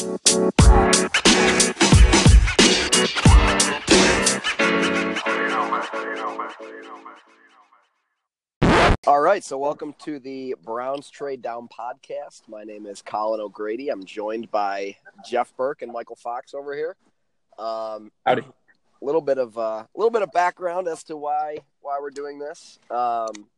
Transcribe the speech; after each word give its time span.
All 0.00 0.08
right, 9.20 9.44
so 9.44 9.58
welcome 9.58 9.94
to 9.98 10.18
the 10.18 10.54
Browns 10.64 11.10
Trade 11.10 11.42
Down 11.42 11.68
podcast. 11.68 12.48
My 12.48 12.64
name 12.64 12.86
is 12.86 13.02
Colin 13.02 13.42
O'Grady. 13.42 13.90
I'm 13.90 14.04
joined 14.04 14.50
by 14.50 14.96
Jeff 15.28 15.54
Burke 15.58 15.82
and 15.82 15.92
Michael 15.92 16.16
Fox 16.16 16.54
over 16.54 16.74
here. 16.74 16.96
Um, 17.58 18.10
Howdy. 18.24 18.40
A 18.40 19.04
little 19.04 19.20
bit 19.20 19.36
of 19.36 19.58
a 19.58 19.60
uh, 19.60 19.84
little 19.94 20.10
bit 20.10 20.22
of 20.22 20.32
background 20.32 20.88
as 20.88 21.04
to 21.04 21.16
why 21.18 21.58
why 21.82 21.98
we're 22.00 22.08
doing 22.08 22.38
this. 22.38 22.78
Um, 22.90 23.48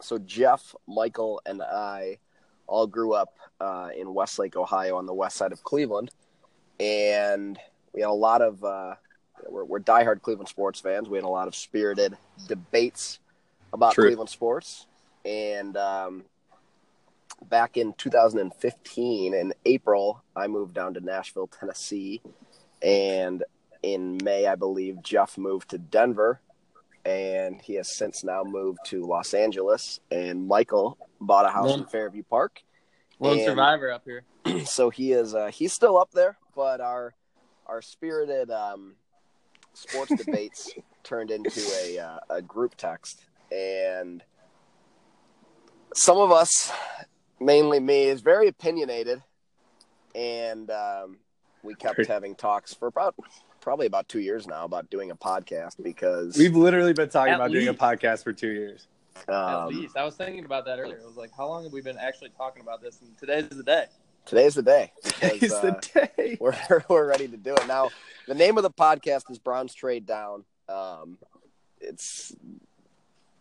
so 0.00 0.16
Jeff, 0.16 0.74
Michael, 0.88 1.42
and 1.44 1.60
I 1.60 2.16
all 2.70 2.86
grew 2.86 3.12
up 3.12 3.34
uh, 3.60 3.88
in 3.94 4.14
Westlake, 4.14 4.56
Ohio, 4.56 4.96
on 4.96 5.06
the 5.06 5.12
west 5.12 5.36
side 5.36 5.52
of 5.52 5.62
Cleveland, 5.62 6.10
and 6.78 7.58
we 7.92 8.00
had 8.00 8.08
a 8.08 8.12
lot 8.12 8.40
of 8.40 8.64
uh, 8.64 8.94
we're, 9.48 9.64
we're 9.64 9.80
diehard 9.80 10.22
Cleveland 10.22 10.48
sports 10.48 10.80
fans. 10.80 11.08
We 11.08 11.18
had 11.18 11.24
a 11.24 11.28
lot 11.28 11.48
of 11.48 11.54
spirited 11.54 12.16
debates 12.46 13.18
about 13.72 13.94
True. 13.94 14.06
Cleveland 14.06 14.30
sports, 14.30 14.86
and 15.24 15.76
um, 15.76 16.24
back 17.48 17.76
in 17.76 17.92
2015 17.94 19.34
in 19.34 19.52
April, 19.66 20.22
I 20.36 20.46
moved 20.46 20.74
down 20.74 20.94
to 20.94 21.00
Nashville, 21.00 21.48
Tennessee, 21.48 22.22
and 22.82 23.44
in 23.82 24.18
May, 24.22 24.46
I 24.46 24.54
believe 24.54 25.02
Jeff 25.02 25.38
moved 25.38 25.70
to 25.70 25.78
Denver, 25.78 26.40
and 27.04 27.60
he 27.62 27.74
has 27.74 27.96
since 27.96 28.24
now 28.24 28.42
moved 28.44 28.78
to 28.86 29.04
Los 29.04 29.34
Angeles. 29.34 30.00
And 30.10 30.46
Michael 30.46 30.98
bought 31.20 31.46
a 31.46 31.50
house 31.50 31.74
in 31.74 31.86
Fairview 31.86 32.22
Park, 32.24 32.62
Lone 33.18 33.38
And- 33.38 33.46
survivor 33.46 33.90
up 33.90 34.02
here. 34.04 34.24
so 34.64 34.90
he 34.90 35.12
is 35.12 35.34
uh, 35.34 35.48
he's 35.48 35.72
still 35.72 35.98
up 35.98 36.10
there, 36.12 36.36
but 36.54 36.80
our 36.80 37.14
our 37.66 37.82
spirited 37.82 38.50
um, 38.50 38.94
sports 39.74 40.14
debates 40.24 40.72
turned 41.02 41.30
into 41.30 41.60
a 41.84 41.98
uh, 41.98 42.18
a 42.30 42.42
group 42.42 42.74
text, 42.76 43.24
and 43.52 44.22
some 45.94 46.16
of 46.18 46.30
us, 46.32 46.72
mainly 47.40 47.80
me, 47.80 48.04
is 48.04 48.20
very 48.22 48.48
opinionated, 48.48 49.22
and 50.14 50.70
um, 50.70 51.18
we 51.62 51.74
kept 51.74 52.06
having 52.06 52.34
talks 52.34 52.72
for 52.72 52.88
about 52.88 53.14
probably 53.60 53.86
about 53.86 54.08
two 54.08 54.20
years 54.20 54.46
now 54.46 54.64
about 54.64 54.90
doing 54.90 55.10
a 55.10 55.16
podcast 55.16 55.82
because 55.82 56.36
We've 56.36 56.56
literally 56.56 56.92
been 56.92 57.08
talking 57.08 57.32
At 57.32 57.36
about 57.36 57.50
doing 57.50 57.68
a 57.68 57.74
podcast 57.74 58.24
for 58.24 58.32
two 58.32 58.50
years. 58.50 58.86
At 59.28 59.34
um, 59.34 59.68
least 59.68 59.96
I 59.96 60.04
was 60.04 60.16
thinking 60.16 60.44
about 60.44 60.64
that 60.66 60.78
earlier. 60.78 61.00
I 61.02 61.06
was 61.06 61.16
like, 61.16 61.30
how 61.36 61.46
long 61.46 61.64
have 61.64 61.72
we 61.72 61.82
been 61.82 61.98
actually 61.98 62.30
talking 62.36 62.62
about 62.62 62.80
this? 62.80 63.00
And 63.02 63.16
today's 63.18 63.48
the 63.48 63.62
day. 63.62 63.86
today's 64.24 64.54
the 64.54 64.62
day. 64.62 64.92
because, 65.02 65.20
Today's 65.20 65.52
uh, 65.52 65.60
the 65.60 66.10
day. 66.16 66.38
we're 66.40 66.56
we're 66.88 67.08
ready 67.08 67.28
to 67.28 67.36
do 67.36 67.54
it 67.54 67.66
now. 67.66 67.90
The 68.26 68.34
name 68.34 68.56
of 68.56 68.62
the 68.62 68.70
podcast 68.70 69.30
is 69.30 69.38
Browns 69.38 69.74
Trade 69.74 70.06
Down. 70.06 70.44
Um, 70.68 71.18
it's 71.80 72.34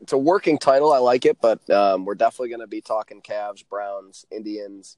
it's 0.01 0.13
a 0.13 0.17
working 0.17 0.57
title. 0.57 0.93
I 0.93 0.99
like 0.99 1.25
it, 1.25 1.37
but 1.41 1.67
um, 1.69 2.05
we're 2.05 2.15
definitely 2.15 2.49
going 2.49 2.61
to 2.61 2.67
be 2.67 2.81
talking 2.81 3.21
Cavs, 3.21 3.63
Browns, 3.67 4.25
Indians. 4.31 4.97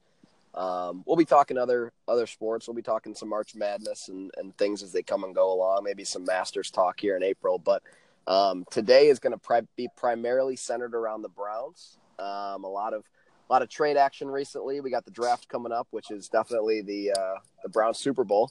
Um, 0.54 1.02
we'll 1.06 1.16
be 1.16 1.24
talking 1.24 1.56
other 1.56 1.92
other 2.06 2.26
sports. 2.26 2.68
We'll 2.68 2.74
be 2.74 2.82
talking 2.82 3.14
some 3.14 3.28
March 3.28 3.54
Madness 3.54 4.08
and, 4.08 4.30
and 4.36 4.56
things 4.58 4.82
as 4.82 4.92
they 4.92 5.02
come 5.02 5.24
and 5.24 5.34
go 5.34 5.52
along. 5.52 5.84
Maybe 5.84 6.04
some 6.04 6.24
Masters 6.24 6.70
talk 6.70 7.00
here 7.00 7.16
in 7.16 7.22
April. 7.22 7.58
But 7.58 7.82
um, 8.26 8.64
today 8.70 9.08
is 9.08 9.18
going 9.18 9.32
to 9.32 9.38
pri- 9.38 9.66
be 9.76 9.88
primarily 9.96 10.56
centered 10.56 10.94
around 10.94 11.22
the 11.22 11.30
Browns. 11.30 11.98
Um, 12.18 12.64
a 12.64 12.68
lot 12.68 12.92
of 12.92 13.04
a 13.48 13.52
lot 13.52 13.62
of 13.62 13.68
trade 13.68 13.96
action 13.96 14.28
recently. 14.28 14.80
We 14.80 14.90
got 14.90 15.04
the 15.04 15.10
draft 15.10 15.48
coming 15.48 15.72
up, 15.72 15.88
which 15.90 16.10
is 16.10 16.28
definitely 16.28 16.82
the 16.82 17.12
uh, 17.12 17.34
the 17.62 17.68
Browns 17.68 17.98
Super 17.98 18.24
Bowl. 18.24 18.50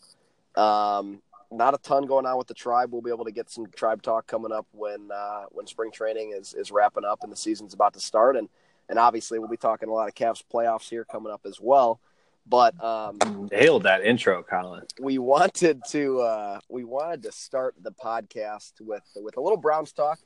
Um, 0.55 1.21
not 1.51 1.73
a 1.73 1.77
ton 1.77 2.05
going 2.05 2.25
on 2.25 2.37
with 2.37 2.47
the 2.47 2.53
tribe. 2.53 2.91
We'll 2.91 3.01
be 3.01 3.11
able 3.11 3.25
to 3.25 3.31
get 3.31 3.49
some 3.49 3.67
tribe 3.75 4.01
talk 4.01 4.25
coming 4.25 4.51
up 4.51 4.65
when 4.71 5.09
uh, 5.13 5.43
when 5.51 5.67
spring 5.67 5.91
training 5.91 6.33
is, 6.35 6.53
is 6.53 6.71
wrapping 6.71 7.05
up 7.05 7.19
and 7.23 7.31
the 7.31 7.37
season's 7.37 7.73
about 7.73 7.93
to 7.93 7.99
start. 7.99 8.37
And 8.37 8.49
and 8.89 8.99
obviously 8.99 9.39
we'll 9.39 9.47
be 9.49 9.57
talking 9.57 9.89
a 9.89 9.93
lot 9.93 10.07
of 10.07 10.15
Cavs 10.15 10.43
playoffs 10.53 10.89
here 10.89 11.05
coming 11.05 11.31
up 11.31 11.41
as 11.45 11.59
well. 11.61 11.99
But 12.47 12.81
um, 12.83 13.17
Nailed 13.51 13.83
that 13.83 14.03
intro, 14.03 14.41
Colin. 14.43 14.83
we 14.99 15.17
wanted 15.19 15.81
to 15.89 16.21
uh, 16.21 16.59
we 16.69 16.83
wanted 16.83 17.23
to 17.23 17.31
start 17.31 17.75
the 17.81 17.91
podcast 17.91 18.73
with 18.81 19.03
with 19.15 19.37
a 19.37 19.41
little 19.41 19.57
Browns 19.57 19.91
talk. 19.93 20.19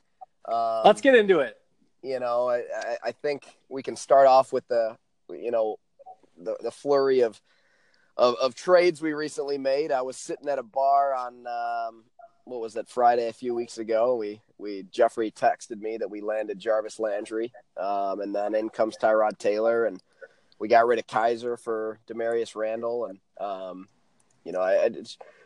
Um, 0.47 0.81
Let's 0.85 1.01
get 1.01 1.15
into 1.15 1.39
it. 1.39 1.57
you 2.01 2.19
know, 2.19 2.49
I, 2.49 2.57
I, 2.59 2.97
I 3.05 3.11
think 3.11 3.43
we 3.67 3.81
can 3.83 3.95
start 3.95 4.27
off 4.27 4.53
with 4.53 4.67
the, 4.67 4.95
you 5.29 5.49
know, 5.51 5.77
the, 6.37 6.55
the 6.61 6.69
flurry 6.71 7.21
of, 7.21 7.41
of, 8.15 8.35
of 8.35 8.53
trades 8.55 9.01
we 9.01 9.13
recently 9.13 9.57
made. 9.57 9.91
I 9.91 10.03
was 10.03 10.15
sitting 10.15 10.47
at 10.47 10.59
a 10.59 10.63
bar 10.63 11.15
on, 11.15 11.45
um, 11.47 12.03
what 12.45 12.61
was 12.61 12.75
that 12.75 12.87
Friday 12.87 13.27
a 13.27 13.33
few 13.33 13.53
weeks 13.53 13.79
ago. 13.79 14.15
We, 14.15 14.39
we, 14.57 14.85
Jeffrey 14.91 15.31
texted 15.31 15.81
me 15.81 15.97
that 15.97 16.09
we 16.09 16.21
landed 16.21 16.59
Jarvis 16.59 16.99
Landry. 16.99 17.51
Um, 17.75 18.21
and 18.21 18.33
then 18.33 18.55
in 18.55 18.69
comes 18.69 18.95
Tyrod 18.97 19.37
Taylor 19.37 19.85
and 19.85 20.01
we 20.59 20.67
got 20.67 20.87
rid 20.87 20.99
of 20.99 21.07
Kizer 21.07 21.59
for 21.59 21.99
Damarious 22.07 22.55
Randall. 22.55 23.07
And, 23.07 23.19
um, 23.39 23.87
you 24.43 24.51
know, 24.51 24.61
I, 24.61 24.89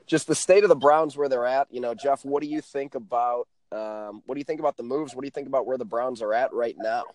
just 0.06 0.28
the 0.28 0.36
state 0.36 0.64
of 0.64 0.70
the 0.70 0.76
Browns 0.76 1.16
where 1.16 1.30
they're 1.30 1.46
at, 1.46 1.68
you 1.72 1.80
know, 1.80 1.96
Jeff, 1.96 2.26
what 2.26 2.44
do 2.44 2.50
you 2.50 2.62
think 2.62 2.96
about, 2.96 3.48
um, 3.72 4.22
what 4.26 4.36
do 4.36 4.40
you 4.40 4.46
think 4.46 4.60
about 4.60 4.76
the 4.76 4.84
moves? 4.84 5.16
What 5.16 5.22
do 5.22 5.28
you 5.28 5.32
think 5.32 5.48
about 5.48 5.66
where 5.66 5.78
the 5.78 5.86
Browns 5.86 6.22
are 6.22 6.34
at 6.34 6.54
right 6.54 6.76
now? 6.78 7.06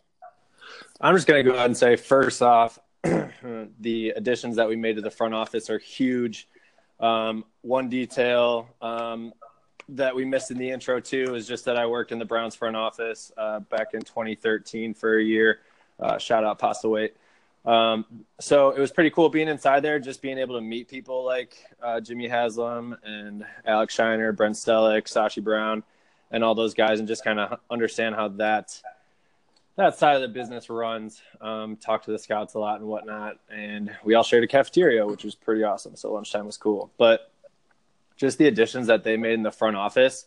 I'm 1.00 1.14
just 1.14 1.26
going 1.26 1.44
to 1.44 1.50
go 1.50 1.54
ahead 1.54 1.66
and 1.66 1.76
say 1.76 1.96
first 1.96 2.40
off, 2.40 2.78
the 3.02 4.14
additions 4.16 4.56
that 4.56 4.66
we 4.66 4.76
made 4.76 4.96
to 4.96 5.02
the 5.02 5.10
front 5.10 5.34
office 5.34 5.68
are 5.68 5.78
huge. 5.78 6.48
Um, 7.00 7.44
one 7.60 7.90
detail 7.90 8.68
um, 8.80 9.34
that 9.90 10.14
we 10.14 10.24
missed 10.24 10.50
in 10.50 10.58
the 10.58 10.70
intro 10.70 11.00
too 11.00 11.34
is 11.34 11.46
just 11.46 11.64
that 11.66 11.76
I 11.76 11.86
worked 11.86 12.12
in 12.12 12.18
the 12.18 12.24
Browns 12.24 12.54
front 12.54 12.76
office 12.76 13.32
uh, 13.36 13.60
back 13.60 13.94
in 13.94 14.00
2013 14.00 14.94
for 14.94 15.18
a 15.18 15.22
year. 15.22 15.60
Uh, 16.00 16.18
shout 16.18 16.44
out 16.44 16.58
Pasta 16.58 16.88
Weight. 16.88 17.14
Um, 17.64 18.04
so 18.40 18.70
it 18.70 18.78
was 18.78 18.92
pretty 18.92 19.10
cool 19.10 19.28
being 19.28 19.48
inside 19.48 19.80
there, 19.80 19.98
just 19.98 20.20
being 20.20 20.38
able 20.38 20.56
to 20.56 20.60
meet 20.60 20.88
people 20.88 21.24
like 21.24 21.56
uh, 21.82 22.00
Jimmy 22.00 22.28
Haslam 22.28 22.96
and 23.02 23.44
Alex 23.64 23.94
Shiner, 23.94 24.32
Brent 24.32 24.56
Stellick, 24.56 25.04
Sashi 25.04 25.42
Brown, 25.42 25.82
and 26.30 26.44
all 26.44 26.54
those 26.54 26.74
guys, 26.74 26.98
and 26.98 27.08
just 27.08 27.24
kind 27.24 27.40
of 27.40 27.58
understand 27.70 28.14
how 28.14 28.28
that 28.28 28.80
that 29.76 29.98
side 29.98 30.14
of 30.14 30.22
the 30.22 30.28
business 30.28 30.70
runs. 30.70 31.20
Um, 31.40 31.76
talked 31.76 32.04
to 32.04 32.12
the 32.12 32.18
scouts 32.18 32.54
a 32.54 32.58
lot 32.58 32.80
and 32.80 32.88
whatnot, 32.88 33.38
and 33.50 33.90
we 34.04 34.14
all 34.14 34.22
shared 34.22 34.44
a 34.44 34.48
cafeteria, 34.48 35.06
which 35.06 35.24
was 35.24 35.34
pretty 35.34 35.62
awesome. 35.64 35.96
So 35.96 36.12
lunchtime 36.12 36.46
was 36.46 36.56
cool, 36.56 36.90
but 36.98 37.30
just 38.16 38.38
the 38.38 38.46
additions 38.46 38.86
that 38.86 39.04
they 39.04 39.16
made 39.16 39.34
in 39.34 39.42
the 39.42 39.50
front 39.50 39.76
office. 39.76 40.26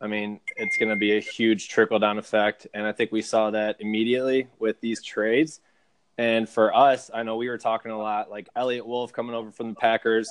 I 0.00 0.08
mean, 0.08 0.40
it's 0.56 0.76
going 0.76 0.88
to 0.88 0.96
be 0.96 1.16
a 1.16 1.20
huge 1.20 1.68
trickle 1.68 1.98
down 1.98 2.18
effect, 2.18 2.66
and 2.74 2.86
I 2.86 2.92
think 2.92 3.12
we 3.12 3.22
saw 3.22 3.50
that 3.50 3.76
immediately 3.80 4.48
with 4.58 4.80
these 4.80 5.02
trades. 5.02 5.60
And 6.18 6.48
for 6.48 6.74
us, 6.74 7.10
I 7.12 7.22
know 7.22 7.36
we 7.36 7.48
were 7.48 7.58
talking 7.58 7.90
a 7.90 7.98
lot, 7.98 8.30
like 8.30 8.48
Eliot 8.54 8.86
Wolf 8.86 9.12
coming 9.12 9.34
over 9.34 9.50
from 9.50 9.70
the 9.70 9.74
Packers, 9.76 10.30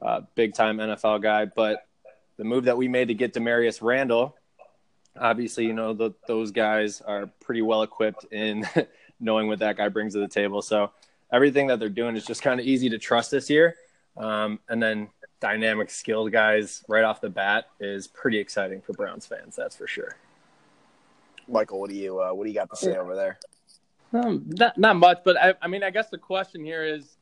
uh, 0.00 0.22
big 0.34 0.54
time 0.54 0.78
NFL 0.78 1.22
guy. 1.22 1.46
But 1.46 1.86
the 2.36 2.44
move 2.44 2.64
that 2.64 2.76
we 2.76 2.88
made 2.88 3.08
to 3.08 3.14
get 3.14 3.32
Damarious 3.32 3.80
Randall, 3.80 4.36
obviously, 5.18 5.66
you 5.66 5.72
know, 5.72 5.94
the, 5.94 6.12
those 6.26 6.50
guys 6.50 7.00
are 7.00 7.26
pretty 7.40 7.62
well 7.62 7.82
equipped 7.82 8.24
in 8.32 8.66
knowing 9.20 9.46
what 9.46 9.60
that 9.60 9.76
guy 9.76 9.88
brings 9.88 10.14
to 10.14 10.20
the 10.20 10.28
table. 10.28 10.62
So 10.62 10.90
everything 11.32 11.68
that 11.68 11.78
they're 11.78 11.88
doing 11.88 12.16
is 12.16 12.26
just 12.26 12.42
kind 12.42 12.60
of 12.60 12.66
easy 12.66 12.90
to 12.90 12.98
trust 12.98 13.30
this 13.30 13.48
year. 13.48 13.76
Um, 14.16 14.58
and 14.68 14.82
then 14.82 15.08
dynamic, 15.42 15.90
skilled 15.90 16.32
guys 16.32 16.84
right 16.88 17.04
off 17.04 17.20
the 17.20 17.28
bat 17.28 17.66
is 17.80 18.06
pretty 18.06 18.38
exciting 18.38 18.80
for 18.80 18.94
Browns 18.94 19.26
fans. 19.26 19.56
That's 19.56 19.76
for 19.76 19.86
sure. 19.86 20.16
Michael, 21.48 21.80
what 21.80 21.90
do 21.90 21.96
you 21.96 22.22
uh, 22.22 22.32
what 22.32 22.44
do 22.44 22.50
you 22.50 22.54
got 22.54 22.70
to 22.70 22.76
say 22.76 22.96
over 22.96 23.14
there? 23.14 23.38
Um, 24.14 24.44
not, 24.46 24.78
not 24.78 24.96
much, 24.96 25.18
but 25.24 25.36
I, 25.36 25.54
I 25.60 25.68
mean, 25.68 25.82
I 25.82 25.90
guess 25.90 26.08
the 26.10 26.18
question 26.18 26.64
here 26.64 26.84
is 26.84 27.16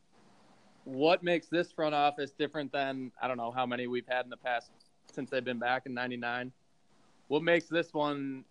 what 0.84 1.22
makes 1.22 1.46
this 1.46 1.72
front 1.72 1.94
office 1.94 2.32
different 2.32 2.72
than, 2.72 3.12
I 3.22 3.28
don't 3.28 3.36
know 3.36 3.52
how 3.52 3.64
many 3.64 3.86
we've 3.86 4.06
had 4.08 4.24
in 4.24 4.30
the 4.30 4.36
past 4.36 4.70
since 5.12 5.30
they've 5.30 5.44
been 5.44 5.58
back 5.58 5.86
in 5.86 5.94
99? 5.94 6.52
What 7.28 7.42
makes 7.42 7.66
this 7.66 7.94
one, 7.94 8.44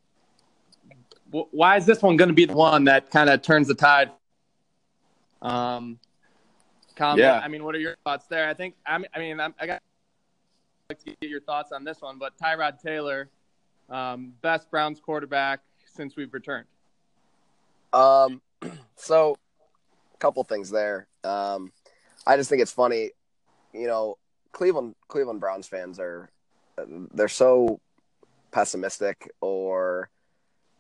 wh- 1.34 1.54
why 1.54 1.76
is 1.76 1.86
this 1.86 2.02
one 2.02 2.16
going 2.16 2.30
to 2.30 2.34
be 2.34 2.46
the 2.46 2.54
one 2.54 2.86
that 2.86 3.12
kind 3.12 3.30
of 3.30 3.42
turns 3.42 3.68
the 3.68 3.76
tide? 3.76 4.12
Um, 5.42 6.00
Colin, 7.00 7.18
Yeah. 7.18 7.40
I 7.40 7.48
mean, 7.48 7.64
what 7.64 7.74
are 7.76 7.80
your 7.80 7.96
thoughts 8.04 8.28
there? 8.28 8.50
I 8.50 8.54
think, 8.54 8.76
I 8.86 8.98
mean, 8.98 9.08
I, 9.14 9.20
mean 9.20 9.40
I'm, 9.40 9.56
I 9.60 9.66
got 9.66 9.82
like 10.90 11.00
to 11.00 11.16
get 11.22 11.30
your 11.30 11.40
thoughts 11.40 11.72
on 11.72 11.86
this 11.86 12.02
one, 12.02 12.20
but 12.20 12.38
Tyrod 12.38 12.82
Taylor, 12.82 13.30
um, 13.90 14.34
best 14.42 14.70
Browns 14.70 15.00
quarterback 15.00 15.62
since 15.86 16.18
we've 16.18 16.34
returned. 16.34 16.68
Um, 17.94 18.42
so 18.98 19.38
a 20.14 20.18
couple 20.18 20.44
things 20.44 20.70
there. 20.70 21.08
Um, 21.24 21.72
I 22.28 22.36
just 22.36 22.50
think 22.50 22.62
it's 22.62 22.74
funny, 22.74 23.12
you 23.74 23.88
know, 23.88 24.18
Cleveland 24.52 24.96
Cleveland 25.08 25.40
Browns 25.40 25.68
fans 25.68 26.00
are 26.00 26.30
they're 27.14 27.28
so 27.28 27.80
pessimistic 28.52 29.32
or 29.42 30.10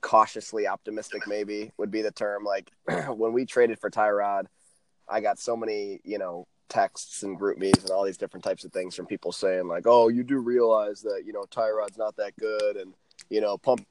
cautiously 0.02 0.66
optimistic 0.68 1.28
maybe 1.28 1.72
would 1.78 1.92
be 1.92 2.02
the 2.02 2.12
term 2.12 2.44
like 2.44 2.72
when 3.10 3.32
we 3.32 3.46
traded 3.46 3.80
for 3.80 3.90
Tyrod 3.90 4.46
I 5.10 5.22
got 5.22 5.40
so 5.40 5.56
many 5.58 6.00
you 6.04 6.18
know 6.18 6.48
texts 6.70 7.24
and 7.24 7.38
group 7.38 7.58
meets 7.58 7.82
and 7.82 7.90
all 7.92 8.04
these 8.06 8.18
different 8.18 8.44
types 8.44 8.64
of 8.64 8.72
things 8.72 8.96
from 8.96 9.06
people 9.08 9.32
saying 9.32 9.68
like, 9.68 9.86
"Oh, 9.88 10.08
you 10.08 10.24
do 10.24 10.38
realize 10.40 11.02
that 11.02 11.24
you 11.26 11.34
know 11.34 11.46
Tyrod's 11.50 11.98
not 11.98 12.16
that 12.18 12.36
good," 12.38 12.76
and 12.78 12.94
you 13.30 13.42
know 13.42 13.58
pump 13.58 13.86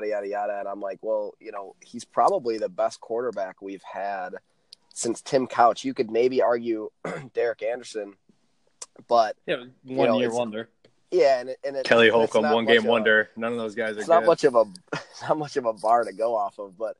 yada 0.00 0.08
yada 0.10 0.28
yada. 0.28 0.58
And 0.60 0.68
I'm 0.68 0.80
like, 0.80 0.98
well, 1.02 1.34
you 1.40 1.52
know, 1.52 1.74
he's 1.80 2.04
probably 2.04 2.58
the 2.58 2.68
best 2.68 3.00
quarterback 3.00 3.62
we've 3.62 3.82
had 3.82 4.34
since 4.92 5.20
Tim 5.22 5.46
Couch. 5.46 5.84
You 5.84 5.94
could 5.94 6.10
maybe 6.10 6.42
argue 6.42 6.90
Derek 7.34 7.62
Anderson, 7.62 8.14
but 9.08 9.36
Yeah, 9.46 9.56
one 9.56 9.70
You 9.84 9.96
know, 9.96 10.18
year 10.20 10.32
wonder. 10.32 10.68
yeah, 11.10 11.40
and 11.40 11.48
it, 11.50 11.58
and 11.64 11.76
it, 11.76 11.84
Kelly 11.84 12.08
it's 12.08 12.14
Holcomb, 12.14 12.42
not 12.42 12.54
one 12.54 12.66
game 12.66 12.78
of 12.78 12.84
a- 12.86 12.90
wonder. 12.90 13.30
None 13.36 13.52
of 13.52 13.58
those 13.58 13.74
guys 13.74 13.96
are 13.96 14.00
it's 14.00 14.08
good. 14.08 14.14
not 14.14 14.26
much 14.26 14.44
of 14.44 14.54
a 14.56 14.64
it's 14.92 15.22
not 15.28 15.38
much 15.38 15.56
of 15.56 15.64
a 15.64 15.72
bar 15.72 16.04
to 16.04 16.12
go 16.12 16.34
off 16.36 16.58
of, 16.58 16.76
but 16.76 16.96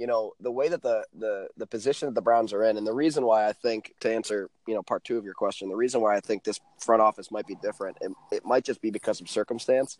you 0.00 0.06
know 0.06 0.32
the 0.40 0.50
way 0.50 0.66
that 0.66 0.80
the 0.80 1.04
the 1.18 1.48
the 1.58 1.66
position 1.66 2.08
that 2.08 2.14
the 2.14 2.22
Browns 2.22 2.54
are 2.54 2.64
in, 2.64 2.78
and 2.78 2.86
the 2.86 2.94
reason 2.94 3.22
why 3.22 3.46
I 3.46 3.52
think 3.52 3.92
to 4.00 4.10
answer 4.10 4.48
you 4.66 4.74
know 4.74 4.82
part 4.82 5.04
two 5.04 5.18
of 5.18 5.26
your 5.26 5.34
question, 5.34 5.68
the 5.68 5.76
reason 5.76 6.00
why 6.00 6.16
I 6.16 6.20
think 6.20 6.42
this 6.42 6.58
front 6.78 7.02
office 7.02 7.30
might 7.30 7.46
be 7.46 7.54
different, 7.56 7.98
it, 8.00 8.10
it 8.32 8.46
might 8.46 8.64
just 8.64 8.80
be 8.80 8.90
because 8.90 9.20
of 9.20 9.28
circumstance. 9.28 9.98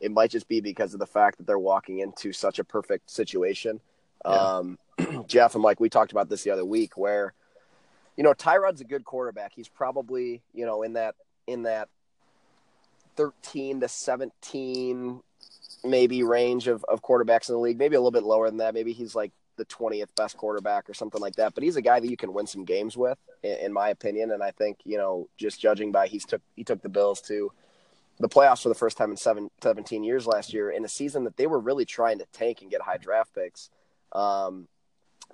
It 0.00 0.10
might 0.10 0.30
just 0.30 0.48
be 0.48 0.62
because 0.62 0.94
of 0.94 1.00
the 1.00 1.06
fact 1.06 1.36
that 1.36 1.46
they're 1.46 1.58
walking 1.58 1.98
into 1.98 2.32
such 2.32 2.60
a 2.60 2.64
perfect 2.64 3.10
situation. 3.10 3.80
Um, 4.24 4.78
Jeff 5.26 5.54
and 5.54 5.62
Mike, 5.62 5.80
we 5.80 5.90
talked 5.90 6.12
about 6.12 6.30
this 6.30 6.44
the 6.44 6.50
other 6.50 6.64
week, 6.64 6.96
where 6.96 7.34
you 8.16 8.24
know 8.24 8.32
Tyrod's 8.32 8.80
a 8.80 8.84
good 8.84 9.04
quarterback. 9.04 9.52
He's 9.54 9.68
probably 9.68 10.40
you 10.54 10.64
know 10.64 10.82
in 10.82 10.94
that 10.94 11.14
in 11.46 11.64
that 11.64 11.90
thirteen 13.16 13.80
to 13.80 13.88
seventeen 13.88 15.20
maybe 15.84 16.22
range 16.22 16.68
of, 16.68 16.84
of 16.84 17.02
quarterbacks 17.02 17.50
in 17.50 17.54
the 17.56 17.60
league, 17.60 17.76
maybe 17.76 17.96
a 17.96 17.98
little 17.98 18.12
bit 18.12 18.22
lower 18.22 18.48
than 18.48 18.58
that. 18.58 18.72
Maybe 18.72 18.92
he's 18.92 19.14
like 19.14 19.32
the 19.56 19.64
20th 19.66 20.14
best 20.16 20.36
quarterback 20.36 20.88
or 20.88 20.94
something 20.94 21.20
like 21.20 21.36
that. 21.36 21.54
But 21.54 21.64
he's 21.64 21.76
a 21.76 21.82
guy 21.82 22.00
that 22.00 22.10
you 22.10 22.16
can 22.16 22.32
win 22.32 22.46
some 22.46 22.64
games 22.64 22.96
with, 22.96 23.18
in, 23.42 23.56
in 23.58 23.72
my 23.72 23.88
opinion. 23.88 24.30
And 24.30 24.42
I 24.42 24.50
think, 24.50 24.78
you 24.84 24.96
know, 24.96 25.28
just 25.38 25.60
judging 25.60 25.92
by 25.92 26.06
he's 26.06 26.24
took, 26.24 26.42
he 26.56 26.64
took 26.64 26.82
the 26.82 26.88
Bills 26.88 27.20
to 27.22 27.52
the 28.18 28.28
playoffs 28.28 28.62
for 28.62 28.68
the 28.68 28.74
first 28.74 28.96
time 28.96 29.10
in 29.10 29.16
seven, 29.16 29.50
17 29.62 30.04
years 30.04 30.26
last 30.26 30.52
year 30.52 30.70
in 30.70 30.84
a 30.84 30.88
season 30.88 31.24
that 31.24 31.36
they 31.36 31.46
were 31.46 31.58
really 31.58 31.84
trying 31.84 32.18
to 32.18 32.26
tank 32.32 32.62
and 32.62 32.70
get 32.70 32.82
high 32.82 32.98
draft 32.98 33.34
picks. 33.34 33.70
Um, 34.12 34.68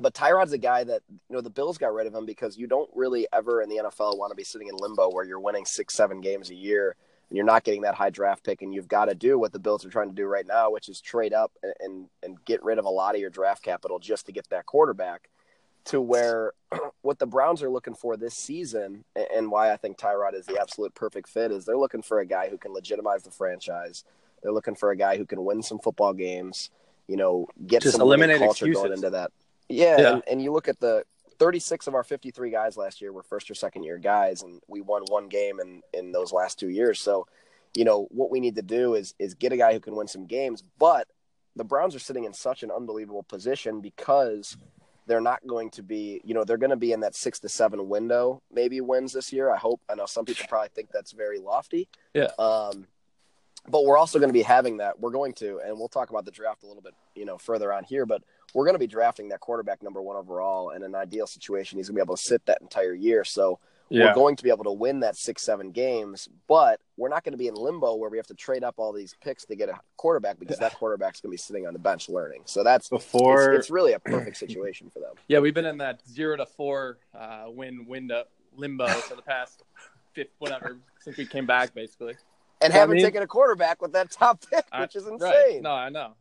but 0.00 0.14
Tyrod's 0.14 0.52
a 0.52 0.58
guy 0.58 0.84
that, 0.84 1.02
you 1.10 1.36
know, 1.36 1.40
the 1.40 1.50
Bills 1.50 1.76
got 1.76 1.92
rid 1.92 2.06
of 2.06 2.14
him 2.14 2.24
because 2.24 2.56
you 2.56 2.66
don't 2.66 2.88
really 2.94 3.26
ever 3.32 3.62
in 3.62 3.68
the 3.68 3.76
NFL 3.76 4.16
want 4.16 4.30
to 4.30 4.36
be 4.36 4.44
sitting 4.44 4.68
in 4.68 4.76
limbo 4.76 5.10
where 5.10 5.24
you're 5.24 5.40
winning 5.40 5.64
six, 5.64 5.94
seven 5.94 6.20
games 6.20 6.50
a 6.50 6.54
year 6.54 6.94
and 7.28 7.36
you're 7.36 7.46
not 7.46 7.64
getting 7.64 7.82
that 7.82 7.94
high 7.94 8.10
draft 8.10 8.44
pick, 8.44 8.62
and 8.62 8.72
you've 8.74 8.88
got 8.88 9.06
to 9.06 9.14
do 9.14 9.38
what 9.38 9.52
the 9.52 9.58
Bills 9.58 9.84
are 9.84 9.90
trying 9.90 10.08
to 10.08 10.14
do 10.14 10.26
right 10.26 10.46
now, 10.46 10.70
which 10.70 10.88
is 10.88 11.00
trade 11.00 11.32
up 11.34 11.52
and, 11.62 11.74
and 11.80 12.08
and 12.22 12.44
get 12.44 12.62
rid 12.62 12.78
of 12.78 12.84
a 12.84 12.90
lot 12.90 13.14
of 13.14 13.20
your 13.20 13.30
draft 13.30 13.62
capital 13.62 13.98
just 13.98 14.26
to 14.26 14.32
get 14.32 14.48
that 14.50 14.66
quarterback. 14.66 15.28
To 15.86 16.00
where 16.00 16.52
what 17.02 17.18
the 17.18 17.26
Browns 17.26 17.62
are 17.62 17.70
looking 17.70 17.94
for 17.94 18.16
this 18.16 18.34
season, 18.34 19.04
and- 19.14 19.50
why 19.50 19.72
I 19.72 19.76
think 19.76 19.98
Tyrod 19.98 20.34
is 20.34 20.46
the 20.46 20.60
absolute 20.60 20.94
perfect 20.94 21.28
fit, 21.28 21.50
is 21.50 21.64
they're 21.64 21.78
looking 21.78 22.02
for 22.02 22.20
a 22.20 22.26
guy 22.26 22.48
who 22.48 22.58
can 22.58 22.72
legitimize 22.74 23.22
the 23.22 23.30
franchise. 23.30 24.04
They're 24.42 24.52
looking 24.52 24.74
for 24.74 24.90
a 24.90 24.96
guy 24.96 25.16
who 25.16 25.24
can 25.24 25.44
win 25.44 25.62
some 25.62 25.78
football 25.78 26.12
games. 26.12 26.70
You 27.06 27.16
know, 27.16 27.46
get 27.66 27.82
Just 27.82 27.96
some 27.96 28.02
eliminate 28.02 28.38
culture 28.38 28.68
going 28.68 28.92
into 28.92 29.10
that. 29.10 29.32
Yeah, 29.68 29.98
Yeah. 29.98 30.12
And, 30.14 30.22
and 30.30 30.42
you 30.42 30.52
look 30.52 30.68
at 30.68 30.78
the 30.80 31.04
36 31.38 31.86
of 31.86 31.94
our 31.94 32.04
53 32.04 32.50
guys 32.50 32.76
last 32.76 33.00
year 33.00 33.12
were 33.12 33.22
first 33.22 33.50
or 33.50 33.54
second 33.54 33.84
year 33.84 33.98
guys, 33.98 34.42
and 34.42 34.60
we 34.68 34.80
won 34.80 35.02
one 35.08 35.28
game 35.28 35.60
in 35.60 35.82
in 35.92 36.12
those 36.12 36.32
last 36.32 36.58
two 36.58 36.68
years. 36.68 37.00
So, 37.00 37.26
you 37.74 37.84
know, 37.84 38.08
what 38.10 38.30
we 38.30 38.40
need 38.40 38.56
to 38.56 38.62
do 38.62 38.94
is 38.94 39.14
is 39.18 39.34
get 39.34 39.52
a 39.52 39.56
guy 39.56 39.72
who 39.72 39.80
can 39.80 39.96
win 39.96 40.08
some 40.08 40.26
games. 40.26 40.62
But 40.78 41.08
the 41.56 41.64
Browns 41.64 41.94
are 41.94 42.00
sitting 42.00 42.24
in 42.24 42.32
such 42.32 42.62
an 42.62 42.70
unbelievable 42.70 43.24
position 43.24 43.80
because 43.80 44.56
they're 45.06 45.20
not 45.20 45.44
going 45.46 45.70
to 45.70 45.82
be, 45.82 46.20
you 46.22 46.34
know, 46.34 46.44
they're 46.44 46.58
going 46.58 46.70
to 46.70 46.76
be 46.76 46.92
in 46.92 47.00
that 47.00 47.14
six 47.14 47.40
to 47.40 47.48
seven 47.48 47.88
window, 47.88 48.42
maybe 48.52 48.80
wins 48.80 49.12
this 49.12 49.32
year. 49.32 49.50
I 49.50 49.56
hope. 49.56 49.80
I 49.88 49.94
know 49.94 50.06
some 50.06 50.24
people 50.24 50.46
probably 50.48 50.68
think 50.74 50.90
that's 50.92 51.12
very 51.12 51.38
lofty. 51.38 51.88
Yeah. 52.14 52.28
Um, 52.38 52.86
but 53.68 53.84
we're 53.84 53.98
also 53.98 54.18
going 54.18 54.28
to 54.28 54.34
be 54.34 54.42
having 54.42 54.78
that. 54.78 54.98
We're 55.00 55.10
going 55.10 55.32
to, 55.34 55.60
and 55.64 55.78
we'll 55.78 55.88
talk 55.88 56.10
about 56.10 56.24
the 56.24 56.30
draft 56.30 56.62
a 56.62 56.66
little 56.66 56.82
bit, 56.82 56.94
you 57.14 57.24
know, 57.24 57.38
further 57.38 57.72
on 57.72 57.84
here. 57.84 58.06
But 58.06 58.22
we're 58.54 58.64
going 58.64 58.74
to 58.74 58.78
be 58.78 58.86
drafting 58.86 59.28
that 59.30 59.40
quarterback 59.40 59.82
number 59.82 60.00
one 60.00 60.16
overall. 60.16 60.70
In 60.70 60.82
an 60.82 60.94
ideal 60.94 61.26
situation, 61.26 61.78
he's 61.78 61.88
going 61.88 61.96
to 61.96 62.00
be 62.00 62.06
able 62.06 62.16
to 62.16 62.22
sit 62.22 62.44
that 62.46 62.62
entire 62.62 62.94
year. 62.94 63.24
So 63.24 63.58
Yeah. 63.90 64.06
we're 64.06 64.14
going 64.14 64.36
to 64.36 64.42
be 64.42 64.48
able 64.50 64.64
to 64.64 64.72
win 64.72 65.00
that 65.00 65.16
six, 65.16 65.42
seven 65.42 65.70
games. 65.70 66.28
But 66.46 66.80
we're 66.96 67.10
not 67.10 67.24
going 67.24 67.32
to 67.32 67.38
be 67.38 67.48
in 67.48 67.54
limbo 67.54 67.94
where 67.96 68.08
we 68.08 68.16
have 68.16 68.26
to 68.28 68.34
trade 68.34 68.64
up 68.64 68.76
all 68.78 68.92
these 68.92 69.14
picks 69.22 69.44
to 69.46 69.54
get 69.56 69.68
a 69.68 69.78
quarterback 69.98 70.38
because 70.38 70.58
that 70.58 70.74
quarterback's 70.78 71.20
going 71.20 71.30
to 71.30 71.34
be 71.34 71.36
sitting 71.38 71.66
on 71.66 71.72
the 71.74 71.78
bench 71.78 72.08
learning. 72.08 72.42
So 72.46 72.64
that's 72.64 72.88
Before 72.88 73.52
it's, 73.52 73.64
it's 73.64 73.70
really 73.70 73.92
a 73.92 73.98
perfect 73.98 74.36
situation 74.44 74.88
for 74.90 75.00
them. 75.00 75.12
Yeah, 75.28 75.40
we've 75.40 75.54
been 75.54 75.66
in 75.66 75.78
that 75.78 76.00
zero 76.08 76.36
to 76.38 76.46
four 76.46 76.98
uh, 77.14 77.46
win 77.48 77.84
window 77.86 78.24
limbo 78.56 78.86
for 78.88 79.14
the 79.14 79.22
past 79.22 79.62
fifth, 80.14 80.30
whatever 80.38 80.78
since 81.00 81.16
we 81.18 81.26
came 81.26 81.44
back, 81.46 81.74
basically. 81.74 82.16
And 82.60 82.72
That 82.72 82.78
haven't 82.78 82.96
means- 82.96 83.04
taken 83.06 83.22
a 83.22 83.26
quarterback 83.26 83.80
with 83.80 83.92
that 83.92 84.10
top 84.12 84.44
pick, 84.50 84.64
I- 84.72 84.80
which 84.82 84.96
is 84.96 85.06
insane. 85.06 85.20
Right? 85.30 85.62
No, 85.62 85.70
I 85.72 85.88
know. 85.90 86.14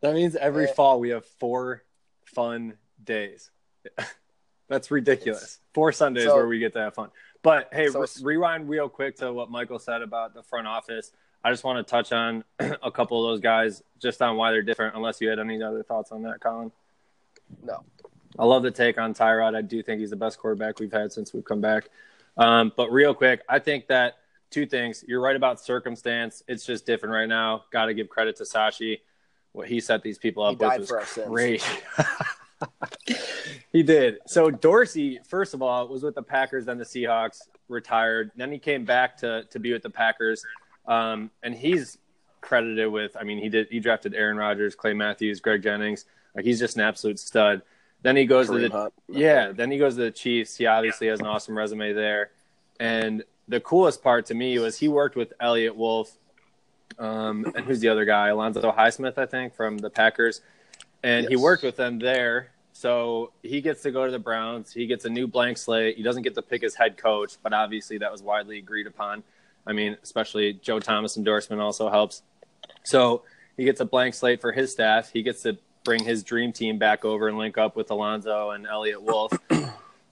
that 0.00 0.14
means 0.14 0.36
every 0.36 0.64
Yeah. 0.66 0.72
fall 0.74 1.00
we 1.00 1.10
have 1.10 1.24
four 1.24 1.82
fun 2.24 2.74
days. 3.02 3.50
That's 4.68 4.90
ridiculous. 4.90 5.60
Four 5.74 5.92
Sundays 5.92 6.24
So- 6.24 6.34
where 6.36 6.46
we 6.46 6.58
get 6.58 6.72
to 6.74 6.80
have 6.80 6.94
fun. 6.94 7.10
But 7.42 7.68
hey, 7.72 7.88
So- 7.88 8.00
re- 8.00 8.06
rewind 8.22 8.68
real 8.68 8.88
quick 8.88 9.16
to 9.16 9.32
what 9.32 9.50
Michael 9.50 9.78
said 9.78 10.02
about 10.02 10.34
the 10.34 10.42
front 10.42 10.66
office. 10.66 11.12
I 11.42 11.50
just 11.50 11.62
want 11.64 11.86
to 11.86 11.90
touch 11.90 12.10
on 12.12 12.42
a 12.58 12.90
couple 12.90 13.22
of 13.24 13.30
those 13.32 13.40
guys 13.40 13.82
just 14.00 14.22
on 14.22 14.36
why 14.36 14.50
they're 14.50 14.62
different. 14.62 14.96
Unless 14.96 15.20
you 15.20 15.28
had 15.28 15.38
any 15.38 15.62
other 15.62 15.82
thoughts 15.82 16.10
on 16.10 16.22
that, 16.22 16.40
Colin. 16.40 16.72
No. 17.62 17.84
I 18.38 18.44
love 18.46 18.62
the 18.62 18.70
take 18.70 18.98
on 18.98 19.12
Tyrod. 19.14 19.54
I 19.54 19.60
do 19.60 19.82
think 19.82 20.00
he's 20.00 20.10
the 20.10 20.16
best 20.16 20.38
quarterback 20.38 20.80
we've 20.80 20.90
had 20.92 21.12
since 21.12 21.32
we've 21.34 21.44
come 21.44 21.60
back. 21.60 21.88
Um, 22.38 22.72
but 22.76 22.90
real 22.90 23.14
quick, 23.14 23.42
I 23.48 23.58
think 23.58 23.86
that 23.88 24.16
two 24.54 24.66
things. 24.66 25.04
You're 25.06 25.20
right 25.20 25.34
about 25.34 25.60
circumstance. 25.60 26.44
It's 26.46 26.64
just 26.64 26.86
different 26.86 27.12
right 27.12 27.28
now. 27.28 27.64
Got 27.72 27.86
to 27.86 27.94
give 27.94 28.08
credit 28.08 28.36
to 28.36 28.44
Sashi. 28.44 29.00
What 29.52 29.68
he 29.68 29.80
set 29.80 30.02
these 30.02 30.16
people 30.16 30.44
He 30.48 30.54
up 30.54 30.60
with 30.60 30.88
died 30.88 31.00
was 31.00 31.18
great. 31.26 31.82
he 33.72 33.82
did. 33.82 34.18
So 34.26 34.50
Dorsey, 34.50 35.18
first 35.28 35.54
of 35.54 35.62
all, 35.62 35.88
was 35.88 36.04
with 36.04 36.14
the 36.14 36.22
Packers, 36.22 36.66
then 36.66 36.78
the 36.78 36.84
Seahawks, 36.84 37.40
retired. 37.68 38.30
Then 38.36 38.52
he 38.52 38.58
came 38.58 38.84
back 38.84 39.16
to 39.18 39.44
to 39.50 39.58
be 39.58 39.72
with 39.72 39.82
the 39.82 39.90
Packers, 39.90 40.44
um, 40.86 41.30
and 41.42 41.54
he's 41.54 41.98
credited 42.40 42.90
with. 42.90 43.16
I 43.18 43.24
mean, 43.24 43.38
he 43.38 43.48
did. 43.48 43.68
He 43.70 43.80
drafted 43.80 44.14
Aaron 44.14 44.36
Rodgers, 44.36 44.74
Clay 44.74 44.94
Matthews, 44.94 45.40
Greg 45.40 45.62
Jennings. 45.62 46.04
Like 46.34 46.44
he's 46.44 46.60
just 46.60 46.76
an 46.76 46.82
absolute 46.82 47.18
stud. 47.18 47.62
Then 48.02 48.16
he 48.16 48.26
goes 48.26 48.48
to 48.48 48.58
the 48.58 48.68
Hunt. 48.68 48.92
yeah, 49.08 49.52
then 49.52 49.70
he 49.70 49.78
goes 49.78 49.94
to 49.96 50.02
the 50.02 50.10
Chiefs. 50.10 50.56
He 50.56 50.66
obviously 50.66 51.06
has 51.08 51.20
an 51.20 51.26
awesome 51.26 51.56
resume 51.56 51.92
there. 51.92 52.30
And 52.78 53.24
the 53.48 53.60
coolest 53.60 54.02
part 54.02 54.26
to 54.26 54.34
me 54.34 54.58
was 54.58 54.78
he 54.78 54.88
worked 54.88 55.16
with 55.16 55.32
Eliot 55.40 55.76
Wolf. 55.76 56.16
Um, 56.98 57.52
and 57.56 57.64
who's 57.64 57.80
the 57.80 57.88
other 57.88 58.04
guy? 58.04 58.28
Alonzo 58.28 58.72
Highsmith, 58.72 59.18
I 59.18 59.26
think, 59.26 59.54
from 59.54 59.78
the 59.78 59.90
Packers. 59.90 60.40
And 61.02 61.28
he 61.28 61.36
worked 61.36 61.62
with 61.62 61.76
them 61.76 61.98
there. 61.98 62.50
So 62.72 63.32
he 63.42 63.60
gets 63.60 63.82
to 63.82 63.90
go 63.90 64.06
to 64.06 64.10
the 64.10 64.18
Browns. 64.18 64.72
He 64.72 64.86
gets 64.86 65.04
a 65.04 65.10
new 65.10 65.26
blank 65.26 65.58
slate. 65.58 65.96
He 65.96 66.02
doesn't 66.02 66.22
get 66.22 66.34
to 66.34 66.42
pick 66.42 66.62
his 66.62 66.74
head 66.74 66.96
coach, 66.96 67.36
but 67.42 67.52
obviously 67.52 67.98
that 67.98 68.10
was 68.10 68.22
widely 68.22 68.58
agreed 68.58 68.86
upon. 68.86 69.22
I 69.66 69.72
mean, 69.72 69.96
especially 70.02 70.54
Joe 70.54 70.80
Thomas 70.80 71.16
endorsement 71.16 71.60
also 71.62 71.88
helps. 71.88 72.22
So 72.82 73.22
he 73.56 73.64
gets 73.64 73.80
a 73.80 73.84
blank 73.84 74.14
slate 74.14 74.40
for 74.40 74.52
his 74.52 74.72
staff. 74.72 75.10
He 75.12 75.22
gets 75.22 75.42
to 75.42 75.56
bring 75.84 76.02
his 76.02 76.22
dream 76.22 76.52
team 76.52 76.78
back 76.78 77.04
over 77.04 77.28
and 77.28 77.38
link 77.38 77.58
up 77.58 77.76
with 77.76 77.90
Alonzo 77.90 78.50
and 78.50 78.66
Eliot 78.66 79.02
Wolf. 79.02 79.32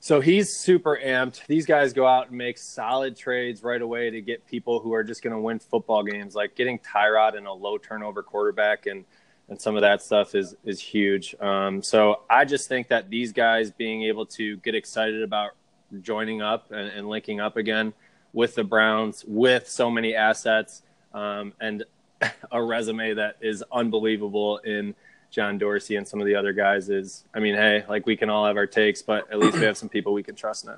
so 0.03 0.21
he's 0.21 0.53
super 0.53 0.99
amped. 1.01 1.47
These 1.47 1.65
guys 1.65 1.93
go 1.93 2.09
out 2.09 2.31
and 2.31 2.37
make 2.37 2.59
solid 2.59 3.17
trades 3.17 3.63
right 3.63 3.81
away 3.81 4.11
to 4.11 4.21
get 4.21 4.45
people 4.49 4.81
who 4.81 4.93
are 4.95 5.05
just 5.05 5.23
going 5.23 5.33
to 5.33 5.39
win 5.39 5.61
football 5.61 6.03
games, 6.03 6.35
like 6.35 6.57
getting 6.57 6.81
Tyrod 6.81 7.37
and 7.37 7.47
a 7.47 7.53
low 7.53 7.79
turnover 7.79 8.21
quarterback 8.21 8.87
and 8.87 9.05
and 9.49 9.61
some 9.61 9.77
of 9.77 9.83
that 9.83 10.03
stuff 10.03 10.35
is 10.35 10.57
is 10.65 10.81
huge. 10.81 11.37
Um, 11.41 11.85
so 11.85 12.23
I 12.29 12.45
just 12.45 12.69
think 12.69 12.89
that 12.89 13.11
these 13.11 13.33
guys 13.33 13.71
being 13.71 14.03
able 14.03 14.27
to 14.27 14.57
get 14.57 14.75
excited 14.75 15.23
about 15.23 15.53
joining 16.01 16.43
up 16.43 16.73
and, 16.73 16.89
and 16.89 17.09
linking 17.09 17.39
up 17.39 17.57
again 17.57 17.95
with 18.33 18.57
the 18.57 18.65
Browns 18.65 19.25
with 19.25 19.69
so 19.69 19.89
many 19.89 20.17
assets 20.17 20.83
um, 21.15 21.53
and 21.61 21.85
a 22.51 22.61
resume 22.61 23.15
that 23.15 23.37
is 23.41 23.63
unbelievable 23.71 24.59
in 24.59 24.97
John 25.33 25.59
Dorsey 25.59 25.97
and 25.97 26.07
some 26.07 26.21
of 26.21 26.27
the 26.27 26.37
other 26.37 26.53
guys 26.53 26.91
is 26.91 27.25
I 27.35 27.41
mean, 27.41 27.55
hey, 27.55 27.85
like 27.89 28.07
we 28.07 28.17
can 28.17 28.31
all 28.31 28.47
have 28.47 28.57
our 28.57 28.67
takes, 28.67 29.03
but 29.03 29.29
at 29.33 29.39
least 29.41 29.59
we 29.59 29.65
have 29.65 29.77
some 29.77 29.89
people 29.89 30.13
we 30.13 30.23
can 30.23 30.37
trust 30.37 30.65
now. 30.67 30.77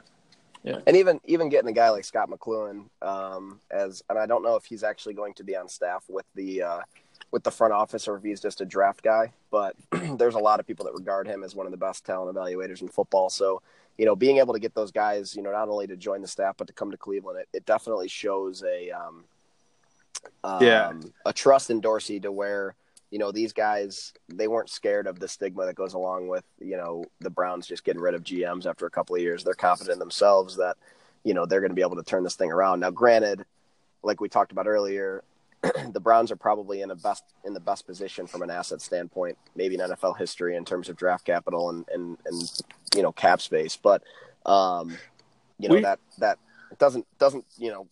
Yeah. 0.62 0.78
And 0.86 0.96
even 0.96 1.20
even 1.26 1.50
getting 1.50 1.68
a 1.68 1.74
guy 1.74 1.90
like 1.90 2.04
Scot 2.04 2.30
McCloughan 2.30 2.86
um, 3.02 3.60
as, 3.70 4.02
and 4.08 4.18
I 4.18 4.24
don't 4.24 4.42
know 4.42 4.56
if 4.56 4.64
he's 4.64 4.82
actually 4.82 5.12
going 5.12 5.34
to 5.34 5.44
be 5.44 5.54
on 5.56 5.68
staff 5.68 6.04
with 6.08 6.24
the 6.34 6.62
uh, 6.62 6.80
with 7.32 7.42
the 7.42 7.50
front 7.50 7.74
office 7.74 8.08
or 8.08 8.16
if 8.16 8.22
he's 8.22 8.40
just 8.40 8.60
a 8.62 8.64
draft 8.64 9.02
guy. 9.02 9.32
But 9.50 9.76
there's 10.18 10.36
a 10.36 10.38
lot 10.38 10.60
of 10.60 10.66
people 10.66 10.86
that 10.86 10.94
regard 10.94 11.26
him 11.26 11.42
as 11.42 11.54
one 11.54 11.66
of 11.66 11.72
the 11.72 11.76
best 11.76 12.06
talent 12.06 12.34
evaluators 12.34 12.80
in 12.80 12.88
football. 12.88 13.28
So 13.28 13.60
you 13.98 14.06
know, 14.06 14.16
being 14.16 14.38
able 14.38 14.54
to 14.54 14.60
get 14.60 14.74
those 14.74 14.90
guys, 14.90 15.36
you 15.36 15.42
know, 15.42 15.52
not 15.52 15.68
only 15.68 15.86
to 15.88 15.96
join 15.96 16.22
the 16.22 16.28
staff 16.28 16.56
but 16.56 16.66
to 16.68 16.72
come 16.72 16.90
to 16.92 16.96
Cleveland, 16.96 17.40
it, 17.40 17.48
it 17.52 17.66
definitely 17.66 18.08
shows 18.08 18.62
a 18.64 18.90
um, 18.90 19.24
Yeah. 20.60 20.88
um, 20.88 21.12
a 21.26 21.32
trust 21.32 21.70
in 21.70 21.80
Dorsey 21.80 22.20
to 22.20 22.32
where 22.32 22.74
you 23.10 23.18
know, 23.18 23.30
these 23.30 23.52
guys 23.52 24.12
they 24.28 24.48
weren't 24.48 24.70
scared 24.70 25.06
of 25.06 25.20
the 25.20 25.28
stigma 25.28 25.66
that 25.66 25.74
goes 25.76 25.94
along 25.94 26.28
with 26.28 26.44
you 26.58 26.76
know 26.76 27.04
the 27.20 27.30
Browns 27.30 27.66
just 27.66 27.84
getting 27.84 28.02
rid 28.02 28.14
of 28.14 28.24
GMs 28.24 28.66
after 28.66 28.86
a 28.86 28.90
couple 28.90 29.16
of 29.16 29.22
years. 29.22 29.44
They're 29.44 29.54
confident 29.54 29.94
in 29.94 29.98
themselves 29.98 30.56
that 30.56 30.76
you 31.22 31.34
know 31.34 31.46
they're 31.46 31.60
going 31.60 31.70
to 31.70 31.76
be 31.76 31.82
able 31.82 31.96
to 31.96 32.02
turn 32.02 32.24
this 32.24 32.36
thing 32.36 32.50
around. 32.50 32.80
Now, 32.80 32.90
granted, 32.90 33.44
like 34.02 34.20
we 34.20 34.28
talked 34.28 34.52
about 34.52 34.66
earlier, 34.66 35.22
the 35.92 36.00
Browns 36.00 36.30
are 36.30 36.36
probably 36.36 36.82
in 36.82 36.90
a 36.90 36.96
best 36.96 37.24
in 37.44 37.54
the 37.54 37.60
best 37.60 37.86
position 37.86 38.26
from 38.26 38.42
an 38.42 38.50
asset 38.50 38.80
standpoint, 38.80 39.38
maybe 39.54 39.74
in 39.74 39.80
NFL 39.80 40.18
history 40.18 40.56
in 40.56 40.64
terms 40.64 40.88
of 40.88 40.96
draft 40.96 41.24
capital 41.24 41.70
and 41.70 41.86
and, 41.92 42.18
and 42.26 42.52
you 42.96 43.02
know 43.02 43.12
cap 43.12 43.40
space. 43.40 43.76
But 43.76 44.02
um, 44.44 44.96
you 45.58 45.68
know 45.68 45.76
We- 45.76 45.82
that 45.82 46.00
that 46.18 46.38
doesn't 46.78 47.06
doesn't 47.18 47.44
you 47.56 47.70
know 47.70 47.86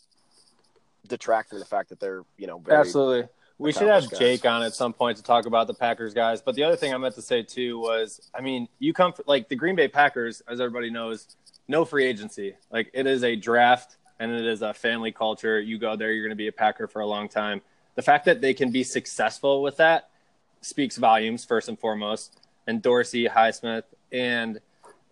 detract 1.09 1.51
from 1.51 1.59
the 1.59 1.65
fact 1.65 1.89
that 1.91 2.01
they're 2.01 2.23
you 2.39 2.47
know 2.47 2.59
very 2.59 2.81
Absolutely. 2.81 3.29
We 3.63 3.73
should 3.73 3.89
have 3.89 4.11
guys. 4.11 4.19
Jake 4.19 4.45
on 4.45 4.63
at 4.63 4.75
some 4.75 4.93
point 4.93 5.17
to 5.19 5.23
talk 5.23 5.47
about 5.47 5.67
the 5.67 5.75
Packers 5.75 6.15
guys. 6.15 6.43
But 6.43 6.55
the 6.55 6.65
other 6.65 6.77
thing 6.77 6.93
I 6.93 6.97
meant 6.99 7.15
to 7.15 7.23
say 7.23 7.43
too 7.43 7.79
was, 7.79 8.31
I 8.35 8.41
mean, 8.41 8.69
you 8.79 8.93
come 8.93 9.13
from, 9.13 9.25
like 9.29 9.49
the 9.49 9.57
Green 9.57 9.77
Bay 9.77 9.89
Packers, 9.89 10.43
as 10.49 10.61
everybody 10.61 10.91
knows, 10.91 11.37
no 11.69 11.85
free 11.85 12.05
agency. 12.05 12.55
Like 12.71 12.91
it 12.93 13.07
is 13.07 13.23
a 13.23 13.37
draft 13.37 13.97
and 14.19 14.33
it 14.33 14.45
is 14.45 14.63
a 14.63 14.75
family 14.75 15.13
culture. 15.13 15.61
You 15.61 15.79
go 15.79 15.97
there, 15.97 16.13
you're 16.13 16.25
going 16.25 16.37
to 16.37 16.37
be 16.37 16.49
a 16.49 16.53
Packer 16.53 16.87
for 16.87 17.01
a 17.01 17.07
long 17.07 17.29
time. 17.29 17.63
The 17.95 18.03
fact 18.03 18.25
that 18.25 18.41
they 18.41 18.55
can 18.55 18.71
be 18.71 18.85
successful 18.85 19.63
with 19.63 19.77
that 19.77 20.11
speaks 20.61 20.97
volumes 20.97 21.45
first 21.45 21.69
and 21.69 21.79
foremost. 21.79 22.39
And 22.67 22.81
Dorsey, 22.81 23.27
Highsmith, 23.27 23.85
and 24.13 24.61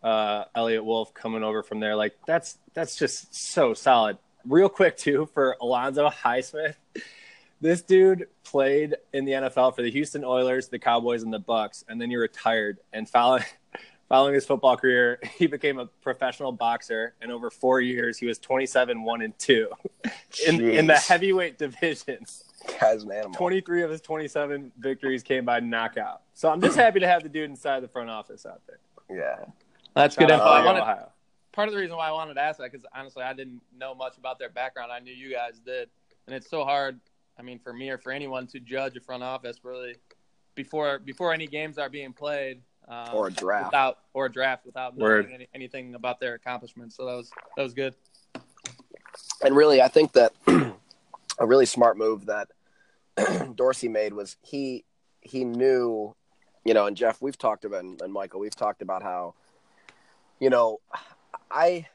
uh, 0.03 0.45
Eliot 0.55 0.85
Wolf 0.85 1.13
coming 1.15 1.43
over 1.43 1.63
from 1.63 1.81
there, 1.81 1.97
like 1.97 2.17
that's 2.27 2.59
that's 2.75 2.97
just 2.97 3.35
so 3.35 3.75
solid. 3.75 4.19
Real 4.47 4.69
quick 4.69 4.97
too 4.97 5.29
for 5.35 5.57
Alonzo 5.61 6.09
Highsmith. 6.09 6.77
This 7.61 7.83
dude 7.83 8.27
played 8.45 8.97
in 9.13 9.25
the 9.25 9.33
NFL 9.33 9.77
for 9.77 9.83
the 9.83 9.91
Houston 9.91 10.25
Oilers, 10.25 10.69
the 10.69 10.79
Cowboys, 10.79 11.23
and 11.23 11.33
the 11.33 11.39
Bucks, 11.39 11.85
and 11.89 12.01
then 12.01 12.09
he 12.11 12.17
retired. 12.17 12.79
And 12.93 13.09
following 13.09 13.45
following 14.09 14.35
his 14.35 14.47
football 14.47 14.77
career, 14.77 15.21
he 15.37 15.47
became 15.47 15.79
a 15.79 15.87
professional 15.87 16.53
boxer. 16.53 17.15
And 17.21 17.31
over 17.31 17.51
four 17.51 17.81
years, 17.81 18.19
he 18.19 18.27
was 18.27 18.39
twenty 18.39 18.67
seven 18.67 19.03
one 19.03 19.21
and 19.23 19.39
two 19.39 19.69
in 20.47 20.61
in 20.61 20.87
the 20.87 20.97
heavyweight 20.97 21.59
division. 21.59 22.25
guy's 22.81 23.03
an 23.03 23.13
animal. 23.13 23.33
23 23.33 23.83
of 23.85 23.91
his 23.91 24.01
27 24.03 24.73
victories 24.79 25.23
came 25.23 25.45
by 25.45 25.61
knockout. 25.61 26.23
So 26.35 26.51
I'm 26.51 26.61
just 26.61 26.77
happy 26.77 27.01
to 27.01 27.07
have 27.07 27.23
the 27.23 27.29
dude 27.29 27.49
inside 27.51 27.81
the 27.81 27.89
front 27.89 28.11
office 28.11 28.45
out 28.47 28.61
there. 28.67 28.79
Yeah, 29.11 29.45
That's 29.95 30.15
good 30.17 30.31
info. 30.31 30.43
out 30.45 30.61
I 30.63 30.65
wanted, 30.65 30.83
Ohio. 30.83 31.09
part 31.53 31.69
of 31.69 31.75
the 31.75 31.81
reason 31.81 31.97
why 31.97 32.09
I 32.09 32.13
wanted 32.13 32.35
to 32.35 32.41
ask 32.43 32.59
that 32.59 32.71
because 32.71 32.87
honestly, 32.95 33.23
I 33.23 33.33
didn't 33.33 33.61
know 33.77 33.95
much 33.95 34.17
about 34.19 34.39
their 34.39 34.51
background. 34.51 34.93
I 34.93 35.01
knew 35.01 35.13
you 35.13 35.33
guys 35.33 35.59
did, 35.65 35.89
and 36.27 36.35
it's 36.37 36.49
so 36.51 36.65
hard. 36.65 37.01
I 37.41 37.43
mean, 37.43 37.59
for 37.59 37.73
me 37.73 37.89
or 37.89 37.97
for 37.97 38.13
anyone 38.13 38.47
to 38.49 38.61
judge 38.61 38.99
a 38.99 39.01
front 39.01 39.23
office 39.23 39.57
really 39.63 39.95
before 40.55 40.99
before 40.99 41.33
any 41.33 41.47
games 41.47 41.79
are 41.79 41.89
being 41.89 42.13
played 42.13 42.61
um, 42.87 43.09
Or 43.15 43.29
a 43.29 43.31
draft. 43.31 43.69
without 43.69 43.99
or 44.13 44.27
a 44.27 44.33
draft 44.33 44.67
without 44.67 44.97
knowing 44.99 45.33
any, 45.33 45.49
anything 45.55 45.95
about 45.95 46.21
their 46.21 46.35
accomplishments. 46.35 46.97
So 46.97 47.07
that 47.07 47.17
was 47.17 47.31
that 47.57 47.63
was 47.63 47.73
good. 47.73 47.95
and 49.43 49.57
really, 49.57 49.81
I 49.81 49.89
think 49.89 50.13
that 50.13 50.35
a 51.39 51.47
really 51.47 51.65
smart 51.67 51.97
move 51.97 52.27
that 52.27 52.49
Dorsey 53.57 53.89
made 53.89 54.13
was 54.13 54.37
he 54.43 54.85
he 55.23 55.45
knew, 55.45 56.15
you 56.65 56.75
know, 56.75 56.87
and 56.87 56.97
Jeff, 56.97 57.23
we've 57.23 57.39
talked 57.39 57.65
about, 57.65 57.85
and, 57.85 58.01
and 58.03 58.13
Michael, 58.13 58.41
we've 58.41 58.55
talked 58.55 58.83
about 58.83 59.03
how, 59.03 59.35
you 60.41 60.51
know, 60.51 60.79
I 61.51 61.87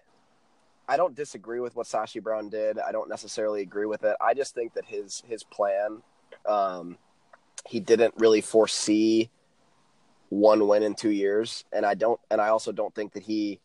I 0.88 0.98
don't 0.98 1.16
disagree 1.16 1.60
with 1.60 1.76
what 1.76 1.88
Sashi 1.88 2.22
Brown 2.22 2.50
did. 2.50 2.78
I 2.80 2.92
don't 2.92 3.10
necessarily 3.10 3.62
agree 3.62 3.86
with 3.86 4.04
it. 4.04 4.16
I 4.22 4.34
just 4.34 4.54
think 4.54 4.74
that 4.76 4.86
his 4.86 5.24
his 5.28 5.44
plan, 5.44 6.02
um, 6.46 6.98
he 7.68 7.80
didn't 7.80 8.14
really 8.18 8.42
foresee 8.42 9.30
one 10.30 10.68
win 10.68 10.84
in 10.84 10.96
two 10.96 11.12
years, 11.12 11.66
and 11.72 11.86
I 11.86 11.96
don't, 11.96 12.20
and 12.30 12.40
I 12.40 12.50
also 12.50 12.72
don't 12.72 12.94
think 12.94 13.14
that 13.14 13.24
he, 13.24 13.60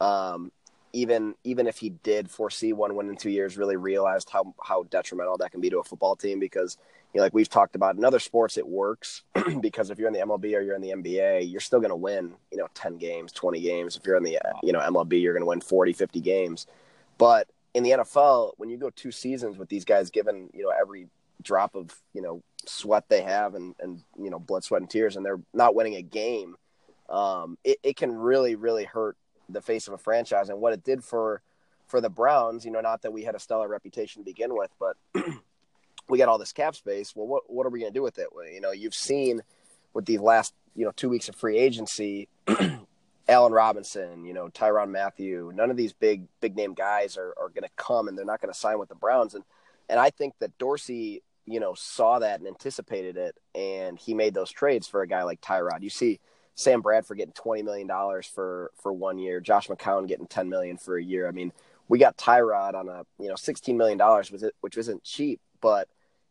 um, 0.00 0.52
even 0.92 1.34
even 1.44 1.66
if 1.66 1.78
he 1.78 1.90
did 1.90 2.30
foresee 2.30 2.72
one 2.72 2.94
win 2.94 3.08
in 3.08 3.16
two 3.16 3.30
years, 3.30 3.56
really 3.56 3.76
realized 3.76 4.28
how 4.30 4.54
how 4.62 4.82
detrimental 4.84 5.38
that 5.38 5.50
can 5.50 5.60
be 5.60 5.70
to 5.70 5.78
a 5.78 5.84
football 5.84 6.16
team 6.16 6.38
because 6.38 6.76
you 7.14 7.18
know, 7.18 7.24
like 7.24 7.34
we've 7.34 7.48
talked 7.48 7.74
about 7.74 7.96
in 7.96 8.04
other 8.04 8.18
sports, 8.18 8.58
it 8.58 8.66
works 8.66 9.22
because 9.60 9.90
if 9.90 9.98
you're 9.98 10.08
in 10.08 10.14
the 10.14 10.20
MLB 10.20 10.54
or 10.54 10.60
you're 10.60 10.74
in 10.74 10.82
the 10.82 10.90
NBA, 10.90 11.50
you're 11.50 11.60
still 11.60 11.80
going 11.80 11.90
to 11.90 11.96
win, 11.96 12.34
you 12.50 12.58
know, 12.58 12.68
10 12.74 12.98
games, 12.98 13.32
20 13.32 13.60
games. 13.60 13.96
If 13.96 14.06
you're 14.06 14.16
in 14.16 14.22
the, 14.22 14.38
uh, 14.38 14.52
you 14.62 14.72
know, 14.72 14.80
MLB, 14.80 15.20
you're 15.20 15.32
going 15.32 15.42
to 15.42 15.48
win 15.48 15.60
40, 15.60 15.94
50 15.94 16.20
games. 16.20 16.66
But 17.16 17.48
in 17.74 17.82
the 17.82 17.90
NFL, 17.90 18.52
when 18.58 18.68
you 18.68 18.76
go 18.76 18.90
two 18.90 19.10
seasons 19.10 19.56
with 19.56 19.68
these 19.68 19.84
guys 19.84 20.10
given, 20.10 20.50
you 20.52 20.64
know, 20.64 20.72
every 20.78 21.08
drop 21.42 21.74
of, 21.74 21.98
you 22.12 22.20
know, 22.20 22.42
sweat 22.66 23.04
they 23.08 23.22
have 23.22 23.54
and, 23.54 23.74
and, 23.80 24.02
you 24.20 24.28
know, 24.28 24.38
blood, 24.38 24.64
sweat 24.64 24.82
and 24.82 24.90
tears, 24.90 25.16
and 25.16 25.24
they're 25.24 25.40
not 25.54 25.74
winning 25.74 25.94
a 25.94 26.02
game, 26.02 26.56
um, 27.08 27.56
it, 27.64 27.78
it 27.82 27.96
can 27.96 28.14
really, 28.14 28.54
really 28.54 28.84
hurt 28.84 29.16
the 29.48 29.62
face 29.62 29.88
of 29.88 29.94
a 29.94 29.98
franchise. 29.98 30.50
And 30.50 30.60
what 30.60 30.74
it 30.74 30.84
did 30.84 31.02
for, 31.02 31.40
for 31.86 32.02
the 32.02 32.10
Browns, 32.10 32.66
you 32.66 32.70
know, 32.70 32.82
not 32.82 33.00
that 33.02 33.12
we 33.12 33.24
had 33.24 33.34
a 33.34 33.38
stellar 33.38 33.66
reputation 33.66 34.22
to 34.22 34.24
begin 34.26 34.54
with, 34.54 34.70
but 34.78 34.96
we 36.08 36.18
got 36.18 36.28
all 36.28 36.38
this 36.38 36.52
cap 36.52 36.74
space. 36.74 37.14
Well, 37.14 37.26
what 37.26 37.50
what 37.50 37.66
are 37.66 37.70
we 37.70 37.80
going 37.80 37.92
to 37.92 37.98
do 37.98 38.02
with 38.02 38.18
it? 38.18 38.28
Well, 38.32 38.46
you 38.46 38.60
know, 38.60 38.72
you've 38.72 38.94
seen 38.94 39.42
with 39.94 40.06
the 40.06 40.18
last 40.18 40.54
you 40.74 40.84
know 40.84 40.92
two 40.92 41.08
weeks 41.08 41.28
of 41.28 41.36
free 41.36 41.58
agency, 41.58 42.28
Allen 43.28 43.52
Robinson, 43.52 44.24
you 44.24 44.32
know, 44.32 44.48
Tyrann 44.48 44.90
Mathieu. 44.90 45.52
None 45.54 45.70
of 45.70 45.76
these 45.76 45.92
big 45.92 46.26
big 46.40 46.56
name 46.56 46.74
guys 46.74 47.16
are 47.16 47.34
are 47.38 47.48
going 47.48 47.62
to 47.62 47.70
come, 47.76 48.08
and 48.08 48.16
they're 48.16 48.24
not 48.24 48.40
going 48.40 48.52
to 48.52 48.58
sign 48.58 48.78
with 48.78 48.88
the 48.88 48.94
Browns. 48.94 49.34
And 49.34 49.44
and 49.88 50.00
I 50.00 50.10
think 50.10 50.34
that 50.40 50.56
Dorsey, 50.58 51.22
you 51.46 51.60
know, 51.60 51.74
saw 51.74 52.18
that 52.18 52.40
and 52.40 52.48
anticipated 52.48 53.16
it, 53.16 53.36
and 53.54 53.98
he 53.98 54.14
made 54.14 54.34
those 54.34 54.50
trades 54.50 54.86
for 54.86 55.02
a 55.02 55.08
guy 55.08 55.22
like 55.22 55.40
Tyrod. 55.40 55.82
You 55.82 55.90
see. 55.90 56.20
Sam 56.54 56.80
Bradford 56.80 57.18
getting 57.18 57.32
twenty 57.34 57.62
million 57.62 57.86
dollars 57.86 58.26
for 58.26 58.72
for 58.82 58.92
one 58.92 59.16
year. 59.16 59.38
Josh 59.38 59.68
McCown 59.68 60.08
getting 60.08 60.26
ten 60.26 60.48
million 60.48 60.76
for 60.76 60.98
a 60.98 61.02
year. 61.04 61.28
I 61.28 61.30
mean, 61.30 61.52
we 61.86 62.00
got 62.00 62.16
Tyrod 62.16 62.74
on 62.74 62.88
a 62.88 63.06
you 63.20 63.28
know 63.28 63.36
sixteen 63.36 63.76
million 63.76 63.96
dollars, 63.96 64.32
which 64.60 64.76
isn't 64.76 65.04
cheap, 65.04 65.40
but 65.60 65.88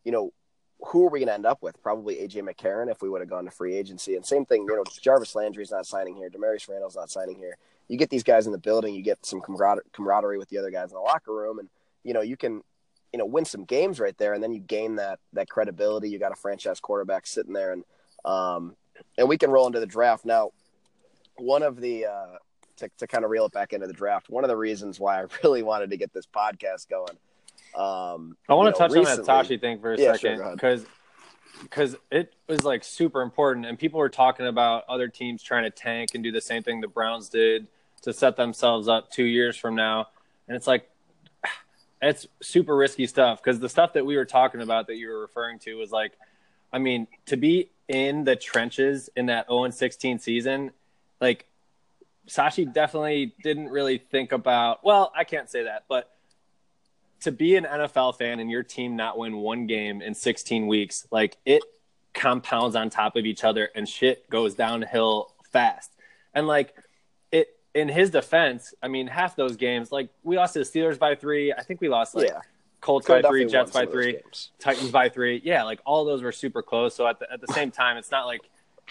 you 0.07 0.13
know, 0.13 0.31
who 0.79 1.05
are 1.05 1.09
we 1.09 1.19
going 1.19 1.27
to 1.27 1.33
end 1.33 1.45
up 1.45 1.61
with? 1.61 1.83
Probably 1.83 2.15
AJ 2.15 2.47
McCarron 2.47 2.89
if 2.89 3.01
we 3.01 3.09
would 3.09 3.19
have 3.19 3.29
gone 3.29 3.43
to 3.43 3.51
free 3.51 3.75
agency. 3.75 4.15
And 4.15 4.25
same 4.25 4.45
thing, 4.45 4.61
you 4.61 4.73
know, 4.73 4.85
Jarvis 5.01 5.35
Landry's 5.35 5.69
not 5.69 5.85
signing 5.85 6.15
here. 6.15 6.29
Damarious 6.29 6.69
Randall's 6.69 6.95
not 6.95 7.11
signing 7.11 7.35
here. 7.35 7.57
You 7.89 7.97
get 7.97 8.09
these 8.09 8.23
guys 8.23 8.45
in 8.45 8.53
the 8.53 8.57
building, 8.57 8.95
you 8.95 9.01
get 9.01 9.25
some 9.25 9.41
camarader- 9.41 9.81
camaraderie 9.91 10.37
with 10.37 10.47
the 10.47 10.59
other 10.59 10.71
guys 10.71 10.91
in 10.91 10.95
the 10.95 11.01
locker 11.01 11.33
room, 11.33 11.59
and 11.59 11.67
you 12.03 12.13
know 12.13 12.21
you 12.21 12.37
can, 12.37 12.61
you 13.11 13.19
know, 13.19 13.25
win 13.25 13.43
some 13.43 13.65
games 13.65 13.99
right 13.99 14.17
there, 14.17 14.33
and 14.33 14.41
then 14.41 14.53
you 14.53 14.59
gain 14.59 14.95
that 14.95 15.19
that 15.33 15.49
credibility. 15.49 16.09
You 16.09 16.19
got 16.19 16.31
a 16.31 16.35
franchise 16.35 16.79
quarterback 16.79 17.27
sitting 17.27 17.53
there, 17.53 17.73
and 17.73 17.83
um, 18.23 18.75
and 19.17 19.27
we 19.27 19.37
can 19.37 19.49
roll 19.49 19.67
into 19.67 19.79
the 19.79 19.85
draft 19.85 20.25
now. 20.25 20.51
One 21.37 21.63
of 21.63 21.79
the 21.79 22.05
uh, 22.05 22.37
to 22.77 22.89
to 22.99 23.07
kind 23.07 23.23
of 23.23 23.31
reel 23.31 23.45
it 23.45 23.53
back 23.53 23.73
into 23.73 23.87
the 23.87 23.93
draft. 23.93 24.29
One 24.29 24.43
of 24.43 24.49
the 24.49 24.57
reasons 24.57 24.99
why 24.99 25.21
I 25.21 25.25
really 25.43 25.63
wanted 25.63 25.89
to 25.91 25.97
get 25.97 26.13
this 26.13 26.25
podcast 26.25 26.89
going. 26.89 27.17
Um, 27.75 28.37
I 28.49 28.53
want 28.53 28.73
to 28.73 28.77
touch 28.79 28.91
on 28.91 28.97
recently- 28.97 29.25
that 29.25 29.45
Sashi 29.45 29.61
thing 29.61 29.79
for 29.79 29.93
a 29.93 29.97
Yeah, 29.97 30.13
second 30.13 30.53
because 30.53 30.85
because 31.63 31.95
it 32.11 32.35
was 32.47 32.63
like 32.63 32.83
super 32.83 33.21
important, 33.21 33.65
and 33.65 33.79
people 33.79 33.99
were 33.99 34.09
talking 34.09 34.45
about 34.45 34.83
other 34.87 35.07
teams 35.07 35.41
trying 35.41 35.63
to 35.63 35.71
tank 35.71 36.11
and 36.13 36.23
do 36.23 36.31
the 36.31 36.41
same 36.41 36.61
thing 36.63 36.81
the 36.81 36.87
Browns 36.87 37.29
did 37.29 37.67
to 38.03 38.13
set 38.13 38.35
themselves 38.35 38.87
up 38.87 39.09
two 39.11 39.23
years 39.23 39.57
from 39.57 39.75
now, 39.75 40.07
and 40.47 40.55
it's 40.55 40.67
like 40.67 40.89
it's 42.01 42.27
super 42.41 42.75
risky 42.75 43.07
stuff 43.07 43.41
because 43.43 43.59
the 43.59 43.69
stuff 43.69 43.93
that 43.93 44.05
we 44.05 44.15
were 44.17 44.25
talking 44.25 44.61
about 44.61 44.87
that 44.87 44.97
you 44.97 45.09
were 45.09 45.19
referring 45.19 45.57
to 45.59 45.75
was 45.75 45.91
like, 45.91 46.13
I 46.71 46.77
mean, 46.77 47.07
to 47.27 47.37
be 47.37 47.71
in 47.87 48.23
the 48.23 48.35
trenches 48.35 49.09
in 49.15 49.27
that 49.27 49.47
0 49.47 49.69
16 49.69 50.19
season, 50.19 50.71
like 51.19 51.45
Sashi 52.27 52.71
definitely 52.71 53.33
didn't 53.41 53.69
really 53.69 53.97
think 53.97 54.31
about. 54.31 54.83
Well, 54.83 55.11
I 55.15 55.23
can't 55.23 55.49
say 55.49 55.63
that, 55.63 55.85
but 55.87 56.11
to 57.21 57.31
be 57.31 57.55
an 57.55 57.65
NFL 57.65 58.17
fan 58.17 58.39
and 58.39 58.49
your 58.49 58.63
team 58.63 58.95
not 58.95 59.17
win 59.17 59.37
one 59.37 59.67
game 59.67 60.01
in 60.01 60.13
16 60.13 60.67
weeks, 60.67 61.07
like 61.11 61.37
it 61.45 61.63
compounds 62.13 62.75
on 62.75 62.89
top 62.89 63.15
of 63.15 63.25
each 63.25 63.43
other 63.43 63.69
and 63.75 63.87
shit 63.87 64.29
goes 64.29 64.55
downhill 64.55 65.33
fast. 65.51 65.91
And 66.33 66.47
like 66.47 66.75
it 67.31 67.49
in 67.73 67.87
his 67.87 68.09
defense, 68.09 68.73
I 68.81 68.87
mean, 68.87 69.07
half 69.07 69.35
those 69.35 69.55
games, 69.55 69.91
like 69.91 70.09
we 70.23 70.37
lost 70.37 70.53
to 70.53 70.59
the 70.59 70.65
Steelers 70.65 70.99
by 70.99 71.15
three. 71.15 71.53
I 71.53 71.63
think 71.63 71.81
we 71.81 71.89
lost 71.89 72.15
like 72.15 72.29
yeah, 72.29 72.41
Colts 72.81 73.07
by 73.07 73.21
three, 73.21 73.45
Jets 73.45 73.71
by 73.71 73.85
three. 73.85 74.19
Titans 74.59 74.91
by 74.91 75.09
three. 75.09 75.41
Yeah, 75.43 75.63
like 75.63 75.79
all 75.85 76.05
those 76.05 76.21
were 76.21 76.31
super 76.31 76.61
close. 76.61 76.95
So 76.95 77.07
at 77.07 77.19
the, 77.19 77.31
at 77.31 77.41
the 77.41 77.51
same 77.53 77.71
time, 77.71 77.97
it's 77.97 78.11
not 78.11 78.25
like 78.25 78.41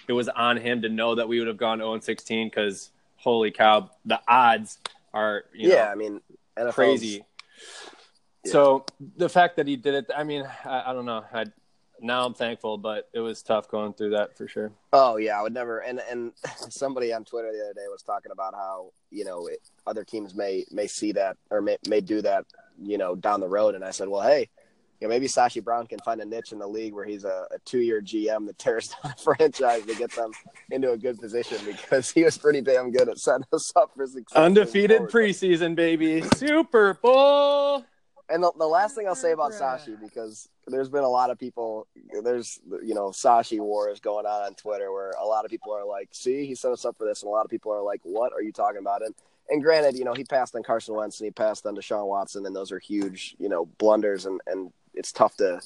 it 0.09 0.12
was 0.12 0.28
on 0.28 0.56
him 0.56 0.83
to 0.83 0.88
know 0.88 1.14
that 1.14 1.28
we 1.28 1.38
would 1.38 1.49
have 1.49 1.56
gone 1.56 1.78
0 1.78 2.00
16 2.00 2.49
because 2.49 2.90
holy 3.16 3.50
cow, 3.50 3.90
the 4.04 4.21
odds 4.28 4.78
are 5.14 5.45
you 5.54 5.71
yeah, 5.71 5.85
know, 5.85 5.90
I 5.90 5.95
mean, 5.95 6.21
NFL's 6.56 6.75
crazy. 6.75 7.25
Yeah. 8.46 8.52
So 8.52 8.86
the 9.16 9.28
fact 9.28 9.56
that 9.56 9.66
he 9.66 9.76
did 9.76 9.94
it, 9.94 10.10
I 10.16 10.24
mean, 10.24 10.46
I, 10.64 10.90
I 10.90 10.92
don't 10.92 11.06
know. 11.06 11.24
I, 11.32 11.46
now 12.00 12.26
I'm 12.26 12.34
thankful, 12.34 12.78
but 12.78 13.08
it 13.12 13.20
was 13.20 13.42
tough 13.42 13.68
going 13.68 13.94
through 13.94 14.10
that 14.10 14.36
for 14.36 14.46
sure. 14.48 14.72
Oh 14.92 15.16
yeah, 15.16 15.38
I 15.38 15.42
would 15.42 15.54
never. 15.54 15.78
And 15.78 16.00
and 16.10 16.32
somebody 16.56 17.12
on 17.12 17.24
Twitter 17.24 17.52
the 17.52 17.64
other 17.64 17.74
day 17.74 17.86
was 17.90 18.02
talking 18.02 18.32
about 18.32 18.54
how 18.54 18.90
you 19.10 19.24
know 19.24 19.46
it, 19.46 19.60
other 19.86 20.04
teams 20.04 20.34
may 20.34 20.64
may 20.70 20.86
see 20.86 21.12
that 21.12 21.36
or 21.50 21.60
may 21.60 21.76
may 21.88 22.00
do 22.00 22.22
that 22.22 22.44
you 22.80 22.98
know 22.98 23.14
down 23.14 23.40
the 23.40 23.48
road. 23.48 23.74
And 23.74 23.84
I 23.84 23.90
said, 23.90 24.08
well, 24.08 24.22
hey, 24.22 24.48
you 25.00 25.06
know, 25.06 25.10
maybe 25.10 25.26
Sashi 25.26 25.62
Brown 25.62 25.86
can 25.86 25.98
find 26.00 26.20
a 26.20 26.24
niche 26.24 26.52
in 26.52 26.58
the 26.58 26.66
league 26.66 26.94
where 26.94 27.04
he's 27.04 27.24
a, 27.24 27.46
a 27.50 27.58
two-year 27.64 28.00
GM 28.00 28.46
that 28.46 28.58
tears 28.58 28.88
down 29.02 29.12
a 29.12 29.22
franchise 29.22 29.84
to 29.84 29.94
get 29.94 30.10
them 30.12 30.32
into 30.70 30.92
a 30.92 30.96
good 30.96 31.18
position 31.18 31.58
because 31.66 32.10
he 32.10 32.24
was 32.24 32.38
pretty 32.38 32.60
damn 32.60 32.90
good 32.90 33.08
at 33.08 33.18
setting 33.18 33.46
us 33.52 33.72
up 33.76 33.92
for 33.94 34.06
success. 34.06 34.36
Undefeated 34.36 35.02
preseason, 35.02 35.74
baby. 35.74 36.22
Super 36.36 36.94
Bowl. 36.94 37.84
And 38.28 38.42
the, 38.42 38.50
the 38.59 38.66
last 38.66 38.97
thing 38.97 39.06
I'll 39.06 39.14
say 39.14 39.30
about 39.30 39.52
Sashi, 39.52 39.97
because 40.00 40.49
there's 40.66 40.88
been 40.88 41.04
a 41.04 41.09
lot 41.09 41.30
of 41.30 41.38
people, 41.38 41.87
there's, 42.25 42.59
you 42.83 42.92
know, 42.92 43.11
Sashi 43.11 43.61
wars 43.61 44.00
going 44.00 44.26
on 44.26 44.42
on 44.42 44.54
Twitter 44.54 44.90
where 44.90 45.11
a 45.11 45.25
lot 45.25 45.45
of 45.45 45.50
people 45.50 45.73
are 45.73 45.87
like, 45.87 46.09
see, 46.11 46.45
he 46.45 46.56
set 46.56 46.73
us 46.73 46.85
up 46.85 46.97
for 46.99 47.04
this. 47.04 47.23
And 47.23 47.28
a 47.28 47.30
lot 47.30 47.45
of 47.45 47.50
people 47.50 47.73
are 47.73 47.83
like, 47.83 48.00
what 48.02 48.33
are 48.33 48.42
you 48.42 48.50
talking 48.50 48.80
about? 48.80 49.02
And, 49.02 49.14
and 49.49 49.62
granted, 49.62 49.97
you 49.97 50.04
know, 50.04 50.12
he 50.12 50.25
passed 50.25 50.56
on 50.56 50.64
Carson 50.64 50.97
Wentz 50.97 51.21
and 51.21 51.26
he 51.26 51.30
passed 51.30 51.66
on 51.66 51.76
Deshaun 51.76 52.09
Watson, 52.09 52.47
and 52.47 52.56
those 52.56 52.73
are 52.73 52.80
huge, 52.80 53.37
you 53.38 53.49
know, 53.49 53.66
blunders. 53.78 54.26
And, 54.26 54.40
and 54.49 54.73
it's 54.92 55.12
tough 55.12 55.37
to, 55.37 55.61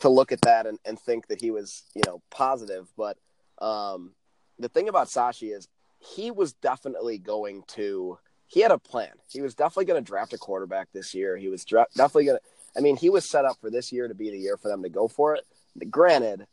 to 0.00 0.08
look 0.08 0.32
at 0.32 0.40
that 0.40 0.66
and, 0.66 0.80
and 0.84 0.98
think 0.98 1.28
that 1.28 1.40
he 1.40 1.52
was, 1.52 1.84
you 1.94 2.02
know, 2.06 2.20
positive. 2.30 2.88
But 2.96 3.18
um, 3.60 4.14
the 4.58 4.68
thing 4.68 4.88
about 4.88 5.06
Sashi 5.06 5.56
is 5.56 5.68
he 6.00 6.32
was 6.32 6.54
definitely 6.54 7.18
going 7.18 7.62
to– 7.68 8.18
he 8.50 8.60
had 8.60 8.72
a 8.72 8.78
plan. 8.78 9.12
He 9.28 9.40
was 9.40 9.54
definitely 9.54 9.84
going 9.84 10.02
to 10.02 10.06
draft 10.06 10.32
a 10.32 10.38
quarterback 10.38 10.88
this 10.92 11.14
year. 11.14 11.36
He 11.36 11.48
was 11.48 11.64
dra- 11.64 11.86
definitely 11.96 12.26
going 12.26 12.38
to. 12.38 12.78
I 12.78 12.80
mean, 12.80 12.96
he 12.96 13.08
was 13.08 13.28
set 13.28 13.44
up 13.44 13.56
for 13.60 13.70
this 13.70 13.92
year 13.92 14.08
to 14.08 14.14
be 14.14 14.30
the 14.30 14.38
year 14.38 14.56
for 14.56 14.68
them 14.68 14.82
to 14.82 14.88
go 14.88 15.06
for 15.06 15.36
it. 15.36 15.44
Granted, 15.88 16.46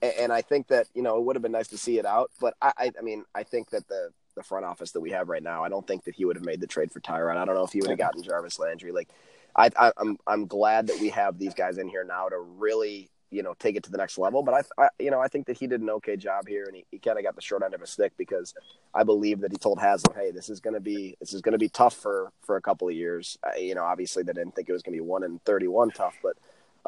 and, 0.00 0.12
and 0.18 0.32
I 0.32 0.40
think 0.40 0.68
that 0.68 0.86
you 0.94 1.02
know 1.02 1.18
it 1.18 1.24
would 1.24 1.36
have 1.36 1.42
been 1.42 1.52
nice 1.52 1.68
to 1.68 1.78
see 1.78 1.98
it 1.98 2.06
out, 2.06 2.30
but 2.40 2.54
I, 2.62 2.72
I, 2.78 2.92
I 2.98 3.02
mean, 3.02 3.24
I 3.34 3.42
think 3.42 3.70
that 3.70 3.86
the 3.88 4.10
the 4.34 4.42
front 4.42 4.64
office 4.64 4.92
that 4.92 5.00
we 5.00 5.10
have 5.10 5.28
right 5.28 5.42
now, 5.42 5.62
I 5.62 5.68
don't 5.68 5.86
think 5.86 6.04
that 6.04 6.14
he 6.14 6.24
would 6.24 6.36
have 6.36 6.44
made 6.44 6.60
the 6.60 6.66
trade 6.66 6.90
for 6.90 7.00
Tyrod. 7.00 7.36
I 7.36 7.44
don't 7.44 7.54
know 7.54 7.64
if 7.64 7.72
he 7.72 7.80
would 7.82 7.90
have 7.90 7.98
gotten 7.98 8.22
Jarvis 8.22 8.58
Landry. 8.58 8.90
Like, 8.90 9.10
I, 9.54 9.68
I, 9.76 9.92
I'm 9.98 10.16
I'm 10.26 10.46
glad 10.46 10.86
that 10.86 10.98
we 10.98 11.10
have 11.10 11.38
these 11.38 11.52
guys 11.52 11.76
in 11.76 11.88
here 11.88 12.04
now 12.04 12.30
to 12.30 12.38
really 12.38 13.10
you 13.32 13.42
know 13.42 13.54
take 13.58 13.74
it 13.74 13.82
to 13.84 13.90
the 13.90 13.96
next 13.96 14.18
level. 14.18 14.42
But 14.42 14.54
I, 14.78 14.84
I 14.84 14.88
you 15.00 15.10
know 15.10 15.20
I 15.20 15.26
think 15.26 15.46
that 15.46 15.56
he 15.56 15.66
did 15.66 15.80
an 15.80 15.90
okay 15.90 16.16
job 16.16 16.46
here, 16.46 16.64
and 16.66 16.76
he, 16.76 16.84
he 16.92 16.98
kind 16.98 17.18
of 17.18 17.24
got 17.24 17.34
the 17.34 17.40
short 17.40 17.62
end 17.64 17.74
of 17.74 17.82
a 17.82 17.86
stick 17.86 18.12
because 18.16 18.54
I 18.94 19.02
believe 19.02 19.40
that 19.40 19.50
he 19.50 19.58
told 19.58 19.80
Haslam, 19.80 20.16
hey, 20.16 20.30
this 20.30 20.48
is 20.48 20.60
going 20.60 20.74
to 20.74 20.80
be 20.80 21.16
this 21.18 21.32
is 21.32 21.40
going 21.40 21.52
to 21.52 21.58
be 21.58 21.70
tough 21.70 21.96
for 21.96 22.30
for 22.42 22.56
a 22.56 22.60
couple 22.60 22.88
of 22.88 22.94
years. 22.94 23.38
I, 23.42 23.58
you 23.58 23.74
know, 23.74 23.82
obviously 23.82 24.22
they 24.22 24.32
didn't 24.32 24.54
think 24.54 24.68
it 24.68 24.72
was 24.72 24.82
going 24.82 24.96
to 24.96 25.02
be 25.02 25.08
one 25.08 25.24
in 25.24 25.40
thirty 25.40 25.66
one 25.66 25.90
tough, 25.90 26.14
but 26.22 26.36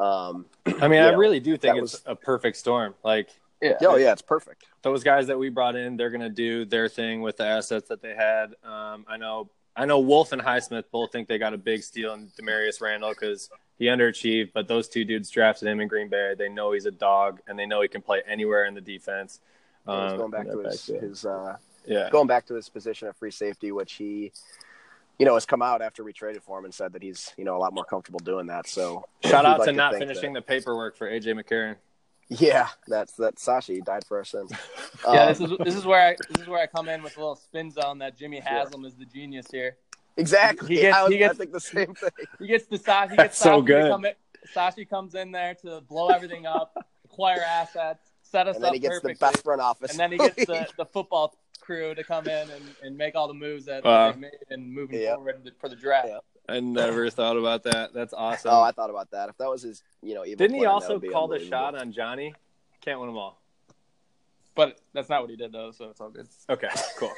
um, 0.01 0.45
I 0.81 0.87
mean, 0.87 1.01
I 1.01 1.11
know, 1.11 1.17
really 1.17 1.39
do 1.39 1.57
think 1.57 1.77
it's 1.77 1.93
was, 1.93 2.03
a 2.05 2.15
perfect 2.15 2.57
storm. 2.57 2.93
Like. 3.03 3.29
Yeah. 3.61 3.77
Oh 3.81 3.95
yeah, 3.95 4.11
it's 4.11 4.21
perfect. 4.21 4.65
Those 4.83 5.01
guys 5.01 5.27
that 5.27 5.39
we 5.39 5.49
brought 5.49 5.75
in, 5.75 5.95
they're 5.95 6.11
gonna 6.11 6.29
do 6.29 6.65
their 6.65 6.89
thing 6.89 7.21
with 7.21 7.37
the 7.37 7.45
assets 7.45 7.87
that 7.87 8.01
they 8.01 8.13
had. 8.13 8.53
Um, 8.63 9.05
I 9.07 9.17
know, 9.17 9.49
I 9.75 9.85
know 9.85 9.99
Wolf 9.99 10.33
and 10.33 10.41
Highsmith 10.41 10.83
both 10.91 11.13
think 11.13 11.29
they 11.29 11.37
got 11.37 11.53
a 11.53 11.57
big 11.57 11.81
steal 11.81 12.13
in 12.13 12.29
Damarious 12.39 12.81
Randall 12.81 13.11
because 13.11 13.49
he 13.77 13.85
underachieved, 13.85 14.51
but 14.53 14.67
those 14.67 14.87
two 14.87 15.03
dudes 15.03 15.29
drafted 15.29 15.67
him 15.67 15.79
in 15.79 15.87
Green 15.87 16.07
Bay. 16.07 16.33
They 16.37 16.49
know 16.49 16.71
he's 16.71 16.85
a 16.85 16.91
dog, 16.91 17.41
and 17.47 17.59
they 17.59 17.65
know 17.65 17.81
he 17.81 17.87
can 17.87 18.01
play 18.01 18.21
anywhere 18.27 18.65
in 18.65 18.73
the 18.73 18.81
defense. 18.81 19.41
Um, 19.87 20.17
going 20.17 20.31
back 20.31 20.49
to 20.49 20.59
his, 20.59 20.85
back 20.87 21.01
his 21.01 21.25
uh, 21.25 21.57
yeah, 21.85 22.09
going 22.09 22.27
back 22.27 22.45
to 22.47 22.55
his 22.55 22.69
position 22.69 23.07
of 23.07 23.15
free 23.17 23.31
safety, 23.31 23.71
which 23.71 23.93
he, 23.93 24.31
you 25.19 25.25
know, 25.25 25.33
has 25.33 25.45
come 25.45 25.61
out 25.61 25.81
after 25.81 26.03
we 26.03 26.13
traded 26.13 26.41
for 26.41 26.57
him 26.57 26.65
and 26.65 26.73
said 26.73 26.93
that 26.93 27.03
he's, 27.03 27.33
you 27.37 27.43
know, 27.43 27.55
a 27.55 27.59
lot 27.59 27.73
more 27.73 27.85
comfortable 27.85 28.19
doing 28.19 28.47
that. 28.47 28.67
So 28.67 29.03
shout 29.23 29.45
out 29.45 29.59
like 29.59 29.67
to 29.67 29.73
not 29.73 29.93
finishing 29.95 30.33
that, 30.33 30.47
the 30.47 30.53
paperwork 30.53 30.95
for 30.95 31.09
AJ 31.09 31.39
McCarron. 31.39 31.75
Yeah, 32.29 32.69
that's 32.87 33.13
that 33.13 33.35
Sashi 33.35 33.83
died 33.83 34.03
for 34.07 34.17
our 34.17 34.23
sins. 34.23 34.51
yeah, 35.07 35.23
um, 35.23 35.27
this 35.27 35.41
is 35.41 35.57
this 35.59 35.75
is 35.75 35.85
where 35.85 36.09
I 36.09 36.15
this 36.31 36.41
is 36.41 36.47
where 36.47 36.61
I 36.61 36.65
come 36.65 36.89
in 36.89 37.03
with 37.03 37.17
a 37.17 37.19
little 37.19 37.35
spin 37.35 37.69
zone 37.69 37.99
that 37.99 38.17
Jimmy 38.17 38.39
Haslam 38.39 38.81
sure. 38.81 38.87
is 38.87 38.95
the 38.95 39.05
genius 39.05 39.45
here. 39.51 39.77
Exactly. 40.17 40.75
He 40.75 40.81
gets, 40.81 40.97
I, 40.97 41.09
he 41.09 41.17
gets, 41.17 41.33
I 41.33 41.37
think 41.37 41.51
the 41.51 41.59
same 41.59 41.93
thing. 41.93 42.09
He 42.39 42.47
gets 42.47 42.65
the 42.67 42.79
Sashi. 42.79 43.11
He 43.11 43.17
gets 43.17 43.37
so 43.37 43.61
good. 43.61 43.91
Come 43.91 44.05
in, 44.05 44.13
Sashi 44.53 44.89
comes 44.89 45.15
in 45.15 45.31
there 45.31 45.55
to 45.55 45.81
blow 45.81 46.09
everything 46.09 46.45
up, 46.45 46.75
acquire 47.05 47.41
assets, 47.41 48.11
set 48.21 48.47
us 48.47 48.51
up. 48.51 48.55
and 48.55 48.63
then 48.63 48.69
up 48.69 48.73
he 48.75 48.79
gets 48.79 48.99
perfectly. 48.99 49.13
the 49.13 49.19
best 49.19 49.43
front 49.43 49.61
office. 49.61 49.91
And 49.91 49.99
then 49.99 50.11
he 50.11 50.17
gets 50.17 50.45
the, 50.45 50.67
the 50.77 50.85
football 50.85 51.35
crew 51.59 51.95
to 51.95 52.03
come 52.03 52.27
in 52.27 52.49
and, 52.49 52.63
and 52.83 52.97
make 52.97 53.15
all 53.15 53.27
the 53.27 53.33
moves 53.33 53.65
that 53.65 53.85
uh, 53.85 54.11
they 54.11 54.19
made 54.19 54.31
and 54.49 54.71
moving 54.71 55.01
yep. 55.01 55.15
forward 55.15 55.51
for 55.59 55.69
the 55.69 55.75
draft. 55.75 56.07
Yep. 56.07 56.23
I 56.47 56.59
never 56.59 57.09
thought 57.09 57.37
about 57.37 57.63
that. 57.63 57.93
That's 57.93 58.13
awesome. 58.13 58.51
Oh, 58.53 58.61
I 58.61 58.71
thought 58.71 58.89
about 58.89 59.11
that. 59.11 59.29
If 59.29 59.37
that 59.37 59.49
was 59.49 59.63
his, 59.63 59.83
you 60.01 60.13
know, 60.13 60.23
didn't 60.23 60.53
he 60.53 60.65
also 60.65 60.99
call 60.99 61.27
the 61.27 61.39
shot 61.39 61.75
on 61.75 61.91
Johnny? 61.91 62.33
Can't 62.81 62.99
win 62.99 63.09
them 63.09 63.17
all. 63.17 63.41
But 64.53 64.79
that's 64.93 65.09
not 65.09 65.21
what 65.21 65.29
he 65.29 65.35
did 65.35 65.51
though, 65.51 65.71
so 65.71 65.89
it's 65.89 65.99
all 65.99 66.09
good. 66.09 66.27
Okay, 66.49 66.69
cool. 66.97 67.11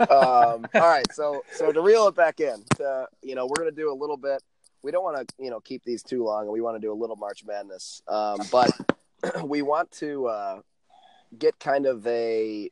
Um, 0.00 0.66
all 0.74 0.88
right, 0.88 1.06
so 1.12 1.44
so 1.52 1.72
to 1.72 1.80
reel 1.80 2.08
it 2.08 2.14
back 2.14 2.40
in, 2.40 2.64
to, 2.76 3.06
you 3.22 3.34
know, 3.34 3.46
we're 3.46 3.56
gonna 3.56 3.72
do 3.72 3.92
a 3.92 3.94
little 3.94 4.16
bit. 4.16 4.42
We 4.82 4.90
don't 4.90 5.04
want 5.04 5.26
to, 5.26 5.34
you 5.42 5.50
know, 5.50 5.60
keep 5.60 5.82
these 5.84 6.02
too 6.02 6.24
long, 6.24 6.42
and 6.42 6.52
we 6.52 6.60
want 6.60 6.76
to 6.76 6.80
do 6.80 6.92
a 6.92 6.94
little 6.94 7.16
March 7.16 7.44
Madness. 7.44 8.02
Um, 8.06 8.38
but 8.52 8.70
we 9.44 9.62
want 9.62 9.90
to 9.92 10.26
uh, 10.26 10.60
get 11.38 11.58
kind 11.58 11.86
of 11.86 12.06
a 12.06 12.70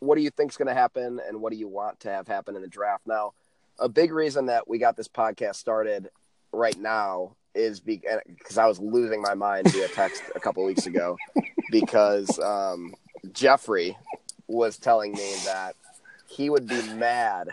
what 0.00 0.16
do 0.16 0.22
you 0.22 0.30
think 0.30 0.50
is 0.50 0.56
going 0.56 0.68
to 0.68 0.74
happen, 0.74 1.20
and 1.26 1.40
what 1.40 1.52
do 1.52 1.58
you 1.58 1.68
want 1.68 2.00
to 2.00 2.08
have 2.08 2.26
happen 2.26 2.56
in 2.56 2.62
the 2.62 2.68
draft? 2.68 3.06
Now, 3.06 3.32
a 3.78 3.88
big 3.88 4.12
reason 4.12 4.46
that 4.46 4.66
we 4.66 4.78
got 4.78 4.96
this 4.96 5.08
podcast 5.08 5.56
started 5.56 6.08
right 6.52 6.78
now 6.78 7.36
is 7.54 7.80
because 7.80 8.58
I 8.58 8.66
was 8.66 8.78
losing 8.80 9.20
my 9.20 9.34
mind 9.34 9.70
via 9.70 9.88
text 9.88 10.22
a 10.34 10.40
couple 10.40 10.64
weeks 10.64 10.86
ago 10.86 11.16
because 11.70 12.38
um, 12.38 12.94
Jeffrey 13.32 13.96
was 14.50 14.76
telling 14.76 15.12
me 15.12 15.34
that 15.44 15.76
he 16.26 16.50
would 16.50 16.66
be 16.66 16.82
mad 16.94 17.50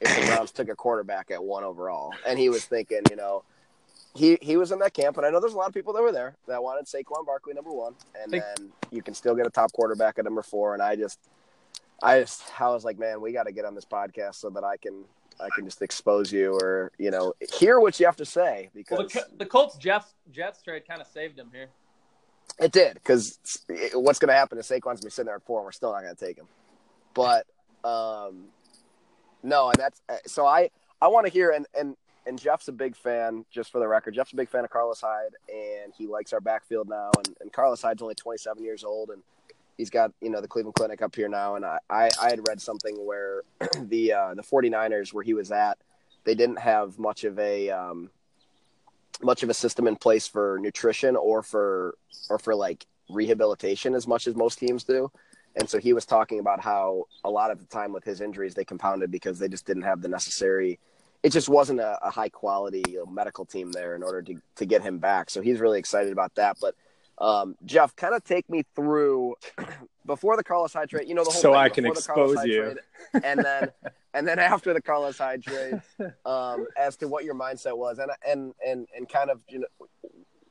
if 0.00 0.14
the 0.14 0.26
Browns 0.26 0.50
took 0.50 0.68
a 0.68 0.74
quarterback 0.74 1.30
at 1.30 1.42
one 1.42 1.64
overall, 1.64 2.12
and 2.26 2.38
he 2.38 2.48
was 2.48 2.64
thinking, 2.64 3.00
you 3.10 3.16
know, 3.16 3.44
he 4.14 4.38
he 4.42 4.56
was 4.56 4.70
in 4.70 4.78
that 4.80 4.92
camp, 4.92 5.16
and 5.16 5.26
I 5.26 5.30
know 5.30 5.40
there's 5.40 5.54
a 5.54 5.56
lot 5.56 5.68
of 5.68 5.74
people 5.74 5.92
that 5.94 6.02
were 6.02 6.12
there 6.12 6.36
that 6.46 6.62
wanted 6.62 6.86
Saquon 6.86 7.24
Barkley 7.26 7.54
number 7.54 7.72
one, 7.72 7.94
and 8.20 8.32
then 8.32 8.72
you 8.90 9.02
can 9.02 9.14
still 9.14 9.34
get 9.34 9.46
a 9.46 9.50
top 9.50 9.72
quarterback 9.72 10.18
at 10.18 10.24
number 10.24 10.42
four, 10.42 10.74
and 10.74 10.82
I 10.82 10.96
just, 10.96 11.18
I 12.02 12.20
just, 12.20 12.42
I 12.60 12.68
was 12.68 12.84
like, 12.84 12.98
man, 12.98 13.20
we 13.20 13.32
got 13.32 13.46
to 13.46 13.52
get 13.52 13.64
on 13.64 13.74
this 13.74 13.84
podcast 13.84 14.36
so 14.36 14.50
that 14.50 14.64
I 14.64 14.76
can 14.76 15.04
I 15.40 15.48
can 15.54 15.64
just 15.64 15.82
expose 15.82 16.32
you 16.32 16.54
or 16.60 16.92
you 16.98 17.10
know 17.10 17.34
hear 17.58 17.80
what 17.80 17.98
you 17.98 18.06
have 18.06 18.16
to 18.16 18.24
say 18.24 18.70
because 18.74 18.98
well, 18.98 19.08
the, 19.08 19.38
the, 19.38 19.46
Colts 19.46 19.76
Jets 19.76 20.14
Jets 20.30 20.62
trade 20.62 20.86
kind 20.86 21.00
of 21.00 21.06
saved 21.06 21.38
him 21.38 21.50
here. 21.52 21.68
It 22.60 22.72
did 22.72 22.94
because 22.94 23.38
what's 23.94 24.18
going 24.18 24.28
to 24.28 24.34
happen 24.34 24.58
is 24.58 24.66
Saquon's 24.66 24.82
going 24.82 24.96
to 24.98 25.06
be 25.06 25.10
sitting 25.10 25.26
there 25.26 25.36
at 25.36 25.42
four, 25.42 25.60
and 25.60 25.64
we're 25.64 25.72
still 25.72 25.92
not 25.92 26.02
going 26.02 26.14
to 26.14 26.24
take 26.24 26.36
him. 26.36 26.46
But 27.12 27.46
um, 27.84 28.46
no, 29.42 29.68
and 29.68 29.76
that's 29.76 30.00
uh, 30.08 30.16
so 30.26 30.46
I 30.46 30.70
I 31.00 31.08
want 31.08 31.26
to 31.26 31.32
hear 31.32 31.50
and 31.50 31.66
and 31.78 31.96
and 32.26 32.38
Jeff's 32.38 32.68
a 32.68 32.72
big 32.72 32.96
fan. 32.96 33.44
Just 33.50 33.72
for 33.72 33.80
the 33.80 33.88
record, 33.88 34.14
Jeff's 34.14 34.32
a 34.32 34.36
big 34.36 34.48
fan 34.48 34.64
of 34.64 34.70
Carlos 34.70 35.00
Hyde, 35.00 35.32
and 35.48 35.92
he 35.96 36.06
likes 36.06 36.32
our 36.32 36.40
backfield 36.40 36.88
now. 36.88 37.10
And, 37.18 37.36
and 37.40 37.52
Carlos 37.52 37.82
Hyde's 37.82 38.02
only 38.02 38.14
27 38.14 38.62
years 38.62 38.84
old, 38.84 39.10
and 39.10 39.22
he's 39.76 39.90
got 39.90 40.12
you 40.20 40.30
know 40.30 40.40
the 40.40 40.48
Cleveland 40.48 40.74
Clinic 40.74 41.02
up 41.02 41.14
here 41.14 41.28
now, 41.28 41.56
and 41.56 41.64
I 41.64 41.78
I, 41.90 42.10
I 42.20 42.30
had 42.30 42.46
read 42.48 42.60
something 42.60 42.96
where 43.04 43.42
the 43.80 44.12
uh, 44.12 44.34
the 44.34 44.42
49ers 44.42 45.12
where 45.12 45.24
he 45.24 45.34
was 45.34 45.50
at, 45.50 45.78
they 46.24 46.34
didn't 46.34 46.60
have 46.60 46.98
much 46.98 47.24
of 47.24 47.38
a 47.38 47.70
um, 47.70 48.10
much 49.22 49.42
of 49.42 49.50
a 49.50 49.54
system 49.54 49.86
in 49.86 49.96
place 49.96 50.26
for 50.26 50.58
nutrition 50.60 51.16
or 51.16 51.42
for 51.42 51.96
or 52.28 52.38
for 52.38 52.54
like 52.54 52.86
rehabilitation 53.10 53.94
as 53.94 54.06
much 54.06 54.26
as 54.26 54.34
most 54.34 54.58
teams 54.58 54.84
do. 54.84 55.10
And 55.56 55.68
so 55.68 55.78
he 55.78 55.92
was 55.92 56.04
talking 56.04 56.40
about 56.40 56.60
how 56.60 57.04
a 57.22 57.30
lot 57.30 57.50
of 57.50 57.60
the 57.60 57.66
time 57.66 57.92
with 57.92 58.02
his 58.02 58.20
injuries 58.20 58.54
they 58.54 58.64
compounded 58.64 59.10
because 59.10 59.38
they 59.38 59.48
just 59.48 59.66
didn't 59.66 59.84
have 59.84 60.02
the 60.02 60.08
necessary 60.08 60.78
it 61.24 61.32
just 61.32 61.48
wasn't 61.48 61.80
a, 61.80 61.98
a 62.06 62.10
high 62.10 62.28
quality 62.28 62.84
you 62.86 62.98
know, 62.98 63.06
medical 63.06 63.46
team 63.46 63.72
there 63.72 63.96
in 63.96 64.02
order 64.02 64.20
to, 64.20 64.36
to 64.56 64.66
get 64.66 64.82
him 64.82 64.98
back. 64.98 65.30
So 65.30 65.40
he's 65.40 65.58
really 65.58 65.78
excited 65.78 66.12
about 66.12 66.34
that. 66.34 66.58
But 66.60 66.74
um, 67.18 67.56
Jeff, 67.64 67.94
kind 67.96 68.14
of 68.14 68.24
take 68.24 68.48
me 68.50 68.64
through 68.74 69.36
before 70.06 70.36
the 70.36 70.44
Carlos 70.44 70.72
Hyde 70.72 70.88
trade. 70.88 71.08
You 71.08 71.14
know 71.14 71.24
the 71.24 71.30
whole 71.30 71.40
so 71.40 71.52
thing, 71.52 71.60
I 71.60 71.68
can 71.68 71.86
expose 71.86 72.44
you, 72.44 72.62
trade, 72.62 73.24
and 73.24 73.44
then 73.44 73.68
and 74.14 74.26
then 74.26 74.38
after 74.38 74.72
the 74.72 74.82
Carlos 74.82 75.18
Hyde 75.18 75.42
trade, 75.42 75.80
um, 76.26 76.66
as 76.76 76.96
to 76.98 77.08
what 77.08 77.24
your 77.24 77.34
mindset 77.34 77.76
was, 77.76 77.98
and 77.98 78.10
and 78.26 78.54
and 78.66 78.86
and 78.96 79.08
kind 79.08 79.30
of 79.30 79.40
you 79.48 79.60
know 79.60 79.88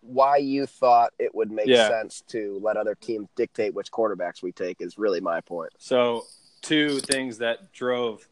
why 0.01 0.37
you 0.37 0.65
thought 0.65 1.13
it 1.17 1.33
would 1.33 1.49
make 1.49 1.67
yeah. 1.67 1.87
sense 1.87 2.23
to 2.27 2.59
let 2.61 2.75
other 2.75 2.95
teams 2.95 3.29
dictate 3.35 3.73
which 3.73 3.89
quarterbacks 3.89 4.43
we 4.43 4.51
take 4.51 4.81
is 4.81 4.97
really 4.97 5.21
my 5.21 5.39
point. 5.39 5.71
So 5.77 6.25
two 6.61 6.99
things 6.99 7.37
that 7.37 7.71
drove 7.71 8.27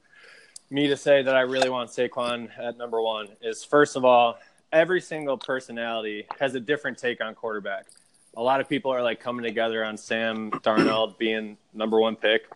me 0.70 0.88
to 0.88 0.98
say 0.98 1.22
that 1.22 1.36
I 1.36 1.42
really 1.42 1.70
want 1.70 1.90
Saquon 1.90 2.50
at 2.60 2.78
number 2.78 3.02
one 3.02 3.30
is 3.42 3.64
first 3.64 3.96
of 3.96 4.04
all, 4.04 4.38
every 4.74 5.00
single 5.00 5.38
personality 5.38 6.26
has 6.40 6.56
a 6.56 6.60
different 6.60 6.98
take 6.98 7.22
on 7.22 7.36
quarterback 7.36 7.88
a 8.36 8.42
lot 8.42 8.62
of 8.62 8.70
people 8.70 8.92
are 8.92 9.02
like 9.02 9.20
coming 9.20 9.44
together 9.44 9.84
on 9.84 9.98
Sam 9.98 10.52
Darnold 10.52 11.18
being 11.18 11.58
number 11.74 12.00
one 12.00 12.16
pick 12.16 12.48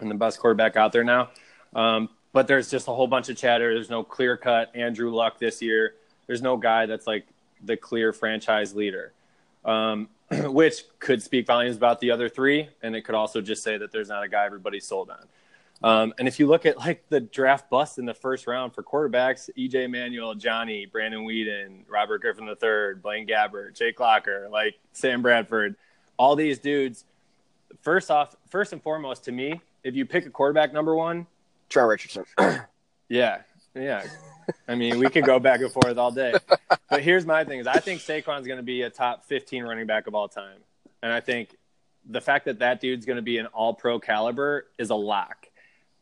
and 0.00 0.10
the 0.10 0.14
best 0.14 0.38
quarterback 0.38 0.76
out 0.76 0.92
there 0.92 1.04
now. 1.04 1.30
Um, 1.74 2.08
but 2.32 2.46
there's 2.46 2.70
just 2.70 2.86
a 2.88 2.92
whole 2.92 3.06
bunch 3.06 3.28
of 3.28 3.36
chatter. 3.36 3.74
There's 3.74 3.90
no 3.90 4.04
clear 4.04 4.36
cut 4.36 4.74
Andrew 4.74 5.10
Luck 5.10 5.38
this 5.38 5.60
year. 5.60 5.94
There's 6.26 6.42
no 6.42 6.56
guy 6.56 6.86
that's 6.86 7.06
like 7.06 7.26
the 7.64 7.76
clear 7.76 8.12
franchise 8.12 8.74
leader, 8.74 9.12
um, 9.64 10.08
which 10.30 10.84
could 11.00 11.22
speak 11.22 11.46
volumes 11.46 11.76
about 11.76 12.00
the 12.00 12.12
other 12.12 12.28
three. 12.28 12.68
And 12.82 12.94
it 12.94 13.02
could 13.02 13.16
also 13.16 13.40
just 13.40 13.62
say 13.64 13.78
that 13.78 13.90
there's 13.90 14.08
not 14.08 14.22
a 14.22 14.28
guy 14.28 14.46
everybody's 14.46 14.86
sold 14.86 15.10
on. 15.10 15.26
Um, 15.82 16.12
and 16.18 16.28
if 16.28 16.38
you 16.38 16.46
look 16.46 16.66
at 16.66 16.76
like 16.76 17.08
the 17.08 17.20
draft 17.20 17.70
bust 17.70 17.98
in 17.98 18.04
the 18.04 18.14
first 18.14 18.46
round 18.46 18.74
for 18.74 18.82
quarterbacks, 18.82 19.48
EJ 19.56 19.90
Manuel, 19.90 20.34
Johnny, 20.34 20.86
Brandon 20.86 21.24
Weeden, 21.24 21.84
Robert 21.88 22.20
Griffin 22.20 22.46
III, 22.46 23.00
Blaine 23.02 23.26
Gabbert, 23.26 23.76
Jake 23.76 23.98
Locker, 23.98 24.48
like 24.50 24.78
Sam 24.92 25.22
Bradford, 25.22 25.76
all 26.18 26.36
these 26.36 26.58
dudes. 26.58 27.04
First 27.80 28.10
off, 28.10 28.36
first 28.50 28.72
and 28.72 28.82
foremost, 28.82 29.24
to 29.24 29.32
me, 29.32 29.60
if 29.82 29.94
you 29.94 30.04
pick 30.04 30.26
a 30.26 30.30
quarterback 30.30 30.72
number 30.74 30.94
one, 30.94 31.26
Trent 31.70 31.88
Richardson. 31.88 32.24
yeah, 33.08 33.42
yeah. 33.74 34.04
I 34.68 34.74
mean, 34.74 34.98
we 34.98 35.08
could 35.08 35.24
go 35.24 35.38
back 35.38 35.60
and 35.60 35.72
forth 35.72 35.96
all 35.96 36.10
day. 36.10 36.34
But 36.90 37.02
here's 37.02 37.24
my 37.24 37.44
thing: 37.44 37.60
is 37.60 37.66
I 37.66 37.78
think 37.78 38.00
Saquon's 38.00 38.46
going 38.46 38.58
to 38.58 38.64
be 38.64 38.82
a 38.82 38.90
top 38.90 39.24
15 39.24 39.62
running 39.62 39.86
back 39.86 40.08
of 40.08 40.14
all 40.14 40.28
time, 40.28 40.58
and 41.02 41.12
I 41.12 41.20
think 41.20 41.56
the 42.04 42.20
fact 42.20 42.46
that 42.46 42.58
that 42.58 42.80
dude's 42.80 43.06
going 43.06 43.16
to 43.16 43.22
be 43.22 43.38
an 43.38 43.46
All 43.46 43.74
Pro 43.74 43.98
caliber 43.98 44.66
is 44.78 44.90
a 44.90 44.94
lock. 44.94 45.46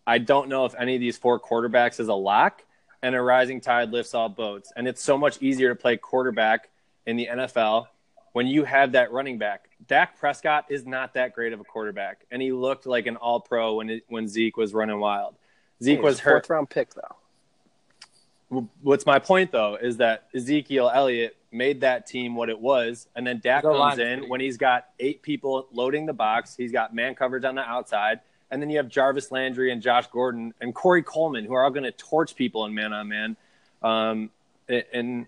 I 0.08 0.16
don't 0.16 0.48
know 0.48 0.64
if 0.64 0.74
any 0.74 0.94
of 0.94 1.00
these 1.00 1.18
four 1.18 1.38
quarterbacks 1.38 2.00
is 2.00 2.08
a 2.08 2.14
lock, 2.14 2.64
and 3.02 3.14
a 3.14 3.20
rising 3.20 3.60
tide 3.60 3.90
lifts 3.90 4.14
all 4.14 4.30
boats. 4.30 4.72
And 4.74 4.88
it's 4.88 5.02
so 5.02 5.18
much 5.18 5.40
easier 5.42 5.68
to 5.68 5.74
play 5.74 5.98
quarterback 5.98 6.70
in 7.06 7.16
the 7.16 7.28
NFL 7.30 7.88
when 8.32 8.46
you 8.46 8.64
have 8.64 8.92
that 8.92 9.12
running 9.12 9.36
back. 9.36 9.68
Dak 9.86 10.18
Prescott 10.18 10.64
is 10.70 10.86
not 10.86 11.12
that 11.12 11.34
great 11.34 11.52
of 11.52 11.60
a 11.60 11.64
quarterback, 11.64 12.24
and 12.30 12.40
he 12.40 12.52
looked 12.52 12.86
like 12.86 13.06
an 13.06 13.16
All 13.16 13.38
Pro 13.38 13.74
when 13.74 13.90
it, 13.90 14.04
when 14.08 14.26
Zeke 14.26 14.56
was 14.56 14.72
running 14.72 14.98
wild. 14.98 15.34
Zeke 15.82 15.98
Hey, 15.98 16.02
was 16.02 16.20
hurt. 16.20 16.46
Fourth 16.46 16.50
round 16.50 16.70
pick 16.70 16.94
though. 16.94 18.64
What's 18.80 19.04
my 19.04 19.18
point 19.18 19.52
though 19.52 19.76
is 19.76 19.98
that 19.98 20.28
Ezekiel 20.34 20.90
Elliott 20.92 21.36
made 21.52 21.82
that 21.82 22.06
team 22.06 22.34
what 22.34 22.48
it 22.48 22.58
was, 22.58 23.08
and 23.14 23.26
then 23.26 23.40
Dak 23.40 23.62
comes 23.62 23.98
in 23.98 24.28
when 24.28 24.40
he's 24.40 24.56
got 24.56 24.86
eight 24.98 25.20
people 25.20 25.68
loading 25.70 26.06
the 26.06 26.14
box. 26.14 26.56
He's 26.56 26.72
got 26.72 26.94
man 26.94 27.14
coverage 27.14 27.44
on 27.44 27.54
the 27.54 27.62
outside, 27.62 28.20
and 28.50 28.62
then 28.62 28.70
you 28.70 28.78
have 28.78 28.88
Jarvis 28.88 29.30
Landry 29.30 29.72
and 29.72 29.82
Josh 29.82 30.06
Gordon 30.08 30.54
and 30.60 30.74
Corey 30.74 31.02
Coleman 31.02 31.44
who 31.44 31.54
are 31.54 31.64
all 31.64 31.70
going 31.70 31.84
to 31.84 31.92
torch 31.92 32.34
people 32.34 32.64
in 32.64 32.74
man 32.74 32.92
on 32.92 33.08
man, 33.08 33.36
um, 33.82 34.30
in 34.68 35.26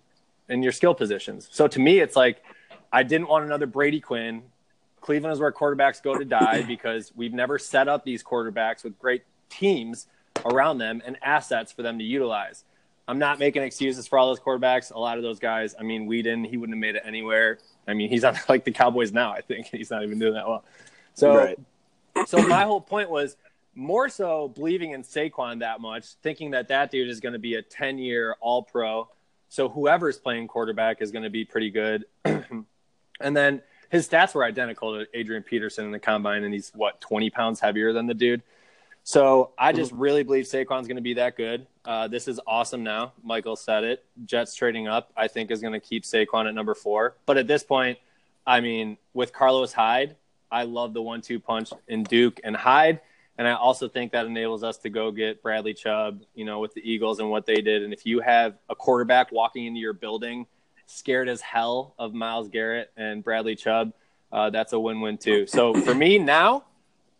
in 0.48 0.62
your 0.62 0.72
skill 0.72 0.94
positions. 0.94 1.48
So 1.50 1.68
to 1.68 1.78
me, 1.78 2.00
it's 2.00 2.16
like 2.16 2.42
I 2.92 3.02
didn't 3.02 3.28
want 3.28 3.44
another 3.44 3.66
Brady 3.66 4.00
Quinn. 4.00 4.42
Cleveland 5.00 5.32
is 5.32 5.40
where 5.40 5.52
quarterbacks 5.52 6.02
go 6.02 6.16
to 6.16 6.24
die 6.24 6.62
because 6.62 7.12
we've 7.16 7.32
never 7.32 7.58
set 7.58 7.88
up 7.88 8.04
these 8.04 8.22
quarterbacks 8.22 8.84
with 8.84 8.98
great 8.98 9.22
teams 9.48 10.06
around 10.44 10.78
them 10.78 11.02
and 11.04 11.16
assets 11.22 11.72
for 11.72 11.82
them 11.82 11.98
to 11.98 12.04
utilize. 12.04 12.64
I'm 13.08 13.18
not 13.18 13.38
making 13.38 13.62
excuses 13.62 14.06
for 14.06 14.18
all 14.18 14.28
those 14.28 14.40
quarterbacks. 14.40 14.92
A 14.92 14.98
lot 14.98 15.16
of 15.16 15.22
those 15.22 15.38
guys, 15.38 15.74
I 15.78 15.82
mean, 15.82 16.08
Weeden, 16.08 16.46
he 16.46 16.56
wouldn't 16.56 16.76
have 16.76 16.80
made 16.80 16.94
it 16.94 17.02
anywhere. 17.04 17.58
I 17.88 17.94
mean, 17.94 18.08
he's 18.08 18.24
on 18.24 18.36
like 18.48 18.64
the 18.64 18.72
Cowboys 18.72 19.12
now. 19.12 19.32
I 19.32 19.40
think 19.40 19.66
he's 19.66 19.90
not 19.90 20.04
even 20.04 20.18
doing 20.18 20.34
that 20.34 20.46
well. 20.46 20.64
So, 21.14 21.36
Right. 21.36 21.58
So 22.26 22.46
my 22.46 22.64
whole 22.64 22.80
point 22.80 23.10
was 23.10 23.36
more 23.74 24.08
so 24.08 24.48
believing 24.48 24.92
in 24.92 25.02
Saquon 25.02 25.60
that 25.60 25.80
much, 25.80 26.14
thinking 26.22 26.50
that 26.52 26.68
that 26.68 26.90
dude 26.90 27.08
is 27.08 27.20
going 27.20 27.32
to 27.32 27.38
be 27.38 27.54
a 27.54 27.62
10 27.62 27.98
year 27.98 28.36
All 28.40 28.62
Pro. 28.62 29.08
So 29.48 29.68
whoever's 29.68 30.18
playing 30.18 30.48
quarterback 30.48 31.02
is 31.02 31.10
going 31.10 31.24
to 31.24 31.30
be 31.30 31.44
pretty 31.44 31.70
good. 31.70 32.04
and 32.24 32.66
then 33.20 33.62
his 33.90 34.08
stats 34.08 34.34
were 34.34 34.44
identical 34.44 34.98
to 34.98 35.06
Adrian 35.18 35.42
Peterson 35.42 35.84
in 35.84 35.90
the 35.90 35.98
combine, 35.98 36.44
and 36.44 36.54
he's 36.54 36.70
what 36.74 37.00
20 37.00 37.30
pounds 37.30 37.60
heavier 37.60 37.92
than 37.92 38.06
the 38.06 38.14
dude. 38.14 38.42
So 39.02 39.52
I 39.58 39.72
just 39.72 39.92
really 39.92 40.22
believe 40.22 40.44
Saquon's 40.44 40.86
going 40.86 40.96
to 40.96 41.02
be 41.02 41.14
that 41.14 41.36
good. 41.36 41.66
Uh, 41.84 42.06
this 42.06 42.28
is 42.28 42.38
awesome 42.46 42.84
now. 42.84 43.12
Michael 43.24 43.56
said 43.56 43.82
it. 43.82 44.04
Jets 44.24 44.54
trading 44.54 44.88
up, 44.88 45.10
I 45.16 45.26
think, 45.26 45.50
is 45.50 45.60
going 45.60 45.72
to 45.72 45.80
keep 45.80 46.04
Saquon 46.04 46.46
at 46.46 46.54
number 46.54 46.74
four. 46.74 47.16
But 47.26 47.38
at 47.38 47.46
this 47.46 47.64
point, 47.64 47.98
I 48.46 48.60
mean, 48.60 48.98
with 49.14 49.32
Carlos 49.32 49.72
Hyde, 49.72 50.16
I 50.50 50.64
love 50.64 50.94
the 50.94 51.02
one-two 51.02 51.40
punch 51.40 51.70
in 51.88 52.02
Duke 52.02 52.40
and 52.44 52.56
Hyde, 52.56 53.00
and 53.38 53.46
I 53.46 53.52
also 53.52 53.88
think 53.88 54.12
that 54.12 54.26
enables 54.26 54.62
us 54.62 54.78
to 54.78 54.90
go 54.90 55.10
get 55.10 55.42
Bradley 55.42 55.74
Chubb, 55.74 56.22
you 56.34 56.44
know, 56.44 56.58
with 56.58 56.74
the 56.74 56.80
Eagles 56.80 57.20
and 57.20 57.30
what 57.30 57.46
they 57.46 57.56
did. 57.56 57.82
And 57.82 57.92
if 57.92 58.04
you 58.04 58.20
have 58.20 58.54
a 58.68 58.74
quarterback 58.74 59.32
walking 59.32 59.66
into 59.66 59.80
your 59.80 59.92
building 59.92 60.46
scared 60.86 61.28
as 61.28 61.40
hell 61.40 61.94
of 61.98 62.12
Myles 62.12 62.48
Garrett 62.48 62.90
and 62.96 63.22
Bradley 63.22 63.54
Chubb, 63.54 63.92
uh, 64.32 64.50
that's 64.50 64.72
a 64.72 64.80
win-win 64.80 65.18
too. 65.18 65.46
So 65.46 65.74
for 65.74 65.94
me 65.94 66.18
now, 66.18 66.64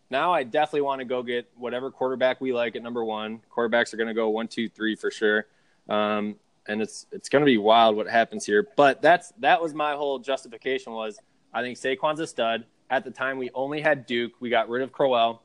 now 0.09 0.33
I 0.33 0.43
definitely 0.43 0.81
want 0.81 0.99
to 0.99 1.05
go 1.05 1.23
get 1.23 1.49
whatever 1.55 1.89
quarterback 1.89 2.41
we 2.41 2.53
like 2.53 2.75
at 2.75 2.83
number 2.83 3.03
one. 3.03 3.39
Quarterbacks 3.49 3.93
are 3.93 3.97
going 3.97 4.09
to 4.09 4.13
go 4.13 4.29
one, 4.29 4.47
two, 4.47 4.67
three 4.67 4.95
for 4.95 5.09
sure, 5.09 5.47
um, 5.89 6.35
and 6.67 6.81
it's 6.81 7.07
it's 7.11 7.29
going 7.29 7.41
to 7.41 7.45
be 7.45 7.57
wild 7.57 7.95
what 7.95 8.07
happens 8.07 8.45
here. 8.45 8.67
But 8.75 9.01
that's 9.01 9.31
that 9.39 9.61
was 9.61 9.73
my 9.73 9.93
whole 9.93 10.19
justification 10.19 10.91
was 10.93 11.17
I 11.53 11.61
think 11.61 11.77
Saquon's 11.77 12.19
a 12.19 12.27
stud. 12.27 12.65
At 12.91 13.05
the 13.05 13.09
time, 13.11 13.37
we 13.37 13.49
only 13.55 13.79
had 13.81 14.05
Duke. 14.05 14.33
We 14.41 14.49
got 14.49 14.67
rid 14.69 14.83
of 14.83 14.91
Crowell, 14.91 15.41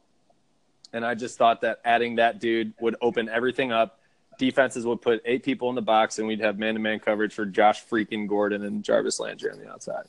and 0.92 1.06
I 1.06 1.14
just 1.14 1.38
thought 1.38 1.61
that 1.61 1.78
adding 1.85 2.16
that 2.16 2.40
dude 2.40 2.74
would 2.80 2.96
open 3.00 3.28
everything 3.28 3.70
up. 3.70 4.00
Defenses 4.37 4.85
would 4.85 5.00
put 5.00 5.22
eight 5.24 5.44
people 5.44 5.70
in 5.70 5.76
the 5.76 5.80
box, 5.82 6.18
and 6.18 6.26
we'd 6.26 6.40
have 6.40 6.59
man-to-man 6.59 6.98
coverage 6.98 7.32
for 7.32 7.46
Josh 7.46 7.87
freaking 7.87 8.26
Gordon 8.28 8.64
and 8.64 8.82
Jarvis 8.82 9.20
Landry 9.20 9.50
on 9.52 9.59
the 9.61 9.70
outside. 9.70 10.06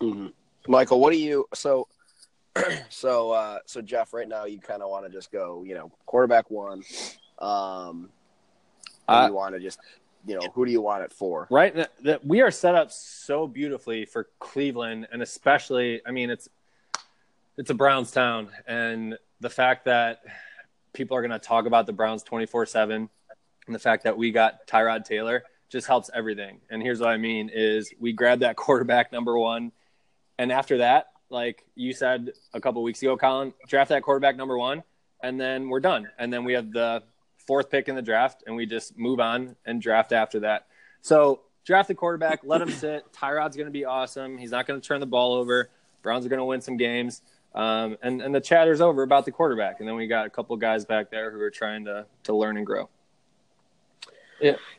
hmm 0.00 0.28
Michael, 0.68 1.00
what 1.00 1.12
do 1.12 1.18
you 1.18 1.46
so 1.52 1.88
so 2.90 3.32
uh 3.32 3.58
so 3.66 3.82
Jeff, 3.82 4.12
right 4.12 4.28
now 4.28 4.44
you 4.44 4.60
kind 4.60 4.82
of 4.82 4.90
want 4.90 5.04
to 5.06 5.10
just 5.10 5.32
go, 5.32 5.64
you 5.66 5.74
know, 5.74 5.90
quarterback 6.06 6.50
one. 6.50 6.82
Um 7.38 8.10
you 9.26 9.34
want 9.34 9.54
to 9.54 9.60
just, 9.60 9.80
you 10.26 10.34
know, 10.34 10.48
who 10.54 10.64
do 10.66 10.72
you 10.72 10.80
want 10.80 11.02
it 11.02 11.12
for? 11.12 11.46
right? 11.50 11.86
That, 12.04 12.24
we 12.24 12.40
are 12.40 12.50
set 12.50 12.74
up 12.74 12.92
so 12.92 13.46
beautifully 13.46 14.04
for 14.04 14.28
cleveland 14.38 15.08
and 15.12 15.22
especially 15.22 16.00
i 16.06 16.10
mean 16.10 16.30
it's 16.30 16.48
it's 17.56 17.70
a 17.70 17.74
browns 17.74 18.10
town 18.10 18.48
and 18.66 19.16
the 19.40 19.50
fact 19.50 19.84
that 19.86 20.22
people 20.92 21.16
are 21.16 21.20
going 21.20 21.30
to 21.30 21.38
talk 21.38 21.66
about 21.66 21.86
the 21.86 21.92
browns 21.92 22.24
24-7 22.24 22.94
and 22.94 23.08
the 23.74 23.78
fact 23.78 24.04
that 24.04 24.16
we 24.16 24.30
got 24.30 24.66
tyrod 24.66 25.04
taylor 25.04 25.42
just 25.68 25.86
helps 25.86 26.10
everything. 26.12 26.60
And 26.68 26.82
here's 26.82 27.00
what 27.00 27.10
i 27.10 27.16
mean 27.16 27.50
is 27.52 27.92
we 28.00 28.12
grab 28.12 28.40
that 28.40 28.56
quarterback 28.64 29.12
number 29.12 29.38
one 29.38 29.72
and 30.38 30.50
after 30.52 30.78
that 30.78 31.06
like 31.30 31.64
you 31.74 31.92
said 31.92 32.32
a 32.54 32.60
couple 32.60 32.82
weeks 32.82 33.00
ago 33.02 33.16
colin 33.16 33.52
draft 33.68 33.90
that 33.90 34.02
quarterback 34.02 34.36
number 34.36 34.58
one 34.58 34.82
and 35.22 35.40
then 35.40 35.68
we're 35.68 35.80
done. 35.80 36.08
And 36.18 36.32
then 36.32 36.44
we 36.44 36.52
have 36.54 36.72
the 36.72 37.02
fourth 37.50 37.68
pick 37.68 37.88
in 37.88 37.96
the 37.96 38.02
draft 38.02 38.44
and 38.46 38.54
we 38.54 38.64
just 38.64 38.96
move 38.96 39.18
on 39.18 39.56
and 39.66 39.82
draft 39.82 40.12
after 40.12 40.38
that 40.38 40.66
so 41.02 41.40
draft 41.64 41.88
the 41.88 41.94
quarterback, 41.94 42.40
let 42.44 42.60
him 42.60 42.70
sit. 42.70 43.04
Tyrod's 43.12 43.56
going 43.56 43.66
to 43.66 43.72
be 43.72 43.84
awesome. 43.84 44.38
He's 44.38 44.50
not 44.50 44.66
going 44.66 44.80
to 44.80 44.86
turn 44.86 45.00
the 45.00 45.06
ball 45.06 45.34
over. 45.34 45.70
Browns 46.02 46.24
are 46.24 46.28
going 46.28 46.38
to 46.38 46.44
win 46.44 46.60
some 46.60 46.76
games. 46.76 47.22
Um, 47.54 47.96
and, 48.02 48.22
and 48.22 48.34
the 48.34 48.40
chatter's 48.40 48.80
over 48.80 49.02
about 49.02 49.24
the 49.24 49.32
quarterback. 49.32 49.80
And 49.80 49.88
then 49.88 49.96
we 49.96 50.06
got 50.06 50.26
a 50.26 50.30
couple 50.30 50.56
guys 50.56 50.84
back 50.84 51.10
there 51.10 51.30
who 51.30 51.40
are 51.40 51.50
trying 51.50 51.84
to, 51.86 52.06
to 52.24 52.34
learn 52.34 52.56
and 52.56 52.64
grow. 52.64 52.88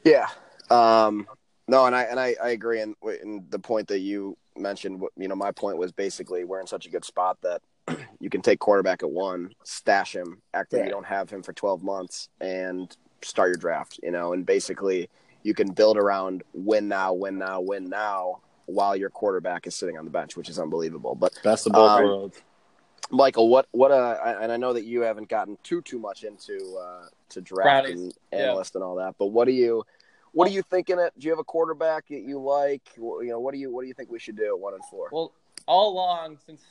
Yeah. 0.04 0.28
Um 0.70 1.28
no, 1.68 1.86
and 1.86 1.96
I 1.96 2.04
and 2.04 2.20
I, 2.20 2.36
I 2.42 2.50
agree 2.50 2.82
and, 2.82 2.96
and 3.04 3.50
the 3.52 3.60
point 3.60 3.88
that 3.90 4.00
you 4.00 4.38
mentioned, 4.58 5.02
you 5.16 5.28
know, 5.28 5.36
my 5.36 5.52
point 5.52 5.78
was 5.78 5.92
basically 5.92 6.44
we're 6.44 6.60
in 6.60 6.68
such 6.68 6.86
a 6.86 6.90
good 6.90 7.06
spot 7.06 7.38
that 7.44 7.62
you 8.20 8.30
can 8.30 8.42
take 8.42 8.60
quarterback 8.60 9.04
at 9.04 9.10
one, 9.10 9.54
stash 9.64 10.16
him, 10.16 10.42
act 10.54 10.74
like 10.74 10.82
Right. 10.82 10.86
you 10.88 10.92
don't 10.92 11.06
have 11.06 11.30
him 11.30 11.42
for 11.44 11.54
12 11.54 11.84
months 11.84 12.30
and 12.40 12.96
start 13.22 13.50
your 13.50 13.58
draft, 13.58 14.00
you 14.04 14.12
know, 14.12 14.34
and 14.34 14.46
basically 14.46 15.10
you 15.44 15.54
can 15.54 15.72
build 15.72 15.98
around 15.98 16.44
win 16.54 16.88
now, 16.88 17.14
win 17.14 17.38
now, 17.38 17.60
win 17.62 17.90
now 17.90 18.42
while 18.66 18.96
your 18.96 19.10
quarterback 19.10 19.68
is 19.68 19.76
sitting 19.76 19.98
on 19.98 20.06
the 20.06 20.12
bench, 20.12 20.38
which 20.38 20.50
is 20.50 20.60
unbelievable. 20.60 21.16
But 21.16 21.34
Best 21.44 21.66
of 21.68 21.74
both 21.74 21.92
Um, 21.92 22.04
worlds. 22.04 22.42
Michael, 23.10 23.50
what 23.50 23.68
what 23.72 23.92
uh, 23.92 24.18
I- 24.24 24.42
and 24.44 24.52
I 24.54 24.58
know 24.58 24.72
that 24.72 24.86
you 24.86 25.02
haven't 25.02 25.28
gotten 25.28 25.58
too 25.64 25.82
too 25.82 26.00
much 26.00 26.24
into 26.24 26.78
uh, 26.78 27.08
to 27.30 27.42
draft 27.42 27.86
Brownies, 27.88 28.02
and 28.32 28.42
yeah. 28.42 28.64
and 28.76 28.84
all 28.84 28.96
that, 28.96 29.16
but 29.18 29.28
what 29.28 29.46
do 29.46 29.52
you 29.52 29.84
what 30.32 30.48
are 30.48 30.52
you 30.52 30.62
thinking? 30.62 30.98
It 30.98 31.12
do 31.20 31.26
you 31.26 31.32
have 31.32 31.40
a 31.40 31.44
quarterback 31.44 32.08
that 32.08 32.22
you 32.22 32.40
like? 32.40 32.82
You 32.96 33.20
know, 33.24 33.40
what 33.42 33.54
do 33.54 33.60
you 33.60 33.70
what 33.70 33.82
do 33.82 33.90
you 33.90 33.94
think 33.94 34.10
we 34.10 34.20
should 34.20 34.38
do 34.38 34.46
at 34.46 34.58
one 34.58 34.74
and 34.76 34.86
four? 34.86 35.10
Well, 35.12 35.34
all 35.68 35.92
along 35.92 36.38
since 36.46 36.62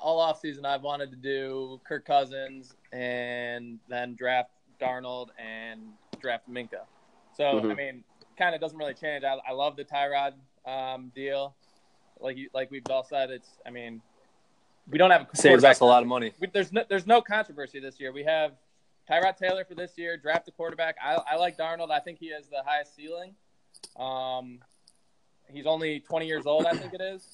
all 0.00 0.18
off 0.20 0.40
season, 0.40 0.64
I've 0.64 0.82
wanted 0.82 1.10
to 1.10 1.16
do 1.16 1.80
Kirk 1.84 2.04
Cousins 2.04 2.74
and 2.92 3.78
then 3.88 4.14
draft 4.14 4.50
Darnold 4.80 5.28
and 5.38 5.80
draft 6.20 6.48
Minkah. 6.50 6.84
So 7.36 7.58
I 7.58 7.60
Mhm. 7.62 7.76
mean, 7.76 8.04
kind 8.36 8.54
of 8.54 8.60
doesn't 8.60 8.78
really 8.78 8.94
change. 8.94 9.24
I, 9.24 9.36
I 9.46 9.52
love 9.52 9.76
the 9.76 9.84
Tyrod 9.84 10.34
um, 10.64 11.10
deal. 11.14 11.54
Like 12.20 12.36
you, 12.36 12.48
like 12.52 12.70
we've 12.70 12.88
all 12.88 13.04
said, 13.04 13.30
it's. 13.30 13.48
I 13.66 13.70
mean, 13.70 14.00
we 14.88 14.98
don't 14.98 15.10
have 15.10 15.22
a 15.22 15.36
Saves 15.36 15.48
quarterback 15.50 15.70
us 15.72 15.80
a 15.80 15.84
lot 15.84 16.02
of 16.02 16.08
money. 16.08 16.32
we, 16.40 16.46
there's 16.52 16.72
no 16.72 16.84
there's 16.88 17.06
no 17.06 17.20
controversy 17.20 17.80
this 17.80 17.98
year. 17.98 18.12
We 18.12 18.22
have 18.24 18.52
Tyrod 19.10 19.36
Taylor 19.36 19.64
for 19.64 19.74
this 19.74 19.98
year, 19.98 20.16
draft 20.16 20.46
the 20.46 20.52
quarterback. 20.52 20.96
I, 21.02 21.14
I 21.32 21.36
like 21.36 21.56
Darnold. 21.58 21.90
I 21.90 21.98
think 22.00 22.18
he 22.18 22.30
has 22.32 22.46
the 22.48 22.62
highest 22.64 22.94
ceiling. 22.94 23.34
Um, 23.98 24.60
he's 25.50 25.66
only 25.66 26.00
20 26.00 26.26
years 26.26 26.46
old, 26.46 26.66
I 26.66 26.72
think 26.74 26.94
it 26.94 27.00
is. 27.00 27.26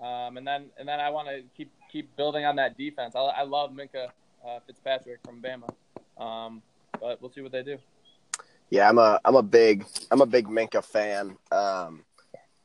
Um, 0.00 0.36
and 0.36 0.46
then 0.46 0.66
and 0.78 0.88
then 0.88 1.00
I 1.00 1.10
want 1.10 1.28
to 1.28 1.42
keep 1.56 1.70
keep 1.90 2.14
building 2.16 2.44
on 2.44 2.56
that 2.56 2.76
defense. 2.76 3.14
I, 3.14 3.20
I 3.20 3.42
love 3.42 3.70
Minkah 3.70 4.08
uh, 4.46 4.58
Fitzpatrick 4.66 5.20
from 5.24 5.40
Bama, 5.42 6.22
um, 6.22 6.62
but 7.00 7.20
we'll 7.22 7.30
see 7.32 7.40
what 7.40 7.52
they 7.52 7.62
do. 7.62 7.78
Yeah, 8.70 8.88
I'm 8.88 8.98
a 8.98 9.20
I'm 9.24 9.36
a 9.36 9.42
big 9.42 9.86
I'm 10.10 10.20
a 10.20 10.26
big 10.26 10.46
Minkah 10.48 10.84
fan. 10.84 11.36
Um, 11.52 12.04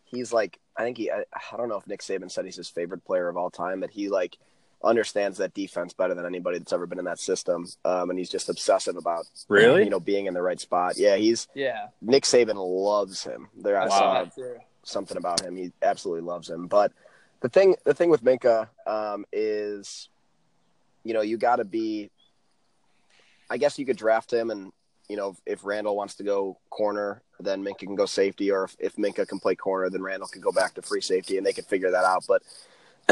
he's 0.06 0.34
like 0.34 0.60
I 0.76 0.84
think 0.84 0.98
he 0.98 1.12
I, 1.12 1.24
I 1.54 1.58
don't 1.58 1.70
know 1.70 1.78
if 1.78 1.86
Nick 1.88 2.02
Saban 2.02 2.32
said 2.32 2.46
he's 2.46 2.56
his 2.56 2.70
favorite 2.70 3.06
player 3.06 3.30
of 3.30 3.38
all 3.38 3.52
time, 3.52 3.80
but 3.82 3.92
he 3.92 4.10
like 4.10 4.38
understands 4.84 5.38
that 5.38 5.54
defense 5.54 5.94
better 5.94 6.16
than 6.16 6.26
anybody 6.26 6.58
that's 6.58 6.72
ever 6.74 6.88
been 6.88 7.00
in 7.00 7.06
that 7.06 7.20
system. 7.20 7.68
Um, 7.86 8.10
and 8.10 8.18
he's 8.18 8.30
just 8.30 8.50
obsessive 8.50 8.96
about 8.98 9.26
Really? 9.50 9.84
you 9.84 9.90
know 9.90 10.00
being 10.00 10.26
in 10.26 10.34
the 10.34 10.42
right 10.42 10.60
spot. 10.60 10.98
Yeah, 10.98 11.16
he's 11.18 11.48
Yeah. 11.54 11.88
Nick 12.02 12.24
Saban 12.24 12.56
loves 12.56 13.24
him. 13.24 13.50
There 13.56 13.78
I 13.78 13.88
Wow. 13.88 13.90
saw 13.90 14.26
something 14.84 15.18
about 15.18 15.42
him. 15.42 15.56
He 15.58 15.72
absolutely 15.84 16.24
loves 16.26 16.50
him. 16.50 16.68
But 16.68 16.92
the 17.42 17.50
thing 17.50 17.76
the 17.86 17.94
thing 17.94 18.10
with 18.10 18.24
Minkah 18.24 18.68
um, 18.86 19.26
is, 19.32 20.10
you 21.04 21.14
know, 21.14 21.22
you 21.22 21.38
got 21.38 21.58
to 21.58 21.66
be. 21.66 22.10
I 23.52 23.58
guess 23.58 23.80
you 23.80 23.86
could 23.86 23.98
draft 23.98 24.32
him, 24.32 24.52
and 24.52 24.72
you 25.08 25.18
know, 25.18 25.36
if 25.46 25.66
Randall 25.66 25.96
wants 25.96 26.16
to 26.16 26.24
go 26.24 26.60
corner, 26.70 27.24
then 27.40 27.64
Minkah 27.64 27.80
can 27.80 27.96
go 27.96 28.06
safety, 28.06 28.52
or 28.52 28.66
if, 28.66 28.76
if 28.80 28.96
Minkah 28.96 29.28
can 29.28 29.40
play 29.40 29.56
corner, 29.56 29.90
then 29.90 30.04
Randall 30.04 30.28
can 30.28 30.42
go 30.42 30.52
back 30.52 30.76
to 30.76 30.82
free 30.84 31.02
safety, 31.02 31.38
and 31.38 31.46
they 31.46 31.54
can 31.54 31.66
figure 31.66 31.90
that 31.92 32.04
out. 32.04 32.26
But 32.28 32.44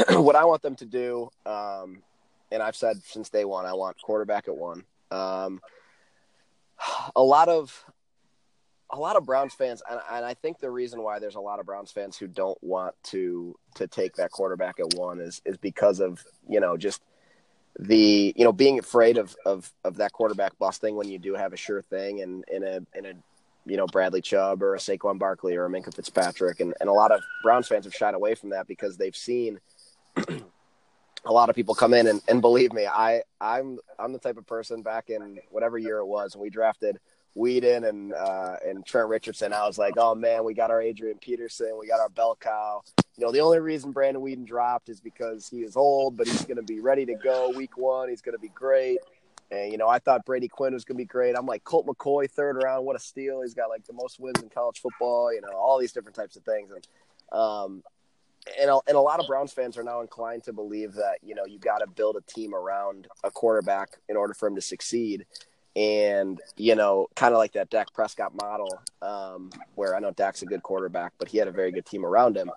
what 0.23 0.35
I 0.35 0.45
want 0.45 0.61
them 0.61 0.75
to 0.75 0.85
do, 0.85 1.31
um, 1.45 2.03
and 2.51 2.61
I've 2.61 2.75
said 2.75 3.01
since 3.03 3.29
day 3.29 3.45
one, 3.45 3.65
I 3.65 3.73
want 3.73 3.99
quarterback 4.01 4.47
at 4.47 4.55
one. 4.55 4.83
Um, 5.09 5.59
a 7.15 7.23
lot 7.23 7.49
of 7.49 7.83
a 8.89 8.97
lot 8.97 9.15
of 9.15 9.26
Browns 9.26 9.54
fans, 9.54 9.82
and, 9.89 10.00
and 10.12 10.26
I 10.26 10.34
think 10.34 10.60
the 10.60 10.71
reason 10.71 11.02
why 11.02 11.19
there's 11.19 11.36
a 11.36 11.41
lot 11.41 11.60
of 11.60 11.65
Browns 11.65 11.91
fans 11.91 12.17
who 12.17 12.28
don't 12.28 12.62
want 12.63 12.95
to 13.06 13.56
to 13.76 13.88
take 13.88 14.15
that 14.15 14.32
quarterback 14.32 14.80
at 14.80 14.93
one 14.93 15.19
is 15.19 15.41
is 15.45 15.58
because 15.58 16.00
of 16.00 16.23
you 16.47 16.60
know 16.60 16.78
just 16.78 17.02
the 17.80 18.34
you 18.36 18.43
know 18.43 18.54
being 18.54 18.80
afraid 18.80 19.17
of 19.17 19.36
of 19.45 19.71
of 19.84 19.97
that 19.97 20.13
quarterback 20.13 20.58
busting 20.58 20.95
when 20.95 21.10
you 21.10 21.19
do 21.19 21.36
have 21.36 21.54
a 21.54 21.58
sure 21.58 21.82
thing 21.82 22.21
and 22.21 22.43
in 22.52 22.63
a 22.63 22.80
in 22.97 23.06
a 23.06 23.13
you 23.65 23.78
know 23.78 23.88
Bradley 23.88 24.21
Chubb 24.21 24.63
or 24.63 24.76
a 24.76 24.80
Saquon 24.80 25.19
Barkley 25.19 25.56
or 25.58 25.65
a 25.65 25.69
Minkah 25.69 25.93
Fitzpatrick, 25.93 26.60
and 26.60 26.73
and 26.80 26.89
a 26.89 26.93
lot 26.93 27.12
of 27.12 27.21
Browns 27.43 27.67
fans 27.67 27.86
have 27.86 27.93
shied 27.93 28.13
away 28.13 28.36
from 28.36 28.50
that 28.50 28.67
because 28.67 28.97
they've 28.97 29.15
seen. 29.15 29.60
a 31.26 31.32
lot 31.32 31.50
of 31.50 31.56
people 31.56 31.76
come 31.76 31.93
in 31.93 32.08
and, 32.08 32.21
and 32.28 32.41
believe 32.41 32.71
me, 32.71 32.88
I 32.88 33.21
I'm 33.41 33.80
I'm 34.00 34.13
the 34.13 34.19
type 34.19 34.38
of 34.38 34.47
person 34.47 34.82
back 34.82 35.10
in 35.10 35.39
whatever 35.50 35.78
year 35.78 35.97
it 35.97 36.06
was 36.06 36.36
when 36.36 36.43
we 36.43 36.50
drafted 36.50 37.00
Weeden 37.38 37.88
and 37.88 38.13
uh, 38.13 38.56
and 38.65 38.86
Trent 38.86 39.08
Richardson. 39.08 39.54
I 39.54 39.65
was 39.67 39.78
like, 39.78 39.93
oh 39.97 40.15
man, 40.15 40.43
we 40.43 40.54
got 40.54 40.71
our 40.71 40.82
Adrian 40.82 41.17
Peterson, 41.19 41.78
we 41.80 41.88
got 41.88 42.00
our 42.00 42.10
bell 42.10 42.38
cow. 42.39 42.84
You 43.17 43.26
know, 43.26 43.32
the 43.32 43.39
only 43.39 43.60
reason 43.60 43.91
Brandon 43.91 44.21
Weeden 44.21 44.45
dropped 44.45 44.89
is 44.89 45.00
because 45.00 45.47
he 45.47 45.62
is 45.62 45.76
old, 45.76 46.17
but 46.17 46.28
he's 46.28 46.45
going 46.45 46.58
to 46.58 46.63
be 46.63 46.80
ready 46.80 47.06
to 47.06 47.15
go 47.15 47.52
week 47.56 47.78
one. 47.78 48.10
He's 48.10 48.21
going 48.21 48.36
to 48.36 48.41
be 48.41 48.50
great. 48.50 49.00
And 49.50 49.71
you 49.71 49.78
know, 49.78 49.88
I 49.88 50.00
thought 50.00 50.26
Brady 50.26 50.47
Quinn 50.47 50.73
was 50.73 50.84
going 50.84 50.97
to 50.97 51.02
be 51.02 51.06
great. 51.06 51.36
I'm 51.38 51.45
like 51.45 51.63
Colt 51.63 51.86
McCoy, 51.88 52.30
third 52.30 52.62
round. 52.62 52.86
What 52.86 52.95
a 52.95 53.00
steal! 53.00 53.41
He's 53.41 53.54
got 53.54 53.69
like 53.69 53.86
the 53.86 53.93
most 53.93 54.19
wins 54.19 54.41
in 54.41 54.50
college 54.50 54.82
football. 54.82 55.34
You 55.34 55.41
know, 55.41 55.50
all 55.50 55.80
these 55.80 55.93
different 55.93 56.15
types 56.15 56.36
of 56.36 56.43
things. 56.43 56.69
And 56.71 57.39
um, 57.39 57.84
and 58.60 58.69
a, 58.69 58.80
and 58.88 58.95
a 58.95 59.02
lot 59.02 59.19
of 59.19 59.28
Browns 59.28 59.52
fans 59.52 59.78
are 59.78 59.84
now 59.84 60.02
inclined 60.02 60.43
to 60.43 60.54
believe 60.54 60.93
that 60.93 61.19
you 61.21 61.36
know 61.36 61.45
you 61.45 61.60
got 61.60 61.80
to 61.80 61.88
build 61.88 62.17
a 62.17 62.32
team 62.32 62.54
around 62.54 63.08
a 63.23 63.32
quarterback 63.32 63.89
in 64.10 64.15
order 64.17 64.34
for 64.34 64.47
him 64.47 64.56
to 64.56 64.62
succeed, 64.62 65.26
and 65.77 66.41
you 66.57 66.75
know 66.75 67.07
kind 67.15 67.33
of 67.33 67.37
like 67.37 67.53
that 67.53 67.69
Dak 67.69 67.93
Prescott 67.93 68.33
model, 68.35 68.81
um, 69.01 69.51
where 69.75 69.95
I 69.95 69.99
know 69.99 70.11
Dak's 70.11 70.41
a 70.41 70.45
good 70.45 70.63
quarterback, 70.63 71.13
but 71.19 71.27
he 71.27 71.37
had 71.37 71.47
a 71.47 71.51
very 71.51 71.71
good 71.71 71.85
team 71.85 72.03
around 72.03 72.35
him, 72.35 72.49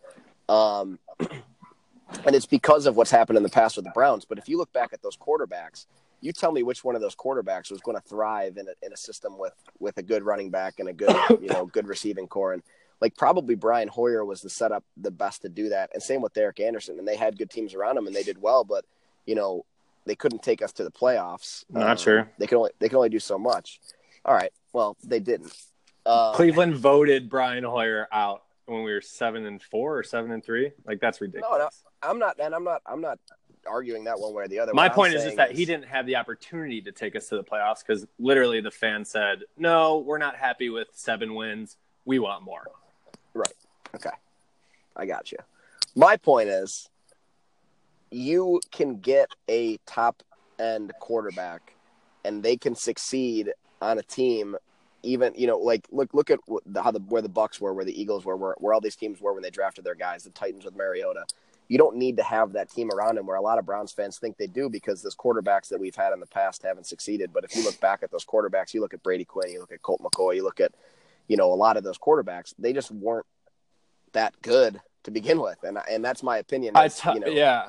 um, 0.49 0.99
and 1.21 2.35
it's 2.35 2.47
because 2.47 2.87
of 2.87 2.97
what's 2.97 3.11
happened 3.11 3.37
in 3.37 3.43
the 3.43 3.51
past 3.51 3.77
with 3.77 3.85
the 3.85 3.93
Browns. 3.93 4.25
But 4.25 4.39
if 4.39 4.49
you 4.49 4.57
look 4.57 4.73
back 4.73 4.95
at 4.95 5.03
those 5.03 5.19
quarterbacks, 5.19 5.85
you 6.23 6.33
tell 6.33 6.51
me 6.51 6.63
which 6.63 6.83
one 6.83 6.95
of 6.95 7.03
those 7.03 7.15
quarterbacks 7.15 7.71
was 7.71 7.83
going 7.83 7.97
to 7.97 8.03
thrive 8.09 8.57
in 8.57 8.67
a, 8.67 8.87
in 8.87 8.93
a 8.93 8.97
system 8.97 9.39
with 9.39 9.55
with 9.79 9.99
a 9.99 10.03
good 10.03 10.23
running 10.23 10.49
back 10.49 10.81
and 10.81 10.89
a 10.89 10.93
good 10.95 11.15
you 11.43 11.49
know 11.49 11.67
good 11.67 11.87
receiving 11.87 12.27
core 12.27 12.55
and 12.55 12.63
like 13.03 13.17
probably 13.17 13.55
Brian 13.55 13.89
Hoyer 13.89 14.25
was 14.25 14.41
the 14.41 14.51
setup 14.51 14.85
the 14.97 15.11
best 15.11 15.43
to 15.43 15.49
do 15.49 15.71
that. 15.71 15.91
And 15.93 16.03
same 16.03 16.21
with 16.21 16.35
Derek 16.35 16.61
Anderson. 16.61 16.99
And 16.99 17.09
they 17.09 17.17
had 17.17 17.39
good 17.39 17.51
teams 17.51 17.75
around 17.75 17.97
him 17.97 18.07
and 18.07 18.15
they 18.15 18.23
did 18.23 18.41
well, 18.41 18.65
but 18.65 18.85
you 19.27 19.35
know, 19.35 19.65
they 20.07 20.15
couldn't 20.15 20.43
take 20.43 20.63
us 20.63 20.73
to 20.73 20.85
the 20.85 20.91
playoffs. 20.91 21.65
Not 21.71 21.91
Um, 21.91 21.97
sure. 21.97 22.31
They 22.39 22.47
can 22.47 22.59
only 22.59 22.71
they 22.79 22.89
can 22.89 22.97
only 22.97 23.09
do 23.09 23.21
so 23.21 23.39
much. 23.39 23.81
All 24.25 24.35
right. 24.35 24.53
Well, 24.73 24.97
they 25.05 25.21
didn't. 25.21 25.53
Um, 26.07 26.35
Cleveland 26.35 26.77
voted 26.77 27.29
Brian 27.29 27.65
Hoyer 27.65 28.09
out 28.13 28.43
when 28.67 28.83
we 28.83 28.93
were 28.93 29.01
seven 29.01 29.47
and 29.47 29.63
four 29.63 29.99
or 29.99 30.03
seven 30.03 30.31
and 30.31 30.45
three. 30.45 30.73
Like 30.87 31.01
that's 31.01 31.21
ridiculous. 31.21 31.51
No, 31.53 31.59
no, 31.59 31.69
I'm 32.03 32.19
not, 32.19 32.39
and 32.39 32.55
I'm 32.55 32.65
not, 32.65 32.83
I'm 32.87 33.01
not 33.01 33.19
arguing 33.67 34.05
that 34.05 34.19
one 34.19 34.33
way 34.33 34.45
or 34.45 34.49
the 34.49 34.59
other. 34.59 34.73
My 34.73 34.87
What 34.87 34.95
point 34.95 35.15
is 35.15 35.23
just 35.23 35.37
saying 35.37 35.37
that 35.37 35.53
he 35.53 35.65
didn't 35.65 35.87
have 35.87 36.07
the 36.07 36.17
opportunity 36.17 36.81
to 36.83 36.93
take 36.93 37.17
us 37.17 37.29
to 37.29 37.37
the 37.37 37.45
playoffs 37.45 37.81
because 37.87 38.07
literally 38.19 38.61
the 38.61 38.71
fans 38.71 39.11
said, 39.11 39.43
"No, 39.57 39.99
we're 39.99 40.19
not 40.19 40.37
happy 40.37 40.71
with 40.71 40.89
seven 40.93 41.35
wins. 41.35 41.77
We 42.05 42.19
want 42.19 42.43
more." 42.45 42.67
Right. 43.35 43.53
Okay, 43.95 44.11
I 44.97 45.07
got 45.07 45.33
you. 45.33 45.39
My 45.97 46.17
point 46.17 46.49
is, 46.49 46.89
you 48.11 48.61
can 48.71 48.99
get 48.99 49.29
a 49.49 49.79
top 49.87 50.23
end 50.59 50.93
quarterback, 51.01 51.75
and 52.25 52.43
they 52.43 52.57
can 52.57 52.75
succeed 52.75 53.51
on 53.81 53.99
a 53.99 54.03
team. 54.03 54.57
Even 55.03 55.33
you 55.35 55.47
know, 55.47 55.59
like 55.59 55.87
look 55.91 56.13
look 56.13 56.31
at 56.31 56.39
the, 56.67 56.83
how 56.83 56.91
the 56.91 57.01
where 57.01 57.23
the 57.23 57.29
Bucks 57.29 57.61
were, 57.61 57.73
where 57.73 57.85
the 57.85 57.99
Eagles 57.99 58.25
were, 58.25 58.37
where, 58.37 58.55
where 58.59 58.75
all 58.75 58.81
these 58.81 58.97
teams 58.97 59.21
were 59.21 59.33
when 59.33 59.43
they 59.43 59.51
drafted 59.51 59.85
their 59.85 59.95
guys. 59.95 60.25
The 60.25 60.31
Titans 60.31 60.65
with 60.65 60.77
Mariota. 60.77 61.25
You 61.69 61.79
don't 61.79 61.97
need 61.97 62.17
to 62.17 62.25
have 62.25 62.55
that 62.55 62.69
team 62.69 62.91
around 62.91 63.17
him, 63.17 63.27
where 63.27 63.37
a 63.37 63.41
lot 63.41 63.59
of 63.61 63.65
Browns 63.65 63.93
fans 63.93 64.19
think 64.19 64.37
they 64.37 64.49
do 64.49 64.69
because 64.69 65.03
those 65.03 65.15
quarterbacks 65.15 65.69
that 65.69 65.79
we've 65.79 65.95
had 65.95 66.13
in 66.13 66.19
the 66.19 66.27
past 66.27 66.65
haven't 66.65 66.89
succeeded. 66.89 67.33
But 67.33 67.45
if 67.45 67.55
you 67.55 67.63
look 67.63 67.79
back 67.81 68.03
at 68.03 68.11
those 68.11 68.25
quarterbacks, 68.25 68.75
you 68.75 68.81
look 68.81 68.93
at 68.93 69.05
Brady 69.05 69.25
Quinn, 69.25 69.53
you 69.53 69.61
look 69.61 69.71
at 69.71 69.81
Colt 69.81 70.03
McCoy, 70.03 70.35
you 70.35 70.43
look 70.43 70.59
at 70.59 70.73
you 71.29 71.37
know 71.37 71.53
a 71.53 71.55
lot 71.55 71.77
of 71.77 71.85
those 71.85 71.97
quarterbacks, 71.97 72.53
they 72.59 72.73
just 72.73 72.91
weren't 72.91 73.27
that 74.13 74.35
good 74.43 74.81
to 75.05 75.11
begin 75.11 75.41
with, 75.41 75.59
and 75.63 75.79
and 75.91 76.05
that's 76.05 76.23
my 76.23 76.39
opinion. 76.39 76.77
I 76.77 76.87
is, 76.87 76.99
t- 76.99 77.13
you 77.15 77.21
know, 77.21 77.29
yeah, 77.29 77.69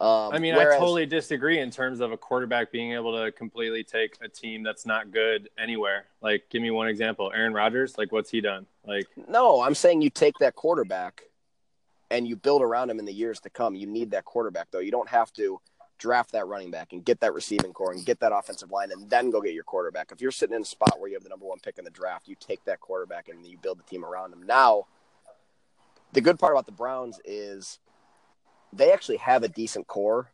um, 0.00 0.32
I 0.32 0.38
mean, 0.38 0.54
whereas- 0.54 0.76
I 0.76 0.78
totally 0.78 1.06
disagree 1.06 1.58
in 1.58 1.70
terms 1.70 2.00
of 2.00 2.12
a 2.12 2.16
quarterback 2.16 2.72
being 2.72 2.92
able 2.92 3.16
to 3.16 3.32
completely 3.32 3.84
take 3.84 4.16
a 4.20 4.28
team 4.28 4.62
that's 4.62 4.86
not 4.86 5.10
good 5.10 5.48
anywhere. 5.58 6.06
Like, 6.20 6.44
give 6.50 6.62
me 6.62 6.70
one 6.70 6.88
example. 6.88 7.30
Aaron 7.34 7.52
Rodgers, 7.52 7.98
like, 7.98 8.12
what's 8.12 8.30
he 8.30 8.40
done? 8.40 8.66
Like, 8.86 9.06
no. 9.28 9.60
I'm 9.62 9.74
saying 9.74 10.02
you 10.02 10.10
take 10.10 10.38
that 10.38 10.54
quarterback 10.54 11.24
and 12.10 12.26
you 12.26 12.36
build 12.36 12.62
around 12.62 12.90
him 12.90 12.98
in 12.98 13.04
the 13.04 13.12
years 13.12 13.40
to 13.40 13.50
come. 13.50 13.74
You 13.74 13.86
need 13.86 14.10
that 14.10 14.24
quarterback 14.24 14.68
though. 14.70 14.80
You 14.80 14.90
don't 14.90 15.08
have 15.08 15.32
to 15.34 15.60
draft 15.98 16.32
that 16.32 16.46
running 16.46 16.70
back 16.70 16.92
and 16.92 17.04
get 17.04 17.20
that 17.20 17.32
receiving 17.32 17.72
core 17.72 17.92
and 17.92 18.04
get 18.04 18.18
that 18.20 18.32
offensive 18.34 18.70
line 18.72 18.90
and 18.90 19.08
then 19.08 19.30
go 19.30 19.40
get 19.40 19.54
your 19.54 19.62
quarterback. 19.64 20.10
If 20.10 20.20
you're 20.20 20.32
sitting 20.32 20.56
in 20.56 20.62
a 20.62 20.64
spot 20.64 20.98
where 20.98 21.08
you 21.08 21.14
have 21.14 21.22
the 21.22 21.28
number 21.28 21.46
one 21.46 21.60
pick 21.60 21.78
in 21.78 21.84
the 21.84 21.90
draft, 21.90 22.26
you 22.26 22.34
take 22.40 22.62
that 22.64 22.80
quarterback 22.80 23.28
and 23.28 23.46
you 23.46 23.56
build 23.56 23.78
the 23.78 23.84
team 23.84 24.04
around 24.04 24.32
him. 24.32 24.42
Now, 24.42 24.86
the 26.12 26.20
good 26.20 26.38
part 26.38 26.52
about 26.52 26.66
the 26.66 26.72
Browns 26.72 27.20
is 27.24 27.78
they 28.72 28.92
actually 28.92 29.18
have 29.18 29.42
a 29.42 29.48
decent 29.48 29.86
core 29.86 30.30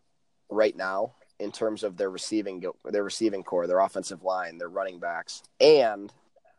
right 0.51 0.77
now 0.77 1.13
in 1.41 1.53
terms 1.53 1.83
of 1.85 1.97
their 1.97 2.11
receiving 2.11 2.65
their 2.85 3.05
receiving 3.05 3.43
core, 3.45 3.67
their 3.67 3.81
offensive 3.81 4.23
line, 4.25 4.59
their 4.59 4.69
running 4.69 4.99
backs, 4.99 5.43
and 5.61 6.13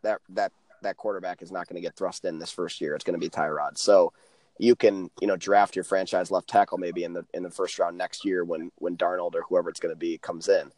that 0.04 0.20
that 0.30 0.52
that 0.82 0.96
quarterback 0.98 1.42
is 1.42 1.52
not 1.52 1.68
going 1.68 1.76
to 1.76 1.82
get 1.82 1.96
thrust 1.96 2.24
in 2.26 2.40
this 2.40 2.52
first 2.52 2.80
year. 2.80 2.96
It's 2.96 3.04
going 3.04 3.20
to 3.20 3.26
be 3.26 3.30
Tyrod. 3.30 3.78
So 3.78 4.14
you 4.58 4.76
can 4.76 5.10
you 5.22 5.28
know 5.28 5.36
draft 5.38 5.76
your 5.76 5.84
franchise 5.84 6.32
left 6.32 6.48
tackle 6.48 6.78
maybe 6.78 7.04
in 7.04 7.14
the 7.14 7.26
in 7.34 7.44
the 7.44 7.50
first 7.50 7.80
round 7.80 7.98
next 7.98 8.24
year 8.26 8.44
when 8.46 8.72
when 8.76 8.96
Darnold 8.98 9.36
or 9.36 9.42
whoever 9.44 9.70
it's 9.70 9.80
going 9.80 9.94
to 9.94 10.00
be 10.00 10.18
comes 10.18 10.48
in. 10.48 10.72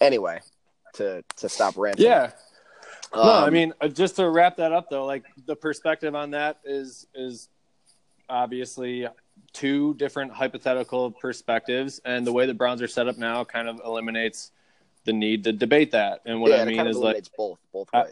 Anyway, 0.00 0.40
to 0.94 1.22
to 1.36 1.48
stop 1.48 1.76
ranting. 1.76 2.04
yeah, 2.06 2.30
no, 3.14 3.22
I 3.22 3.46
Um, 3.46 3.52
mean, 3.52 3.72
uh, 3.80 3.88
just 3.88 4.16
to 4.16 4.28
wrap 4.28 4.56
that 4.56 4.72
up 4.72 4.90
though, 4.90 5.06
like 5.06 5.24
the 5.46 5.54
perspective 5.56 6.14
on 6.16 6.32
that 6.32 6.58
is 6.64 7.06
is 7.14 7.48
obviously 8.28 9.06
two 9.54 9.94
different 9.94 10.32
hypothetical 10.32 11.10
perspectives, 11.12 12.00
and 12.04 12.26
the 12.26 12.32
way 12.32 12.44
the 12.44 12.52
Browns 12.54 12.82
are 12.82 12.88
set 12.88 13.08
up 13.08 13.16
now 13.16 13.44
kind 13.44 13.68
of 13.68 13.80
eliminates 13.84 14.50
the 15.04 15.12
need 15.12 15.44
to 15.44 15.52
debate 15.52 15.92
that. 15.92 16.20
And 16.26 16.40
what 16.40 16.50
yeah, 16.50 16.58
I 16.62 16.64
mean 16.66 16.76
kind 16.76 16.88
of 16.88 16.96
is 16.96 16.98
like, 17.00 17.24
both 17.36 17.58
both 17.72 17.88
I- 17.94 18.06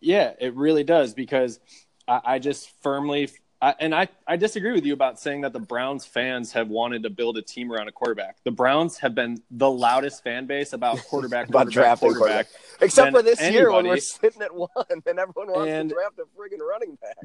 yeah, 0.00 0.32
it 0.40 0.54
really 0.54 0.82
does 0.84 1.14
because 1.14 1.60
I, 2.08 2.20
I 2.24 2.38
just 2.40 2.70
firmly. 2.82 3.30
I, 3.62 3.74
and 3.80 3.94
I, 3.94 4.08
I 4.26 4.36
disagree 4.36 4.72
with 4.72 4.84
you 4.84 4.92
about 4.92 5.18
saying 5.18 5.40
that 5.40 5.54
the 5.54 5.58
Browns 5.58 6.04
fans 6.04 6.52
have 6.52 6.68
wanted 6.68 7.04
to 7.04 7.10
build 7.10 7.38
a 7.38 7.42
team 7.42 7.72
around 7.72 7.88
a 7.88 7.90
quarterback. 7.90 8.36
The 8.44 8.50
Browns 8.50 8.98
have 8.98 9.14
been 9.14 9.42
the 9.50 9.70
loudest 9.70 10.22
fan 10.22 10.44
base 10.44 10.74
about 10.74 10.98
quarterback, 11.08 11.48
About 11.48 11.68
quarterback, 11.72 11.72
drafting 11.72 12.14
quarterback. 12.14 12.46
Except 12.82 13.12
for 13.16 13.22
this 13.22 13.40
year 13.40 13.72
when 13.72 13.86
we're 13.88 13.96
sitting 13.96 14.42
at 14.42 14.54
one 14.54 14.68
and 14.90 15.02
everyone 15.18 15.48
wants 15.50 15.70
And- 15.70 15.88
to 15.88 15.94
draft 15.94 16.18
a 16.18 16.24
friggin' 16.38 16.60
running 16.60 16.96
back. 16.96 17.16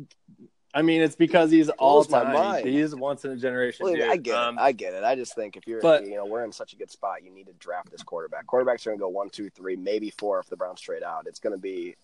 I 0.74 0.82
mean, 0.82 1.02
it's 1.02 1.16
because 1.16 1.52
he's 1.52 1.70
all 1.70 2.04
time. 2.06 2.66
He's 2.66 2.96
once 2.96 3.26
in 3.26 3.32
a 3.32 3.36
generation. 3.36 3.86
Well. 3.86 4.12
I 4.12 4.16
get 4.16 4.36
Um, 4.36 4.58
it. 4.58 4.62
I 4.62 4.72
get 4.72 4.94
it. 4.94 5.04
I 5.04 5.16
just 5.16 5.36
think 5.36 5.58
if 5.58 5.68
you're, 5.68 5.82
but- 5.82 6.06
you 6.06 6.16
know, 6.16 6.26
we're 6.26 6.44
in 6.44 6.52
such 6.52 6.74
a 6.74 6.76
good 6.78 6.90
spot, 6.90 7.24
you 7.24 7.32
need 7.32 7.48
to 7.48 7.54
draft 7.54 7.92
this 7.92 8.04
quarterback. 8.04 8.46
Quarterbacks 8.48 8.86
are 8.88 8.92
going 8.92 8.98
to 9.00 9.02
go 9.02 9.10
one, 9.10 9.30
two, 9.30 9.50
three, 9.50 9.76
maybe 9.76 10.12
four 10.12 10.40
if 10.40 10.48
the 10.48 10.56
Browns 10.56 10.80
trade 10.80 11.04
out. 11.04 11.26
It's 11.28 11.40
going 11.40 11.54
to 11.54 11.60
be, 11.60 11.96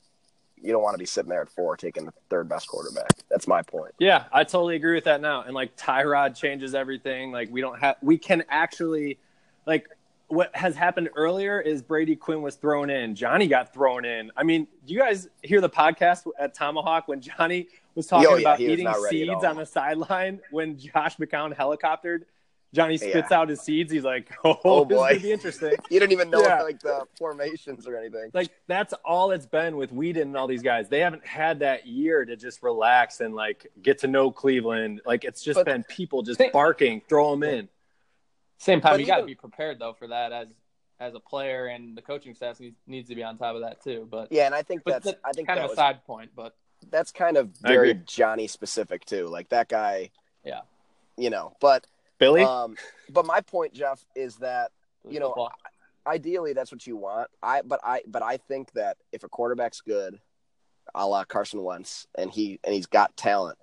you 0.61 0.71
don't 0.73 0.81
want 0.81 0.95
to 0.95 0.99
be 0.99 1.05
sitting 1.05 1.29
there 1.29 1.41
at 1.41 1.49
four 1.49 1.77
taking 1.77 2.05
the 2.05 2.13
third 2.29 2.49
best 2.49 2.67
quarterback. 2.67 3.09
That's 3.29 3.47
my 3.47 3.61
point. 3.61 3.93
Yeah, 3.99 4.25
I 4.33 4.43
totally 4.43 4.75
agree 4.75 4.95
with 4.95 5.05
that 5.05 5.21
now. 5.21 5.43
And 5.43 5.53
like 5.53 5.77
Tyrod 5.77 6.35
changes 6.35 6.75
everything. 6.75 7.31
Like 7.31 7.49
we 7.51 7.61
don't 7.61 7.79
have 7.79 7.95
we 8.01 8.17
can 8.17 8.43
actually 8.49 9.19
like 9.65 9.87
what 10.27 10.53
has 10.55 10.75
happened 10.75 11.09
earlier 11.15 11.61
is 11.61 11.81
Brady 11.81 12.15
Quinn 12.15 12.41
was 12.41 12.55
thrown 12.55 12.89
in. 12.89 13.15
Johnny 13.15 13.47
got 13.47 13.73
thrown 13.73 14.03
in. 14.05 14.31
I 14.35 14.43
mean, 14.43 14.67
do 14.85 14.93
you 14.93 14.99
guys 14.99 15.29
hear 15.41 15.61
the 15.61 15.69
podcast 15.69 16.25
at 16.37 16.53
Tomahawk 16.53 17.07
when 17.07 17.21
Johnny 17.21 17.67
was 17.95 18.07
oh, 18.11 18.17
talking 18.17 18.27
Oh, 18.31 18.35
yeah, 18.35 18.41
about 18.41 18.59
eating 18.59 18.85
not 18.85 19.01
ready 19.01 19.21
at 19.23 19.27
seeds 19.35 19.43
on 19.45 19.55
the 19.55 19.65
sideline 19.65 20.41
when 20.51 20.77
Josh 20.77 21.15
McCown 21.17 21.55
helicoptered? 21.55 22.23
Johnny 22.73 22.97
spits 22.97 23.29
Yeah. 23.31 23.39
out 23.39 23.47
his 23.47 23.61
seeds. 23.61 23.89
He's 23.89 24.03
like, 24.03 24.29
"Oh, 24.43 24.59
Oh, 24.65 24.83
this 24.83 24.97
boy. 24.97 25.07
is 25.07 25.13
gonna 25.13 25.23
be 25.23 25.31
interesting." 25.31 25.71
You 25.89 25.99
didn't 26.01 26.11
even 26.11 26.29
know 26.29 26.41
Yeah. 26.41 26.61
like 26.63 26.81
the 26.81 27.05
formations 27.17 27.87
or 27.87 27.95
anything. 27.95 28.29
like 28.33 28.49
that's 28.67 28.93
all 29.05 29.31
it's 29.31 29.45
been 29.45 29.77
with 29.77 29.93
Weeden 29.93 30.23
and 30.23 30.35
all 30.35 30.47
these 30.47 30.61
guys. 30.61 30.89
They 30.89 30.99
haven't 30.99 31.25
had 31.25 31.59
that 31.59 31.87
year 31.87 32.25
to 32.25 32.35
just 32.35 32.61
relax 32.61 33.21
and 33.21 33.33
like 33.33 33.67
get 33.81 33.99
to 33.99 34.07
know 34.07 34.29
Cleveland. 34.31 34.99
Like 35.05 35.23
it's 35.23 35.41
just 35.41 35.55
But- 35.55 35.65
been 35.67 35.83
people 35.85 36.21
just 36.23 36.41
barking, 36.51 37.01
throw 37.07 37.31
them 37.31 37.43
in. 37.43 37.69
Same 38.57 38.81
time, 38.81 38.93
But 38.93 38.99
you 39.01 39.05
got 39.05 39.17
to 39.17 39.25
be 39.25 39.35
prepared 39.35 39.79
though 39.79 39.93
for 39.93 40.07
that 40.07 40.31
as 40.31 40.47
as 40.99 41.13
a 41.13 41.19
player, 41.19 41.67
and 41.67 41.95
the 41.95 42.01
coaching 42.01 42.33
staff 42.33 42.59
needs, 42.59 42.75
needs 42.87 43.07
to 43.09 43.15
be 43.15 43.23
on 43.23 43.37
top 43.37 43.55
of 43.55 43.61
that 43.61 43.83
too. 43.83 44.07
But 44.09 44.31
Yeah, 44.31 44.47
and 44.47 44.55
I 44.55 44.63
think 44.63 44.81
that's 44.85 45.05
that's 45.05 45.19
I 45.23 45.31
think 45.31 45.47
kind 45.47 45.59
that 45.59 45.65
of 45.65 45.69
a 45.69 45.73
was 45.73 45.77
side 45.77 46.03
point. 46.05 46.31
But 46.35 46.55
that's 46.89 47.11
kind 47.11 47.37
of 47.37 47.49
very. 47.61 47.93
Johnny 48.05 48.47
specific 48.47 49.05
too. 49.05 49.27
Like 49.27 49.49
that 49.49 49.67
guy. 49.67 50.09
Yeah. 50.43 50.61
You 51.17 51.29
know, 51.29 51.53
but 51.59 51.85
Billy, 52.19 52.41
um, 52.43 52.75
but 53.09 53.25
my 53.25 53.41
point, 53.41 53.73
Jeff, 53.73 54.03
is 54.15 54.37
that 54.37 54.71
You 55.07 55.19
know, 55.19 55.27
football. 55.29 55.51
ideally 56.05 56.53
that's 56.53 56.71
what 56.71 56.85
you 56.87 56.95
want. 56.95 57.29
I 57.43 57.61
but 57.63 57.79
I 57.83 58.01
but 58.07 58.23
I 58.23 58.37
think 58.37 58.71
that 58.73 58.97
if 59.11 59.23
a 59.23 59.29
quarterback's 59.29 59.81
good, 59.81 60.19
a 60.95 61.05
la 61.07 61.23
Carson 61.25 61.63
Wentz, 61.63 62.07
and 62.15 62.31
he 62.31 62.59
and 62.63 62.73
he's 62.73 62.87
got 62.87 63.15
talent, 63.17 63.57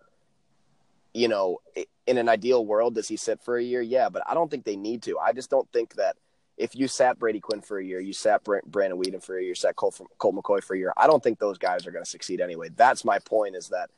you 1.14 1.28
know, 1.28 1.60
in 2.06 2.18
an 2.18 2.28
ideal 2.28 2.66
world, 2.66 2.96
does 2.96 3.08
he 3.08 3.16
sit 3.16 3.40
for 3.40 3.56
a 3.56 3.62
year? 3.62 3.80
Yeah, 3.80 4.08
but 4.08 4.22
I 4.26 4.34
don't 4.34 4.50
think 4.50 4.64
they 4.64 4.76
need 4.76 5.02
to. 5.04 5.18
I 5.18 5.32
just 5.32 5.48
don't 5.48 5.70
think 5.72 5.94
that 5.94 6.16
if 6.56 6.74
you 6.74 6.88
sat 6.88 7.18
Brady 7.18 7.40
Quinn 7.40 7.60
for 7.60 7.78
a 7.78 7.84
year, 7.84 8.00
you 8.00 8.12
sat 8.12 8.44
Bra- 8.44 8.60
Brandon 8.66 9.00
Weeden 9.00 9.22
for 9.22 9.38
a 9.38 9.42
year, 9.42 9.54
sat 9.54 9.76
Colt, 9.76 10.00
Colt 10.18 10.34
McCoy 10.34 10.62
for 10.62 10.74
a 10.74 10.78
year. 10.78 10.92
I 10.96 11.06
don't 11.06 11.22
think 11.22 11.38
those 11.38 11.58
guys 11.58 11.86
are 11.86 11.90
going 11.90 12.04
to 12.04 12.10
succeed 12.10 12.40
anyway. 12.40 12.68
That's 12.74 13.04
my 13.04 13.18
point. 13.20 13.56
Is 13.56 13.68
that 13.68 13.90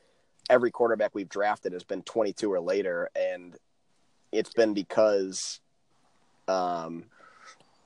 every 0.49 0.71
quarterback 0.71 1.13
we've 1.13 1.29
drafted 1.29 1.73
has 1.73 1.83
been 1.83 2.03
22 2.03 2.51
or 2.51 2.59
later, 2.59 3.09
and 3.15 3.55
it's 4.31 4.53
been 4.53 4.73
because, 4.73 5.59
um, 6.47 7.05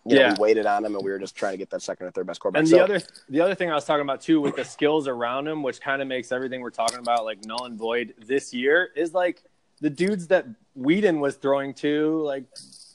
you 0.06 0.16
know, 0.16 0.22
Yeah. 0.22 0.34
we 0.34 0.42
waited 0.42 0.66
on 0.66 0.84
him 0.84 0.96
and 0.96 1.04
we 1.06 1.12
were 1.12 1.20
just 1.20 1.36
trying 1.36 1.54
to 1.54 1.58
get 1.58 1.70
that 1.70 1.82
second 1.82 2.08
or 2.08 2.12
third 2.12 2.26
best 2.28 2.40
quarterback. 2.40 2.62
and 2.62 2.70
So- 2.70 2.78
the 2.78 2.84
other 2.84 3.00
the 3.30 3.42
other 3.42 3.56
thing 3.56 3.70
I 3.72 3.76
was 3.76 3.86
talking 3.86 4.02
about 4.02 4.22
too 4.22 4.42
with 4.42 4.56
the 4.56 4.66
skills 4.66 5.08
around 5.08 5.48
him, 5.48 5.62
which 5.64 5.80
kind 5.82 6.02
of 6.02 6.08
makes 6.08 6.32
everything 6.32 6.62
we're 6.62 6.70
talking 6.72 7.00
about 7.00 7.24
like 7.26 7.46
null 7.46 7.66
and 7.66 7.78
void 7.78 8.14
this 8.26 8.54
year, 8.54 8.90
is 8.96 9.14
like 9.14 9.44
the 9.80 9.90
dudes 9.90 10.28
that 10.28 10.46
Weeden 10.78 11.20
was 11.20 11.36
throwing 11.36 11.74
to, 11.76 12.22
like 12.24 12.46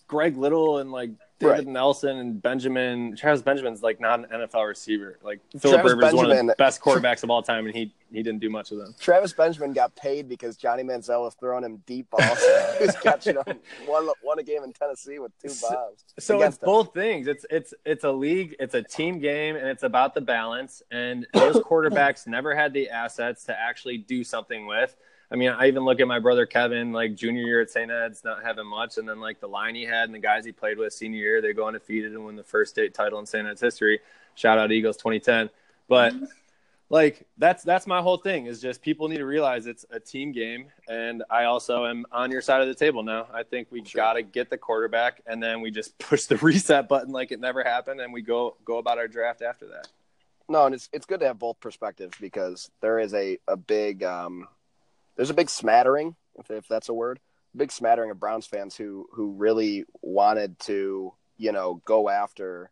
Greg 0.08 0.36
Little 0.36 0.78
and 0.78 0.90
like 0.92 1.10
David 1.38 1.52
Right. 1.52 1.66
Nelson 1.66 2.16
and 2.16 2.40
Benjamin. 2.40 3.14
Travis 3.14 3.42
Benjamin's 3.42 3.82
like 3.82 4.00
not 4.00 4.20
an 4.20 4.26
NFL 4.48 4.66
receiver. 4.66 5.18
Like 5.22 5.40
Philip 5.60 5.84
Rivers 5.84 6.08
is 6.08 6.14
one 6.14 6.30
of 6.30 6.46
the 6.46 6.54
best 6.56 6.80
quarterbacks 6.80 7.22
of 7.24 7.30
all 7.30 7.42
time, 7.42 7.66
and 7.66 7.74
he 7.74 7.92
he 8.10 8.22
didn't 8.22 8.40
do 8.40 8.48
much 8.48 8.70
of 8.72 8.78
them. 8.78 8.94
Travis 8.98 9.34
Benjamin 9.34 9.74
got 9.74 9.94
paid 9.96 10.28
because 10.28 10.56
Johnny 10.56 10.82
Manziel 10.82 11.22
was 11.24 11.34
throwing 11.34 11.62
him 11.64 11.82
deep 11.86 12.08
balls. 12.10 12.38
he 12.78 12.86
was 12.86 12.96
catching 13.02 13.34
them. 13.34 13.58
Won, 13.86 14.08
won 14.24 14.38
a 14.38 14.42
game 14.42 14.62
in 14.64 14.72
Tennessee 14.72 15.18
with 15.18 15.32
two 15.42 15.48
So- 15.50 15.68
bombs. 15.68 16.04
So 16.18 16.40
it's 16.40 16.56
them. 16.56 16.66
both 16.66 16.94
things. 16.94 17.26
It's 17.26 17.44
it's 17.50 17.74
it's 17.84 18.04
a 18.04 18.12
league, 18.12 18.56
it's 18.58 18.74
a 18.74 18.82
team 18.82 19.18
game, 19.18 19.56
and 19.56 19.66
it's 19.68 19.82
about 19.82 20.14
the 20.14 20.22
balance. 20.22 20.82
And 20.90 21.26
those 21.34 21.56
quarterbacks 21.56 22.26
never 22.26 22.54
had 22.54 22.72
the 22.72 22.88
assets 22.88 23.44
to 23.44 23.58
actually 23.60 23.98
do 23.98 24.24
something 24.24 24.66
with. 24.66 24.96
I 25.30 25.36
mean, 25.36 25.50
I 25.50 25.66
even 25.66 25.84
look 25.84 26.00
at 26.00 26.06
my 26.06 26.18
brother 26.20 26.46
Kevin, 26.46 26.92
like 26.92 27.14
junior 27.14 27.42
year 27.42 27.60
at 27.60 27.70
St. 27.70 27.90
Ed's, 27.90 28.22
not 28.24 28.44
having 28.44 28.66
much, 28.66 28.96
and 28.98 29.08
then 29.08 29.20
like 29.20 29.40
the 29.40 29.48
line 29.48 29.74
he 29.74 29.82
had 29.84 30.04
and 30.04 30.14
the 30.14 30.18
guys 30.20 30.44
he 30.44 30.52
played 30.52 30.78
with 30.78 30.92
senior 30.92 31.18
year, 31.18 31.42
they 31.42 31.52
go 31.52 31.66
undefeated 31.66 32.12
and 32.12 32.24
win 32.24 32.36
the 32.36 32.44
first 32.44 32.70
state 32.70 32.94
title 32.94 33.18
in 33.18 33.26
St. 33.26 33.46
Ed's 33.46 33.60
history. 33.60 34.00
Shout 34.36 34.58
out 34.58 34.70
Eagles 34.70 34.96
2010. 34.98 35.50
But 35.88 36.14
like 36.88 37.26
that's 37.38 37.64
that's 37.64 37.86
my 37.88 38.00
whole 38.00 38.16
thing 38.16 38.46
is 38.46 38.60
just 38.60 38.80
people 38.80 39.08
need 39.08 39.16
to 39.18 39.26
realize 39.26 39.66
it's 39.66 39.84
a 39.90 39.98
team 39.98 40.30
game 40.30 40.66
and 40.88 41.24
i 41.30 41.42
also 41.42 41.84
am 41.84 42.06
on 42.12 42.30
your 42.30 42.40
side 42.40 42.60
of 42.62 42.68
the 42.68 42.74
table 42.74 43.02
now 43.02 43.26
i 43.34 43.42
think 43.42 43.66
we 43.72 43.84
Sure. 43.84 43.98
got 44.00 44.12
to 44.12 44.22
get 44.22 44.50
the 44.50 44.56
quarterback 44.56 45.20
and 45.26 45.42
then 45.42 45.60
we 45.60 45.72
just 45.72 45.98
push 46.10 46.26
the 46.26 46.36
reset 46.36 46.88
button 46.88 47.12
like 47.12 47.32
it 47.32 47.40
never 47.40 47.64
happened 47.64 48.00
and 48.00 48.12
we 48.12 48.22
go 48.22 48.56
go 48.64 48.78
about 48.78 48.98
our 48.98 49.08
draft 49.08 49.42
after 49.42 49.66
that 49.66 49.88
No, 50.48 50.66
and 50.66 50.76
it's 50.76 50.88
it's 50.92 51.06
good 51.06 51.18
to 51.20 51.26
have 51.26 51.40
both 51.40 51.58
perspectives 51.58 52.16
because 52.20 52.70
there 52.80 53.00
is 53.00 53.12
a 53.14 53.36
a 53.48 53.56
big 53.56 54.04
um, 54.04 54.46
there's 55.16 55.30
a 55.30 55.34
big 55.34 55.50
smattering 55.50 56.14
if 56.38 56.50
if 56.50 56.68
that's 56.68 56.88
a 56.88 56.94
word, 56.94 57.20
big 57.54 57.72
smattering 57.72 58.10
of 58.10 58.20
Browns 58.20 58.46
fans 58.46 58.76
who 58.76 59.08
who 59.12 59.32
really 59.32 59.84
wanted 60.02 60.58
to 60.60 61.12
you 61.36 61.52
know 61.52 61.80
go 61.84 62.08
after. 62.08 62.70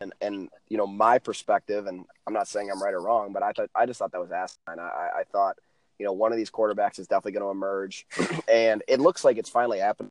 And 0.00 0.12
and 0.20 0.48
you 0.68 0.76
know 0.76 0.86
my 0.86 1.18
perspective, 1.18 1.86
and 1.86 2.04
I'm 2.26 2.32
not 2.32 2.46
saying 2.46 2.70
I'm 2.70 2.82
right 2.82 2.94
or 2.94 3.02
wrong, 3.02 3.32
but 3.32 3.42
I 3.42 3.50
thought 3.50 3.70
I 3.74 3.84
just 3.86 3.98
thought 3.98 4.12
that 4.12 4.20
was 4.20 4.30
asinine. 4.30 4.78
I, 4.78 5.20
I 5.20 5.22
thought 5.32 5.56
you 5.98 6.06
know 6.06 6.12
one 6.12 6.30
of 6.30 6.38
these 6.38 6.52
quarterbacks 6.52 7.00
is 7.00 7.08
definitely 7.08 7.32
going 7.32 7.46
to 7.46 7.50
emerge, 7.50 8.06
and 8.48 8.84
it 8.86 9.00
looks 9.00 9.24
like 9.24 9.38
it's 9.38 9.50
finally 9.50 9.80
happened. 9.80 10.10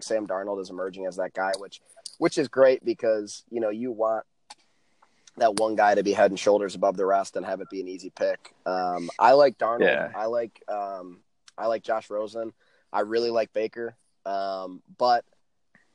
Sam 0.00 0.26
Darnold 0.26 0.60
is 0.60 0.70
emerging 0.70 1.04
as 1.06 1.16
that 1.16 1.34
guy, 1.34 1.52
which 1.58 1.80
which 2.16 2.38
is 2.38 2.48
great 2.48 2.82
because 2.82 3.44
you 3.50 3.60
know 3.60 3.68
you 3.68 3.92
want 3.92 4.24
that 5.38 5.56
one 5.56 5.76
guy 5.76 5.94
to 5.94 6.02
be 6.02 6.12
head 6.12 6.30
and 6.30 6.40
shoulders 6.40 6.74
above 6.74 6.96
the 6.96 7.06
rest 7.06 7.36
and 7.36 7.44
have 7.44 7.60
it 7.60 7.70
be 7.70 7.80
an 7.80 7.88
easy 7.88 8.10
pick. 8.10 8.54
Um, 8.64 9.10
I 9.18 9.32
like 9.32 9.58
Darnold. 9.58 9.82
Yeah. 9.82 10.10
I 10.14 10.26
like 10.26 10.62
um, 10.68 11.20
I 11.58 11.66
like 11.66 11.82
Josh 11.82 12.10
Rosen. 12.10 12.52
I 12.92 13.00
really 13.00 13.30
like 13.30 13.52
Baker. 13.52 13.96
Um, 14.24 14.82
but 14.98 15.24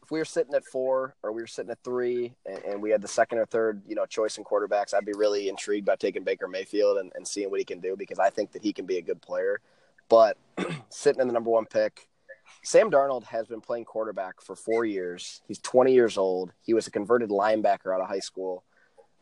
if 0.04 0.12
we 0.12 0.20
were 0.20 0.26
sitting 0.26 0.54
at 0.54 0.66
four 0.66 1.16
or 1.24 1.32
we 1.32 1.42
were 1.42 1.48
sitting 1.48 1.72
at 1.72 1.84
three 1.84 2.34
and, 2.46 2.64
and 2.64 2.82
we 2.82 2.90
had 2.90 3.02
the 3.02 3.08
second 3.08 3.40
or 3.40 3.46
third, 3.46 3.82
you 3.88 3.96
know, 3.96 4.06
choice 4.06 4.38
in 4.38 4.44
quarterbacks, 4.44 4.94
I'd 4.94 5.06
be 5.06 5.14
really 5.16 5.50
intrigued 5.50 5.86
by 5.86 5.96
taking 5.96 6.24
Baker 6.24 6.48
Mayfield 6.48 6.98
and, 6.98 7.12
and 7.16 7.28
seeing 7.28 7.50
what 7.50 7.60
he 7.60 7.66
can 7.66 7.80
do 7.80 7.96
because 7.98 8.20
I 8.20 8.30
think 8.30 8.52
that 8.52 8.64
he 8.64 8.74
can 8.74 8.86
be 8.86 8.98
a 8.98 9.02
good 9.02 9.22
player. 9.22 9.60
But 10.10 10.38
sitting 10.90 11.22
in 11.22 11.28
the 11.28 11.34
number 11.34 11.50
one 11.50 11.66
pick, 11.66 12.08
Sam 12.64 12.92
Darnold 12.92 13.24
has 13.26 13.48
been 13.48 13.62
playing 13.62 13.86
quarterback 13.86 14.42
for 14.42 14.56
four 14.56 14.86
years. 14.86 15.42
He's 15.48 15.60
20 15.60 15.94
years 15.94 16.18
old. 16.18 16.54
He 16.62 16.74
was 16.74 16.88
a 16.88 16.92
converted 16.92 17.30
linebacker 17.30 17.94
out 17.94 18.02
of 18.02 18.08
high 18.08 18.20
school. 18.20 18.64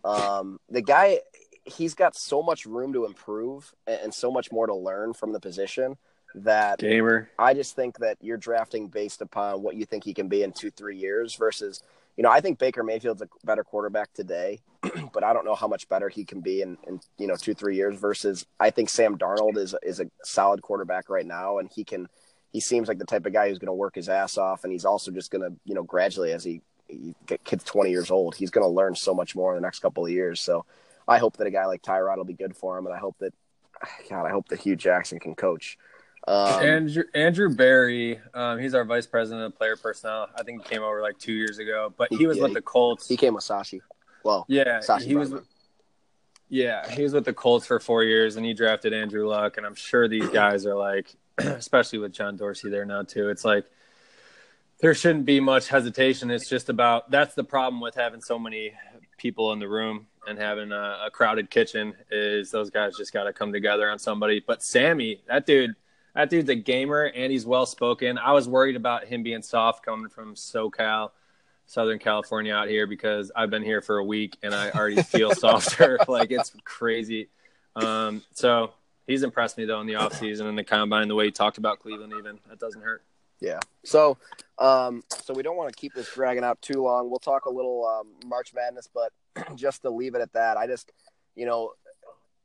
Um, 0.03 0.59
the 0.69 0.81
guy, 0.81 1.19
he's 1.65 1.93
got 1.93 2.15
so 2.15 2.41
much 2.41 2.65
room 2.65 2.93
to 2.93 3.05
improve 3.05 3.73
and, 3.88 4.13
so 4.13 4.31
much 4.31 4.51
more 4.51 4.67
to 4.67 4.75
learn 4.75 5.13
from 5.13 5.33
the 5.33 5.39
position 5.39 5.97
that 6.35 6.77
gamer 6.77 7.27
I 7.39 7.53
just 7.53 7.75
think 7.75 7.97
that 7.99 8.17
you're 8.21 8.38
drafting 8.38 8.88
based 8.88 9.21
upon 9.21 9.63
what 9.63 9.75
you 9.75 9.85
think 9.85 10.03
he 10.03 10.13
can 10.13 10.27
be 10.27 10.43
in 10.43 10.51
two, 10.51 10.69
three 10.69 10.97
years 10.97 11.35
versus, 11.35 11.81
you 12.17 12.23
know, 12.23 12.29
I 12.29 12.39
think 12.39 12.59
Baker 12.59 12.83
Mayfield's 12.83 13.21
a 13.21 13.29
better 13.43 13.63
quarterback 13.63 14.13
today, 14.13 14.59
but 15.13 15.23
I 15.23 15.33
don't 15.33 15.45
know 15.45 15.55
how 15.55 15.67
much 15.67 15.89
better 15.89 16.07
he 16.07 16.23
can 16.23 16.41
be 16.41 16.62
in, 16.62 16.77
in 16.88 16.99
you 17.17 17.27
know, 17.27 17.35
two, 17.35 17.53
three 17.53 17.75
years 17.75 17.99
versus 17.99 18.45
I 18.59 18.69
think 18.69 18.89
Sam 18.89 19.17
Darnold 19.17 19.57
is, 19.57 19.75
is 19.81 19.99
a 19.99 20.05
solid 20.23 20.62
quarterback 20.62 21.09
right 21.09 21.25
now. 21.25 21.57
And 21.57 21.69
he 21.73 21.83
can, 21.83 22.07
he 22.51 22.59
seems 22.59 22.88
like 22.88 22.99
the 22.99 23.05
type 23.05 23.25
of 23.25 23.33
guy 23.33 23.49
who's 23.49 23.59
going 23.59 23.67
to 23.67 23.73
work 23.73 23.95
his 23.95 24.09
ass 24.09 24.38
off. 24.38 24.63
And 24.63 24.71
he's 24.71 24.85
also 24.85 25.12
just 25.12 25.31
going 25.31 25.41
to, 25.41 25.55
you 25.65 25.73
know, 25.73 25.83
gradually 25.83 26.31
as 26.31 26.43
he, 26.43 26.62
kid's 27.43 27.63
20 27.63 27.89
years 27.89 28.12
old, 28.12 28.36
he's 28.36 28.49
going 28.49 28.65
to 28.65 28.69
learn 28.69 28.95
so 28.95 29.13
much 29.13 29.36
more 29.36 29.56
in 29.56 29.62
the 29.62 29.65
next 29.65 29.80
couple 29.80 30.06
of 30.06 30.12
years. 30.12 30.41
So 30.41 30.65
I 31.08 31.17
hope 31.17 31.38
that 31.38 31.47
a 31.47 31.52
guy 31.52 31.65
like 31.65 31.82
Tyrod 31.82 32.17
will 32.17 32.23
be 32.25 32.34
good 32.34 32.56
for 32.56 32.78
him. 32.78 32.86
And 32.86 32.93
I 32.95 32.99
hope 32.99 33.15
that, 33.19 33.34
God, 34.10 34.25
I 34.25 34.30
hope 34.30 34.47
that 34.49 34.60
Hue 34.60 34.75
Jackson 34.75 35.19
can 35.19 35.36
coach. 35.36 35.78
Um, 36.28 36.62
andrew 36.62 37.04
andrew 37.13 37.56
Berry 37.56 38.19
um, 38.34 38.60
he's 38.60 38.75
our 38.75 38.84
vice 38.84 39.08
president 39.08 39.45
of 39.45 39.56
player 39.58 39.78
personnel 39.78 40.28
i 40.36 40.43
think 40.43 40.62
he 40.63 40.69
came 40.69 40.84
over 40.84 41.02
like 41.02 41.17
two 41.17 41.32
years 41.32 41.60
ago 41.60 41.93
but 41.97 42.12
he 42.12 42.28
was 42.28 42.36
Yeah, 42.36 42.43
with 42.43 42.49
he- 42.52 42.56
the 42.56 42.62
colts 42.62 43.08
he 43.08 43.15
came 43.15 43.34
with 43.34 43.45
Sashi. 43.45 43.80
Well, 44.25 44.45
yeah 44.49 44.80
Sashi 44.80 45.04
he 45.04 45.15
was. 45.15 45.34
Yeah, 46.49 46.89
he 46.89 47.04
was 47.04 47.13
with 47.13 47.25
the 47.25 47.34
Colts 47.34 47.67
for 47.67 47.80
four 47.80 48.04
years, 48.04 48.36
and 48.36 48.45
he 48.45 48.54
drafted 48.56 48.91
Andrew 48.91 49.28
Luck. 49.28 49.58
And 49.58 49.65
I'm 49.65 49.75
sure 49.75 50.08
these 50.08 50.28
guys 50.30 50.65
are 50.65 50.75
like, 50.75 51.15
especially 51.38 51.99
with 51.99 52.12
John 52.12 52.36
Dorsey 52.36 52.69
there 52.69 52.86
now 52.86 53.04
too. 53.04 53.30
It's 53.30 53.45
like 53.45 53.65
there 54.79 54.93
shouldn't 54.93 55.25
be 55.25 55.39
much 55.39 55.67
hesitation. 55.67 56.31
It's 56.31 56.47
just 56.47 56.69
about 56.69 57.11
that's 57.11 57.35
the 57.35 57.43
problem 57.43 57.81
with 57.81 57.95
having 57.95 58.21
so 58.21 58.39
many 58.39 58.73
people 59.17 59.51
in 59.51 59.59
the 59.59 59.67
room 59.67 60.07
and 60.27 60.39
having 60.39 60.71
a, 60.71 60.97
a 61.05 61.09
crowded 61.11 61.49
kitchen 61.49 61.93
is 62.09 62.51
those 62.51 62.69
guys 62.69 62.95
just 62.97 63.11
got 63.11 63.25
to 63.25 63.33
come 63.33 63.51
together 63.51 63.89
on 63.89 63.99
somebody. 63.99 64.43
But 64.45 64.63
Sammy, 64.63 65.21
that 65.27 65.45
dude, 65.45 65.75
that 66.15 66.29
dude's 66.29 66.49
a 66.49 66.55
gamer 66.55 67.03
and 67.03 67.31
he's 67.31 67.45
well 67.45 67.65
spoken. 67.65 68.17
I 68.17 68.31
was 68.31 68.47
worried 68.47 68.75
about 68.75 69.05
him 69.05 69.23
being 69.23 69.41
soft 69.41 69.85
coming 69.85 70.09
from 70.09 70.35
SoCal. 70.35 71.11
Southern 71.65 71.99
California 71.99 72.51
out 72.51 72.67
here 72.67 72.87
because 72.87 73.31
I've 73.35 73.51
been 73.51 73.61
here 73.61 73.79
for 73.83 73.99
a 73.99 74.03
week 74.03 74.35
and 74.41 74.55
I 74.55 74.71
already 74.71 75.03
feel 75.03 75.31
softer. 75.35 75.99
like 76.07 76.31
it's 76.31 76.51
crazy. 76.63 77.29
Um, 77.75 78.23
so 78.33 78.73
he's 79.05 79.21
impressed 79.21 79.55
me 79.55 79.65
though 79.65 79.79
in 79.79 79.85
the 79.85 79.93
offseason 79.93 80.47
and 80.47 80.57
the 80.57 80.63
combine, 80.63 81.07
the 81.07 81.13
way 81.13 81.25
he 81.25 81.31
talked 81.31 81.59
about 81.59 81.79
Cleveland, 81.79 82.13
even 82.17 82.39
that 82.49 82.59
doesn't 82.59 82.81
hurt. 82.81 83.03
Yeah. 83.39 83.60
So, 83.86 84.17
um, 84.57 85.03
so 85.22 85.34
we 85.34 85.43
don't 85.43 85.55
want 85.55 85.72
to 85.72 85.80
keep 85.80 85.93
this 85.93 86.13
dragging 86.13 86.43
out 86.43 86.61
too 86.61 86.84
long. 86.84 87.09
We'll 87.09 87.20
talk 87.20 87.45
a 87.45 87.49
little 87.49 87.86
um, 87.86 88.13
March 88.28 88.53
Madness, 88.53 88.89
but 88.93 89.11
just 89.55 89.82
to 89.84 89.89
leave 89.89 90.16
it 90.16 90.22
at 90.22 90.34
that, 90.34 90.57
I 90.57 90.68
just, 90.68 90.91
you 91.36 91.45
know, 91.45 91.72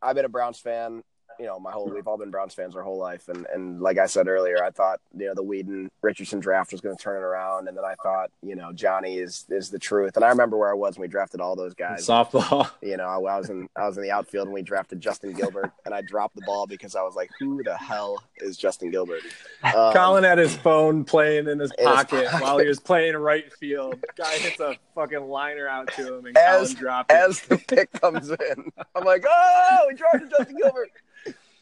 I've 0.01 0.15
been 0.15 0.25
a 0.25 0.29
Browns 0.29 0.59
fan 0.59 1.03
you 1.39 1.47
know, 1.47 1.59
my 1.59 1.71
whole 1.73 1.89
we've 1.89 2.07
all 2.07 2.19
been 2.19 2.31
Browns 2.31 2.55
fans 2.55 2.77
our 2.77 2.83
whole 2.83 2.99
life, 2.99 3.29
and 3.29 3.47
and 3.53 3.81
like 3.81 3.99
I 3.99 4.07
said 4.07 4.29
earlier, 4.29 4.63
I 4.65 4.71
thought 4.71 5.01
you 5.17 5.27
know 5.27 5.35
the 5.35 5.43
Weeden 5.45 5.89
Richardson 6.03 6.41
draft 6.41 6.73
was 6.73 6.81
going 6.81 6.97
to 6.97 7.03
turn 7.03 7.17
it 7.17 7.25
around, 7.25 7.69
and 7.69 7.77
then 7.77 7.85
I 7.85 7.95
thought 8.03 8.31
you 8.43 8.55
know 8.57 8.73
Johnny 8.73 9.19
is 9.19 9.45
is 9.51 9.71
the 9.71 9.79
truth, 9.79 10.17
and 10.17 10.25
I 10.25 10.29
remember 10.29 10.57
where 10.57 10.71
I 10.71 10.75
was 10.75 10.97
when 10.97 11.03
we 11.03 11.09
drafted 11.11 11.41
all 11.41 11.57
those 11.57 11.75
guys. 11.75 12.07
Softball. 12.07 12.71
You 12.85 12.99
know, 12.99 13.05
I, 13.07 13.15
I 13.17 13.39
was 13.39 13.49
in 13.51 13.69
I 13.77 13.87
was 13.87 13.97
in 13.97 14.03
the 14.03 14.11
outfield 14.11 14.47
and 14.47 14.55
we 14.55 14.61
drafted 14.63 15.01
Justin 15.01 15.33
Gilbert, 15.33 15.71
and 15.87 15.95
I 15.95 16.03
dropped 16.03 16.35
the 16.37 16.43
ball 16.43 16.67
because 16.67 16.95
I 16.95 17.03
was 17.03 17.15
like, 17.15 17.31
who 17.41 17.63
the 17.63 17.77
hell 17.77 18.23
is 18.39 18.57
Justin 18.57 18.91
Gilbert? 18.91 19.23
Um, 19.63 19.93
Colin 19.95 20.23
had 20.25 20.37
his 20.39 20.55
phone 20.55 21.05
playing 21.05 21.49
in 21.49 21.59
his 21.59 21.73
In 21.79 21.87
his 21.87 21.95
pocket 21.97 22.27
pocket. 22.29 22.43
while 22.43 22.59
he 22.59 22.69
was 22.69 22.79
playing 22.81 23.17
right 23.17 23.51
field. 23.55 24.03
Guy 24.17 24.33
hits 24.39 24.61
a 24.61 24.77
fucking 24.95 25.27
liner 25.29 25.67
out 25.67 25.91
to 25.95 26.19
him, 26.19 26.27
and 26.27 26.37
As- 26.37 26.69
Colin 26.75 26.75
dropped 26.83 27.11
it. 27.13 27.15
as 27.15 27.41
the 27.43 27.57
pick 27.59 27.91
comes 28.01 28.29
in, 28.31 28.73
I'm 28.95 29.05
like, 29.05 29.25
oh, 29.29 29.87
we 29.89 29.95
drafted 29.95 30.31
Justin 30.31 30.57
Gilbert. 30.61 30.91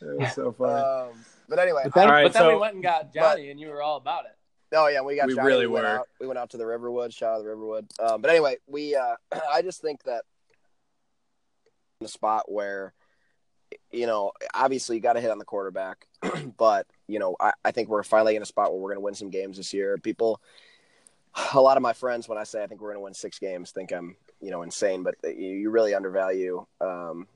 It 0.03 0.19
was 0.19 0.33
so 0.35 0.53
funny. 0.53 0.73
Um, 0.83 1.25
but 1.49 1.59
anyway, 1.59 1.83
But 1.85 1.95
then, 1.95 2.07
All 2.09 2.13
right, 2.13 2.23
but 2.25 2.33
then 2.33 2.43
so- 2.43 2.49
we 2.51 2.57
went 2.57 2.75
and 2.75 2.83
got 2.83 3.13
Johnny, 3.15 3.51
and 3.51 3.59
you 3.61 3.69
were 3.69 3.83
all 3.83 3.97
about 3.97 4.25
it. 4.25 4.33
Oh 4.75 4.89
yeah, 4.89 5.03
we 5.03 5.17
got 5.17 5.27
We 5.29 5.35
Johnny. 5.35 5.47
really 5.49 5.67
we 5.67 5.75
went 5.75 5.85
were. 5.85 5.99
Out, 5.99 6.09
we 6.19 6.27
went 6.27 6.39
out 6.39 6.51
to 6.51 6.57
the 6.57 6.65
Riverwood. 6.67 7.13
Shout 7.13 7.35
out 7.35 7.37
to 7.39 7.43
the 7.43 7.49
Riverwood. 7.51 7.87
Um, 8.01 8.23
but 8.23 8.31
anyway, 8.31 8.57
we 8.67 8.95
uh, 8.97 9.17
I 9.53 9.61
just 9.63 9.83
think 9.83 10.03
that 10.05 10.23
the 12.01 12.09
spot 12.09 12.51
where 12.51 12.95
you 13.91 14.07
know 14.07 14.33
obviously 14.55 14.97
you 14.97 15.03
got 15.03 15.13
to 15.15 15.21
hit 15.21 15.31
on 15.31 15.39
the 15.39 15.45
quarterback, 15.45 16.07
but 16.57 16.87
you 17.07 17.19
know 17.19 17.37
I, 17.39 17.53
I 17.65 17.71
think 17.73 17.89
we're 17.91 18.03
finally 18.03 18.35
in 18.37 18.43
a 18.43 18.47
spot 18.47 18.73
where 18.73 18.81
we're 18.81 18.89
going 18.91 18.97
to 19.03 19.05
win 19.05 19.15
some 19.15 19.29
games 19.31 19.59
this 19.59 19.75
year. 19.75 19.99
People, 19.99 20.41
a 21.55 21.61
lot 21.61 21.77
of 21.77 21.83
my 21.83 21.93
friends, 21.93 22.27
when 22.29 22.39
I 22.39 22.45
say 22.45 22.63
I 22.63 22.67
think 22.67 22.81
we're 22.81 22.89
going 22.93 23.01
to 23.01 23.05
win 23.05 23.15
six 23.15 23.39
games, 23.39 23.73
think 23.73 23.93
I'm 23.93 24.17
you 24.41 24.51
know 24.51 24.63
insane, 24.63 25.03
but 25.03 25.17
you, 25.23 25.33
you 25.51 25.71
really 25.71 25.95
undervalue 25.95 26.67
um, 26.81 27.29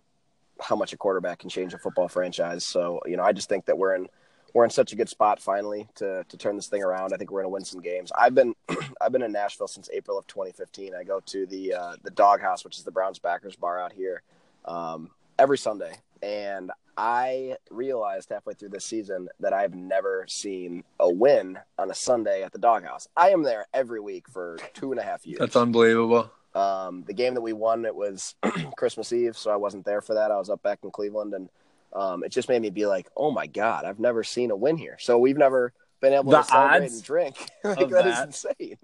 how 0.60 0.76
much 0.76 0.92
a 0.92 0.96
quarterback 0.96 1.40
can 1.40 1.50
change 1.50 1.74
a 1.74 1.78
football 1.78 2.08
franchise. 2.08 2.64
So 2.64 3.00
you 3.06 3.16
know 3.16 3.22
I 3.22 3.32
just 3.32 3.48
think 3.48 3.66
that 3.66 3.78
we're 3.78 3.94
in 3.94 4.08
we're 4.54 4.64
in 4.64 4.70
such 4.70 4.92
a 4.92 4.96
good 4.96 5.08
spot 5.08 5.40
finally 5.40 5.88
to 5.96 6.24
to 6.28 6.36
turn 6.36 6.56
this 6.56 6.68
thing 6.68 6.82
around. 6.82 7.12
I 7.12 7.16
think 7.16 7.30
we're 7.30 7.42
going 7.42 7.50
to 7.50 7.54
win 7.54 7.64
some 7.64 7.80
games. 7.80 8.10
I've 8.16 8.34
been 8.34 8.54
I've 9.00 9.12
been 9.12 9.22
in 9.22 9.32
Nashville 9.32 9.68
since 9.68 9.90
April 9.92 10.18
of 10.18 10.26
2015. 10.26 10.94
I 10.94 11.04
go 11.04 11.20
to 11.20 11.46
the 11.46 11.74
uh, 11.74 11.96
the 12.02 12.10
Doghouse, 12.10 12.64
which 12.64 12.78
is 12.78 12.84
the 12.84 12.90
Browns 12.90 13.18
backers 13.18 13.56
bar 13.56 13.78
out 13.80 13.92
here, 13.92 14.22
um, 14.64 15.10
every 15.38 15.58
Sunday, 15.58 15.92
and 16.22 16.70
I 16.96 17.56
realized 17.70 18.30
halfway 18.30 18.54
through 18.54 18.70
this 18.70 18.84
season 18.84 19.28
that 19.40 19.52
I've 19.52 19.74
never 19.74 20.24
seen 20.28 20.84
a 20.98 21.10
win 21.10 21.58
on 21.78 21.90
a 21.90 21.94
Sunday 21.94 22.42
at 22.42 22.52
the 22.52 22.58
Doghouse. 22.58 23.06
I 23.16 23.30
am 23.30 23.42
there 23.42 23.66
every 23.74 24.00
week 24.00 24.28
for 24.28 24.58
two 24.72 24.92
and 24.92 25.00
a 25.00 25.02
half 25.02 25.26
years. 25.26 25.38
That's 25.38 25.56
unbelievable. 25.56 26.30
Um, 26.56 27.04
the 27.06 27.12
game 27.12 27.34
that 27.34 27.42
we 27.42 27.52
won, 27.52 27.84
it 27.84 27.94
was 27.94 28.34
Christmas 28.76 29.12
Eve, 29.12 29.36
so 29.36 29.50
I 29.50 29.56
wasn't 29.56 29.84
there 29.84 30.00
for 30.00 30.14
that. 30.14 30.30
I 30.30 30.38
was 30.38 30.48
up 30.48 30.62
back 30.62 30.78
in 30.82 30.90
Cleveland, 30.90 31.34
and 31.34 31.48
um, 31.92 32.24
it 32.24 32.30
just 32.30 32.48
made 32.48 32.62
me 32.62 32.70
be 32.70 32.86
like, 32.86 33.08
"Oh 33.16 33.30
my 33.30 33.46
god, 33.46 33.84
I've 33.84 34.00
never 34.00 34.24
seen 34.24 34.50
a 34.50 34.56
win 34.56 34.76
here." 34.78 34.96
So 34.98 35.18
we've 35.18 35.36
never 35.36 35.72
been 36.00 36.14
able 36.14 36.30
The 36.30 36.38
to 36.38 36.44
celebrate 36.44 36.90
and 36.92 37.02
drink. 37.02 37.36
like, 37.64 37.88
that 37.90 38.06
is 38.06 38.20
insane. 38.20 38.78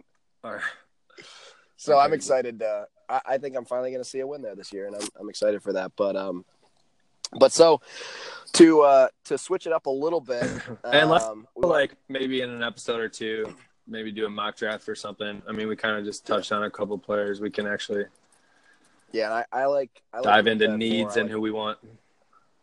Or- 0.45 0.63
So 1.77 1.99
I'm 1.99 2.13
excited. 2.13 2.59
To, 2.61 2.87
I, 3.09 3.21
I 3.25 3.39
think 3.39 3.57
I'm 3.57 3.65
finally 3.65 3.91
going 3.91 4.05
to 4.05 4.09
see 4.09 4.21
a 4.21 4.27
win 4.27 4.43
there 4.43 4.55
this 4.55 4.73
year, 4.73 4.87
and 4.87 4.95
I'm 4.95 5.09
I'm 5.19 5.29
excited 5.31 5.63
for 5.63 5.73
that. 5.73 5.93
But 5.97 6.15
um, 6.15 6.45
but 7.39 7.53
so 7.53 7.81
to 8.53 8.83
uh 8.83 9.09
to 9.25 9.39
switch 9.39 9.67
it 9.67 9.73
up 9.73 9.87
a 9.87 9.91
little 9.91 10.21
bit, 10.21 10.45
And 10.85 11.11
let's 11.11 11.25
um, 11.25 11.49
like 11.57 11.95
maybe 12.09 12.43
in 12.43 12.51
an 12.51 12.63
episode 12.63 13.01
or 13.01 13.09
two, 13.09 13.55
maybe 13.87 14.13
do 14.13 14.27
a 14.27 14.31
mock 14.31 14.57
draft 14.57 14.89
or 14.89 14.95
something. 14.95 15.43
I 15.49 15.53
mean, 15.53 15.69
we 15.69 15.77
kind 15.77 15.97
of 15.97 16.05
just 16.05 16.27
touched 16.27 16.53
on 16.53 16.65
a 16.65 16.71
couple 16.71 16.97
players. 16.99 17.41
We 17.41 17.51
can 17.51 17.67
actually 17.67 18.05
yeah, 19.13 19.27
and 19.27 19.35
I, 19.35 19.63
I 19.63 19.67
like 19.67 19.91
I 20.13 20.19
like 20.19 20.25
dive 20.25 20.47
into 20.47 20.77
needs 20.77 21.15
four. 21.15 21.21
And 21.21 21.29
like- 21.29 21.33
who 21.33 21.41
we 21.41 21.51
want. 21.51 21.79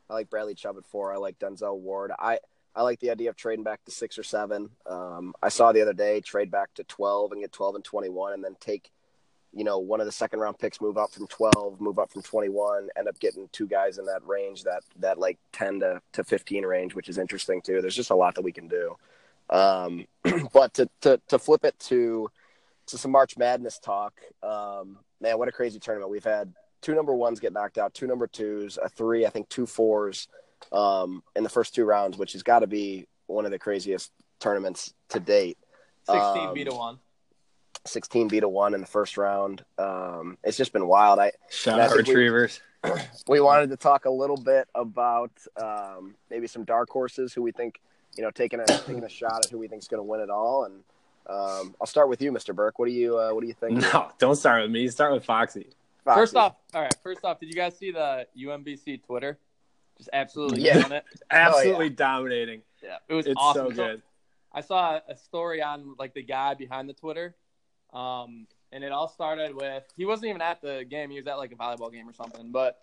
I 0.09 0.15
like 0.15 0.29
Bradley 0.29 0.55
Chubb 0.55 0.75
at 0.77 0.87
four. 0.87 1.13
I 1.13 1.17
like 1.17 1.37
Denzel 1.37 1.77
Ward. 1.77 2.11
I 2.17 2.39
I 2.75 2.81
like 2.81 2.99
the 2.99 3.11
idea 3.11 3.29
of 3.29 3.35
trading 3.35 3.63
back 3.63 3.83
to 3.85 3.91
six 3.91 4.17
or 4.17 4.23
seven. 4.23 4.71
Um, 4.87 5.33
I 5.41 5.49
saw 5.49 5.71
the 5.71 5.81
other 5.81 5.93
day 5.93 6.19
trade 6.21 6.49
back 6.49 6.73
to 6.75 6.83
twelve 6.83 7.31
and 7.31 7.41
get 7.41 7.51
twelve 7.51 7.75
and 7.75 7.83
twenty 7.83 8.09
one, 8.09 8.33
and 8.33 8.43
then 8.43 8.55
take, 8.59 8.89
you 9.53 9.63
know, 9.63 9.77
one 9.77 9.99
of 9.99 10.07
the 10.07 10.11
second 10.11 10.39
round 10.39 10.57
picks, 10.57 10.81
move 10.81 10.97
up 10.97 11.11
from 11.11 11.27
twelve, 11.27 11.79
move 11.79 11.99
up 11.99 12.11
from 12.11 12.23
twenty 12.23 12.49
one, 12.49 12.89
end 12.97 13.07
up 13.07 13.19
getting 13.19 13.49
two 13.51 13.67
guys 13.67 13.99
in 13.99 14.05
that 14.05 14.25
range, 14.25 14.63
that 14.63 14.81
that 14.97 15.19
like 15.19 15.37
ten 15.51 15.79
to 15.81 16.01
to 16.13 16.23
fifteen 16.23 16.65
range, 16.65 16.95
which 16.95 17.09
is 17.09 17.19
interesting 17.19 17.61
too. 17.61 17.79
There's 17.81 17.95
just 17.95 18.09
a 18.09 18.15
lot 18.15 18.33
that 18.35 18.41
we 18.43 18.51
can 18.51 18.67
do. 18.67 18.95
Um, 19.49 20.05
but 20.53 20.73
to, 20.75 20.89
to 21.01 21.19
to 21.27 21.39
flip 21.39 21.63
it 21.65 21.77
to 21.79 22.29
to 22.87 22.97
some 22.97 23.11
March 23.11 23.37
Madness 23.37 23.79
talk, 23.79 24.13
um, 24.43 24.97
man, 25.21 25.37
what 25.37 25.47
a 25.47 25.51
crazy 25.51 25.79
tournament 25.79 26.11
we've 26.11 26.23
had 26.23 26.53
two 26.81 26.95
number 26.95 27.13
ones 27.13 27.39
get 27.39 27.53
knocked 27.53 27.77
out, 27.77 27.93
two 27.93 28.07
number 28.07 28.25
twos, 28.27 28.77
a 28.81 28.89
three, 28.89 29.25
I 29.25 29.29
think 29.29 29.49
two 29.49 29.65
fours 29.65 30.27
um, 30.71 31.23
in 31.35 31.43
the 31.43 31.49
first 31.49 31.75
two 31.75 31.83
rounds, 31.85 32.17
which 32.17 32.33
has 32.33 32.43
got 32.43 32.59
to 32.59 32.67
be 32.67 33.05
one 33.27 33.45
of 33.45 33.51
the 33.51 33.59
craziest 33.59 34.11
tournaments 34.39 34.93
to 35.09 35.19
date. 35.19 35.57
Sixteen 36.05 36.47
Um, 36.47 36.53
beat 36.53 36.67
a 36.71 36.73
one. 36.75 36.99
16 37.85 38.27
beat 38.27 38.43
a 38.43 38.49
one 38.49 38.73
in 38.73 38.81
the 38.81 38.87
first 38.87 39.17
round. 39.17 39.63
Um, 39.77 40.37
it's 40.43 40.57
just 40.57 40.73
been 40.73 40.85
wild. 40.87 41.17
I 41.17 41.31
Shout 41.49 41.75
And 41.75 41.81
I 41.81 41.85
out 41.85 41.91
think 41.95 42.07
we- 42.07 42.13
retrievers. 42.13 42.61
we 43.27 43.39
wanted 43.39 43.69
to 43.69 43.77
talk 43.77 44.05
a 44.05 44.09
little 44.09 44.37
bit 44.37 44.67
about 44.75 45.31
um, 45.61 46.15
maybe 46.29 46.45
some 46.47 46.63
dark 46.65 46.89
horses 46.89 47.33
who 47.33 47.41
we 47.41 47.51
think 47.51 47.79
you 48.19 48.25
know 48.25 48.31
taking 48.31 48.59
a 48.59 48.65
taking 48.65 49.01
a 49.05 49.07
shot 49.09 49.45
at 49.45 49.49
who 49.49 49.57
we 49.57 49.69
think 49.69 49.81
is 49.81 49.87
going 49.87 49.99
to 49.99 50.03
win 50.03 50.19
it 50.19 50.29
all. 50.29 50.65
And 50.65 50.83
um, 51.29 51.73
I'll 51.79 51.87
start 51.87 52.09
with 52.09 52.21
you, 52.21 52.33
Mr. 52.33 52.53
Burke. 52.53 52.77
What 52.77 52.87
do 52.87 52.91
you 52.91 53.17
uh, 53.17 53.31
what 53.31 53.39
do 53.39 53.47
you 53.47 53.53
think? 53.53 53.79
No, 53.93 54.11
don't 54.17 54.35
start 54.35 54.61
with 54.63 54.71
me. 54.71 54.89
Start 54.89 55.13
with 55.13 55.23
Foxy. 55.23 55.67
Foxy? 56.03 56.19
First 56.19 56.35
off, 56.35 56.55
all 56.73 56.81
right. 56.81 56.93
First 57.01 57.23
off, 57.23 57.39
did 57.39 57.47
you 57.47 57.55
guys 57.55 57.77
see 57.77 57.91
the 57.91 58.27
UMBC 58.37 59.05
Twitter? 59.05 59.39
Just 59.97 60.09
absolutely 60.11 60.63
Yeah. 60.63 60.73
killing 60.81 60.91
it. 60.91 61.05
Absolutely 61.31 61.89
dominating. 61.91 62.61
Yeah, 62.83 62.97
it 63.07 63.13
was 63.13 63.25
It's 63.25 63.35
awesome. 63.39 63.67
so 63.69 63.71
good. 63.73 64.01
I 64.51 64.59
saw 64.59 64.99
a 65.07 65.15
story 65.15 65.61
on 65.61 65.95
like 65.97 66.13
the 66.13 66.23
guy 66.23 66.55
behind 66.55 66.89
the 66.89 66.93
Twitter, 66.93 67.35
um, 67.93 68.47
and 68.73 68.83
it 68.83 68.91
all 68.91 69.07
started 69.07 69.55
with 69.55 69.83
he 69.95 70.05
wasn't 70.05 70.27
even 70.29 70.41
at 70.41 70.61
the 70.61 70.83
game. 70.89 71.09
He 71.09 71.17
was 71.17 71.27
at 71.27 71.37
like 71.37 71.53
a 71.53 71.55
volleyball 71.55 71.89
game 71.91 72.09
or 72.09 72.13
something, 72.13 72.51
but 72.51 72.79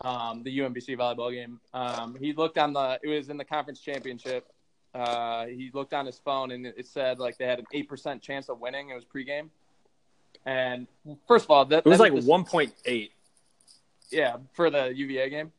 um, 0.00 0.42
the 0.42 0.58
UMBC 0.58 0.96
volleyball 0.98 1.32
game. 1.32 1.60
Um, 1.72 2.16
he 2.18 2.32
looked 2.32 2.58
on 2.58 2.72
the. 2.72 2.98
It 3.02 3.08
was 3.08 3.28
in 3.28 3.36
the 3.36 3.44
conference 3.44 3.80
championship. 3.80 4.46
Uh, 4.94 5.46
he 5.46 5.70
looked 5.74 5.92
on 5.92 6.06
his 6.06 6.18
phone 6.18 6.52
and 6.52 6.66
it 6.66 6.86
said 6.86 7.18
like 7.18 7.36
they 7.36 7.46
had 7.46 7.58
an 7.58 7.64
eight 7.72 7.88
percent 7.88 8.22
chance 8.22 8.48
of 8.48 8.60
winning. 8.60 8.90
It 8.90 8.94
was 8.94 9.04
pregame. 9.04 9.48
And 10.46 10.86
first 11.26 11.46
of 11.46 11.50
all, 11.50 11.64
that 11.66 11.78
It 11.78 11.86
was 11.86 11.98
that 11.98 12.04
like 12.04 12.12
is 12.14 12.26
1.8. 12.26 13.10
yeah 14.10 14.36
for 14.52 14.70
the 14.70 14.94
UVA 14.94 15.30
game. 15.30 15.52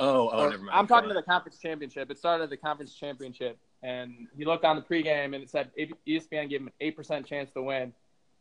Oh, 0.00 0.28
oh, 0.32 0.46
Or- 0.46 0.50
never 0.50 0.62
mind. 0.64 0.76
I'm 0.76 0.86
talking 0.88 1.08
to 1.08 1.14
the 1.14 1.22
conference 1.22 1.58
championship. 1.60 2.10
It 2.10 2.18
started 2.18 2.44
at 2.44 2.50
the 2.50 2.56
conference 2.56 2.94
championship, 2.94 3.56
and 3.84 4.26
he 4.36 4.44
looked 4.44 4.64
on 4.64 4.74
the 4.74 4.82
pregame, 4.82 5.26
and 5.34 5.36
it 5.36 5.48
said 5.50 5.70
ESPN 6.06 6.48
gave 6.50 6.60
him 6.62 6.66
an 6.66 6.72
eight 6.80 6.96
percent 6.96 7.24
chance 7.26 7.52
to 7.52 7.62
win. 7.62 7.92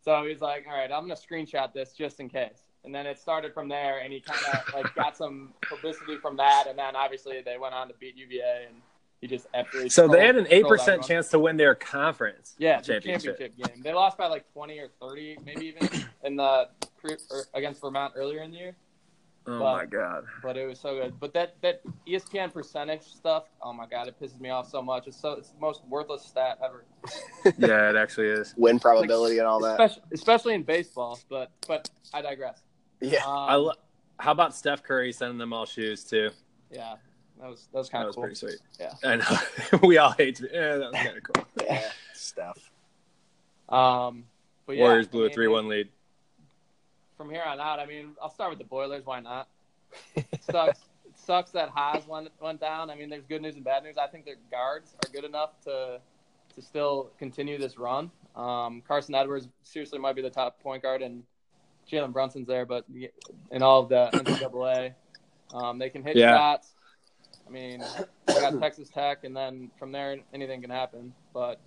So 0.03 0.25
he's 0.25 0.41
like, 0.41 0.65
"All 0.67 0.73
right, 0.75 0.91
I'm 0.91 1.03
gonna 1.03 1.15
screenshot 1.15 1.71
this 1.73 1.93
just 1.93 2.19
in 2.19 2.27
case." 2.29 2.63
And 2.85 2.93
then 2.93 3.05
it 3.05 3.19
started 3.19 3.53
from 3.53 3.69
there, 3.69 3.99
and 3.99 4.11
he 4.11 4.19
kind 4.19 4.39
of 4.67 4.73
like 4.73 4.93
got 4.95 5.15
some 5.15 5.53
publicity 5.69 6.17
from 6.17 6.35
that, 6.37 6.65
and 6.67 6.77
then 6.79 6.95
obviously 6.95 7.41
they 7.41 7.57
went 7.59 7.73
on 7.75 7.87
to 7.89 7.93
beat 7.99 8.15
UVA, 8.17 8.65
and 8.67 8.81
he 9.23 9.27
just 9.27 9.47
absolutely. 9.53 9.89
So 9.89 10.09
they 10.09 10.25
had 10.25 10.35
an 10.35 10.47
eight 10.49 10.65
percent 10.67 11.01
chance 11.01 11.29
to 11.29 11.39
win 11.39 11.55
their 11.55 11.75
conference. 11.75 12.55
Yeah, 12.57 12.81
championship. 12.81 13.37
championship 13.39 13.73
game. 13.73 13.81
They 13.81 13.93
lost 13.93 14.17
by 14.17 14.27
like 14.27 14.51
20 14.51 14.77
or 14.79 14.89
30, 15.01 15.37
maybe 15.45 15.67
even 15.67 15.87
in 16.25 16.35
the 16.35 16.67
or 17.05 17.17
against 17.53 17.79
Vermont 17.79 18.13
earlier 18.17 18.41
in 18.43 18.51
the 18.51 18.57
year. 18.57 18.75
Oh 19.47 19.59
But- 19.59 19.77
my 19.77 19.85
god. 19.85 20.25
but 20.41 20.57
it 20.57 20.65
was 20.67 20.77
so 20.79 20.93
good. 21.01 21.17
But 21.21 21.33
that 21.35 21.55
that 21.61 21.81
ESPN 22.05 22.51
percentage 22.51 23.03
stuff, 23.03 23.45
oh 23.61 23.71
my 23.71 23.85
god, 23.87 24.09
it 24.09 24.19
pisses 24.19 24.41
me 24.41 24.49
off 24.49 24.69
so 24.69 24.81
much. 24.81 25.07
It's 25.07 25.15
so 25.19 25.31
it's 25.33 25.51
the 25.51 25.59
most 25.59 25.83
worthless 25.87 26.23
stat 26.25 26.59
ever, 26.61 26.83
Yeah, 27.57 27.89
it 27.91 27.95
actually 27.95 28.27
is. 28.27 28.53
win 28.57 28.77
probability 28.77 29.37
and 29.37 29.47
all 29.47 29.61
that. 29.61 29.79
especially 29.79 30.03
especially 30.11 30.53
in 30.55 30.63
baseball. 30.63 31.17
But 31.29 31.49
but 31.65 31.89
I 32.13 32.21
digress. 32.21 32.61
Yeah, 32.99 33.23
Um, 33.25 33.33
I 33.37 33.55
lo- 33.55 33.73
How 34.19 34.31
about 34.33 34.53
Steph 34.53 34.83
Curry 34.83 35.13
sending 35.13 35.37
them 35.37 35.53
all 35.53 35.65
shoes 35.65 36.03
too? 36.03 36.29
yeah, 36.69 36.95
that 37.41 37.49
was 37.49 37.67
that 37.73 37.79
was 37.79 37.89
kind 37.89 38.07
of 38.07 38.15
cool. 38.15 38.23
pretty 38.23 38.35
sweet. 38.35 38.59
Yeah. 38.79 38.93
I 39.03 39.15
know. 39.17 39.79
we 39.87 39.97
all 39.97 40.11
hate. 40.11 40.39
Yeah, 40.41 40.77
that 40.77 40.91
was 40.91 40.95
kind 40.95 41.17
of 41.17 41.23
cool. 41.23 41.45
yeah, 41.65 41.89
stuff. 42.13 42.71
Um, 43.69 44.25
but 44.65 44.77
yeah, 44.77 44.83
Warriors 44.83 45.07
blew 45.07 45.21
I 45.21 45.25
a 45.25 45.27
mean, 45.27 45.33
three-one 45.35 45.67
lead. 45.67 45.89
From 47.17 47.29
here 47.29 47.43
on 47.45 47.59
out, 47.59 47.79
I 47.79 47.85
mean, 47.85 48.11
I'll 48.21 48.29
start 48.33 48.49
with 48.49 48.59
the 48.59 48.65
Boilers. 48.65 49.05
Why 49.05 49.19
not? 49.19 49.47
It 50.15 50.25
sucks. 50.49 50.79
it 51.05 51.17
sucks 51.17 51.51
that 51.51 51.69
Haas 51.69 52.07
went 52.07 52.29
went 52.41 52.59
down. 52.59 52.89
I 52.89 52.95
mean, 52.95 53.09
there's 53.09 53.25
good 53.25 53.41
news 53.41 53.55
and 53.55 53.63
bad 53.63 53.83
news. 53.83 53.97
I 53.97 54.07
think 54.07 54.25
their 54.25 54.37
guards 54.51 54.95
are 55.03 55.09
good 55.11 55.23
enough 55.23 55.51
to 55.65 55.99
to 56.55 56.61
still 56.61 57.11
continue 57.19 57.57
this 57.57 57.77
run. 57.77 58.11
Um, 58.35 58.81
Carson 58.87 59.15
Edwards 59.15 59.47
seriously 59.63 59.99
might 59.99 60.15
be 60.15 60.21
the 60.21 60.29
top 60.29 60.59
point 60.61 60.81
guard, 60.83 61.01
and 61.01 61.23
Jalen 61.91 62.11
Brunson's 62.13 62.47
there. 62.47 62.65
But 62.65 62.85
in 63.51 63.61
all 63.61 63.81
of 63.81 63.89
the 63.89 64.09
NCAA, 64.13 64.93
um, 65.53 65.77
they 65.77 65.89
can 65.89 66.03
hit 66.03 66.15
Yeah. 66.15 66.35
shots. 66.35 66.72
I 67.47 67.49
mean, 67.49 67.83
they 68.25 68.33
got 68.33 68.59
Texas 68.59 68.89
Tech, 68.89 69.23
and 69.23 69.35
then 69.35 69.69
from 69.77 69.91
there, 69.91 70.17
anything 70.33 70.61
can 70.61 70.69
happen. 70.69 71.13
But 71.33 71.59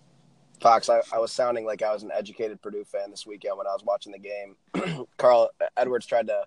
Fox, 0.61 0.89
I, 0.89 1.01
I 1.13 1.19
was 1.19 1.33
sounding 1.33 1.67
like 1.67 1.83
I 1.83 1.93
was 1.93 2.03
an 2.03 2.11
educated 2.13 2.61
Purdue 2.63 2.85
fan 2.85 3.11
this 3.11 3.27
weekend 3.27 3.59
when 3.59 3.67
I 3.67 3.73
was 3.73 3.85
watching 3.85 4.13
the 4.13 4.19
game. 4.19 5.07
Carl 5.17 5.51
Edwards 5.77 6.07
tried 6.07 6.29
to 6.29 6.45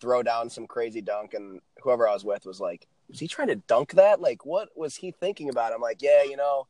throw 0.00 0.22
down 0.22 0.50
some 0.50 0.66
crazy 0.66 1.00
dunk, 1.00 1.34
and 1.34 1.60
whoever 1.82 2.08
I 2.08 2.12
was 2.12 2.24
with 2.24 2.46
was 2.46 2.60
like, 2.60 2.86
was 3.08 3.20
he 3.20 3.28
trying 3.28 3.48
to 3.48 3.56
dunk 3.56 3.92
that? 3.92 4.20
Like, 4.20 4.46
what 4.46 4.70
was 4.74 4.96
he 4.96 5.10
thinking 5.10 5.50
about? 5.50 5.72
I'm 5.72 5.80
like, 5.80 6.00
yeah, 6.00 6.22
you 6.22 6.36
know, 6.36 6.66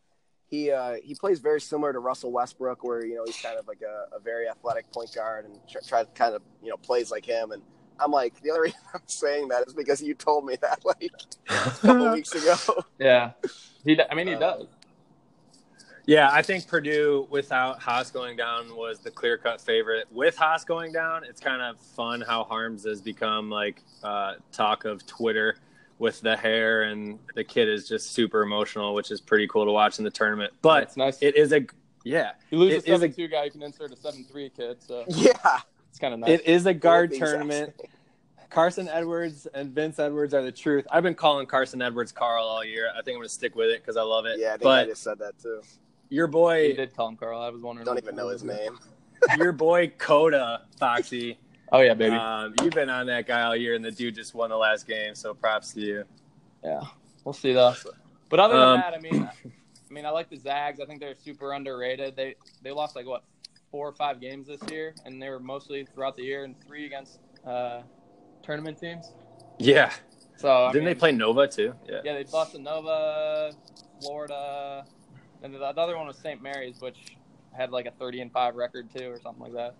he 0.52 0.70
uh, 0.70 0.96
he 1.02 1.14
plays 1.14 1.38
very 1.40 1.60
similar 1.60 1.92
to 1.92 1.98
Russell 1.98 2.30
Westbrook, 2.30 2.84
where 2.84 3.04
you 3.06 3.14
know 3.14 3.22
he's 3.24 3.40
kind 3.40 3.58
of 3.58 3.66
like 3.66 3.80
a, 3.80 4.14
a 4.14 4.20
very 4.20 4.48
athletic 4.48 4.92
point 4.92 5.14
guard 5.14 5.46
and 5.46 5.58
try 5.86 6.04
kind 6.14 6.34
of 6.34 6.42
you 6.62 6.68
know 6.68 6.76
plays 6.76 7.10
like 7.10 7.24
him. 7.24 7.52
And 7.52 7.62
I'm 8.00 8.10
like, 8.10 8.40
the 8.42 8.50
other 8.50 8.62
reason 8.62 8.78
I'm 8.94 9.00
saying 9.06 9.48
that 9.48 9.66
is 9.66 9.74
because 9.74 10.02
you 10.02 10.14
told 10.14 10.44
me 10.46 10.56
that 10.62 10.82
like 10.84 11.10
a 11.48 11.52
couple 11.80 12.12
weeks 12.12 12.34
ago. 12.34 12.84
Yeah, 12.98 13.32
he. 13.84 13.98
I 14.10 14.14
mean, 14.14 14.26
he 14.28 14.34
Uh, 14.34 14.38
does. 14.38 14.66
Yeah, 16.04 16.30
I 16.32 16.42
think 16.42 16.66
Purdue 16.66 17.28
without 17.30 17.80
Haas 17.80 18.10
going 18.10 18.36
down 18.36 18.74
was 18.74 18.98
the 18.98 19.10
clear 19.10 19.38
cut 19.38 19.60
favorite. 19.60 20.08
With 20.10 20.36
Haas 20.36 20.64
going 20.64 20.92
down, 20.92 21.22
it's 21.22 21.40
kind 21.40 21.62
of 21.62 21.78
fun 21.78 22.20
how 22.20 22.42
Haarms 22.50 22.84
has 22.86 23.00
become 23.00 23.48
like 23.50 23.80
uh, 24.02 24.34
talk 24.50 24.84
of 24.84 25.06
Twitter 25.06 25.54
with 26.00 26.20
the 26.20 26.36
hair, 26.36 26.82
and 26.82 27.20
the 27.36 27.44
kid 27.44 27.68
is 27.68 27.86
just 27.88 28.10
super 28.10 28.42
emotional, 28.42 28.94
which 28.94 29.12
is 29.12 29.20
pretty 29.20 29.46
cool 29.46 29.64
to 29.64 29.70
watch 29.70 29.98
in 29.98 30.04
the 30.04 30.10
tournament. 30.10 30.52
But 30.60 30.82
it's 30.82 30.96
nice. 30.96 31.18
it 31.22 31.36
is 31.36 31.52
a 31.52 31.64
yeah, 32.04 32.32
you 32.50 32.58
lose 32.58 32.72
it 32.74 32.78
a 32.78 32.86
seven 32.94 33.12
two 33.12 33.28
guy, 33.28 33.44
you 33.44 33.52
can 33.52 33.62
insert 33.62 33.92
a 33.92 33.96
seven 33.96 34.24
three 34.24 34.50
kid. 34.50 34.82
So 34.82 35.04
Yeah, 35.06 35.30
it's 35.34 35.64
kind 36.02 36.14
of 36.14 36.20
nice. 36.20 36.40
it 36.40 36.46
is 36.46 36.66
a 36.66 36.74
guard 36.74 37.12
tournament. 37.12 37.72
Carson 38.50 38.86
Edwards 38.88 39.46
and 39.54 39.70
Vince 39.70 39.98
Edwards 39.98 40.34
are 40.34 40.42
the 40.42 40.52
truth. 40.52 40.86
I've 40.90 41.02
been 41.02 41.14
calling 41.14 41.46
Carson 41.46 41.80
Edwards 41.80 42.12
Carl 42.12 42.44
all 42.44 42.62
year. 42.62 42.90
I 42.90 42.96
think 42.96 43.14
I'm 43.14 43.20
going 43.20 43.28
to 43.28 43.32
stick 43.32 43.56
with 43.56 43.70
it 43.70 43.80
because 43.80 43.96
I 43.96 44.02
love 44.02 44.26
it. 44.26 44.38
Yeah, 44.38 44.54
I 44.54 44.56
think 44.58 44.66
I 44.70 44.84
just 44.84 45.02
said 45.02 45.18
that 45.20 45.38
too. 45.38 45.62
your 46.10 46.26
he 46.26 46.32
boy, 46.32 46.76
did 46.76 46.94
call 46.94 47.08
him 47.08 47.16
Carl. 47.16 47.40
I 47.40 47.48
was 47.48 47.62
wondering. 47.62 47.86
Don't 47.86 47.96
even 47.96 48.14
know 48.14 48.28
his 48.28 48.44
name. 48.44 48.78
your 49.38 49.52
boy 49.52 49.90
Coda 49.96 50.62
Foxy. 50.78 51.38
Oh 51.70 51.80
yeah, 51.80 51.94
baby. 51.94 52.14
Um, 52.14 52.54
you've 52.62 52.74
been 52.74 52.90
on 52.90 53.06
that 53.06 53.26
guy 53.26 53.42
all 53.42 53.56
year, 53.56 53.74
and 53.74 53.82
the 53.82 53.90
dude 53.90 54.14
just 54.14 54.34
won 54.34 54.50
the 54.50 54.56
last 54.56 54.86
game. 54.86 55.14
So 55.14 55.32
props 55.32 55.72
to 55.72 55.80
you. 55.80 56.04
Yeah, 56.62 56.82
we'll 57.24 57.32
see 57.32 57.54
though. 57.54 57.74
But 58.28 58.40
other 58.40 58.54
than 58.54 58.62
Um, 58.68 58.80
that, 58.80 58.92
I 58.94 58.98
mean, 58.98 59.30
I 59.32 59.92
mean, 59.92 60.04
I 60.04 60.10
like 60.10 60.28
the 60.28 60.36
Zags. 60.36 60.78
I 60.80 60.84
think 60.84 61.00
they're 61.00 61.14
super 61.24 61.54
underrated. 61.54 62.16
They 62.16 62.34
they 62.60 62.70
lost 62.72 62.96
like 62.96 63.06
what 63.06 63.22
four 63.72 63.88
or 63.88 63.92
five 63.92 64.20
games 64.20 64.46
this 64.46 64.60
year, 64.70 64.94
and 65.04 65.20
they 65.20 65.28
were 65.30 65.40
mostly 65.40 65.84
throughout 65.84 66.14
the 66.14 66.22
year 66.22 66.44
and 66.44 66.54
three 66.64 66.86
against 66.86 67.18
uh, 67.44 67.80
tournament 68.42 68.78
teams. 68.78 69.12
Yeah. 69.58 69.90
So 70.36 70.66
I 70.66 70.72
Didn't 70.72 70.84
mean, 70.84 70.94
they 70.94 70.98
play 70.98 71.12
Nova 71.12 71.48
too? 71.48 71.74
Yeah. 71.88 72.00
Yeah, 72.04 72.14
they 72.14 72.24
lost 72.24 72.52
to 72.52 72.60
Nova, 72.60 73.52
Florida, 74.00 74.84
and 75.42 75.52
the, 75.54 75.58
the 75.58 75.64
other 75.64 75.96
one 75.96 76.06
was 76.06 76.18
St. 76.18 76.40
Mary's, 76.40 76.80
which 76.80 77.16
had 77.52 77.70
like 77.70 77.86
a 77.86 77.90
thirty 77.92 78.20
and 78.20 78.30
five 78.30 78.54
record 78.54 78.88
too, 78.94 79.10
or 79.10 79.18
something 79.20 79.42
like 79.42 79.54
that. 79.54 79.74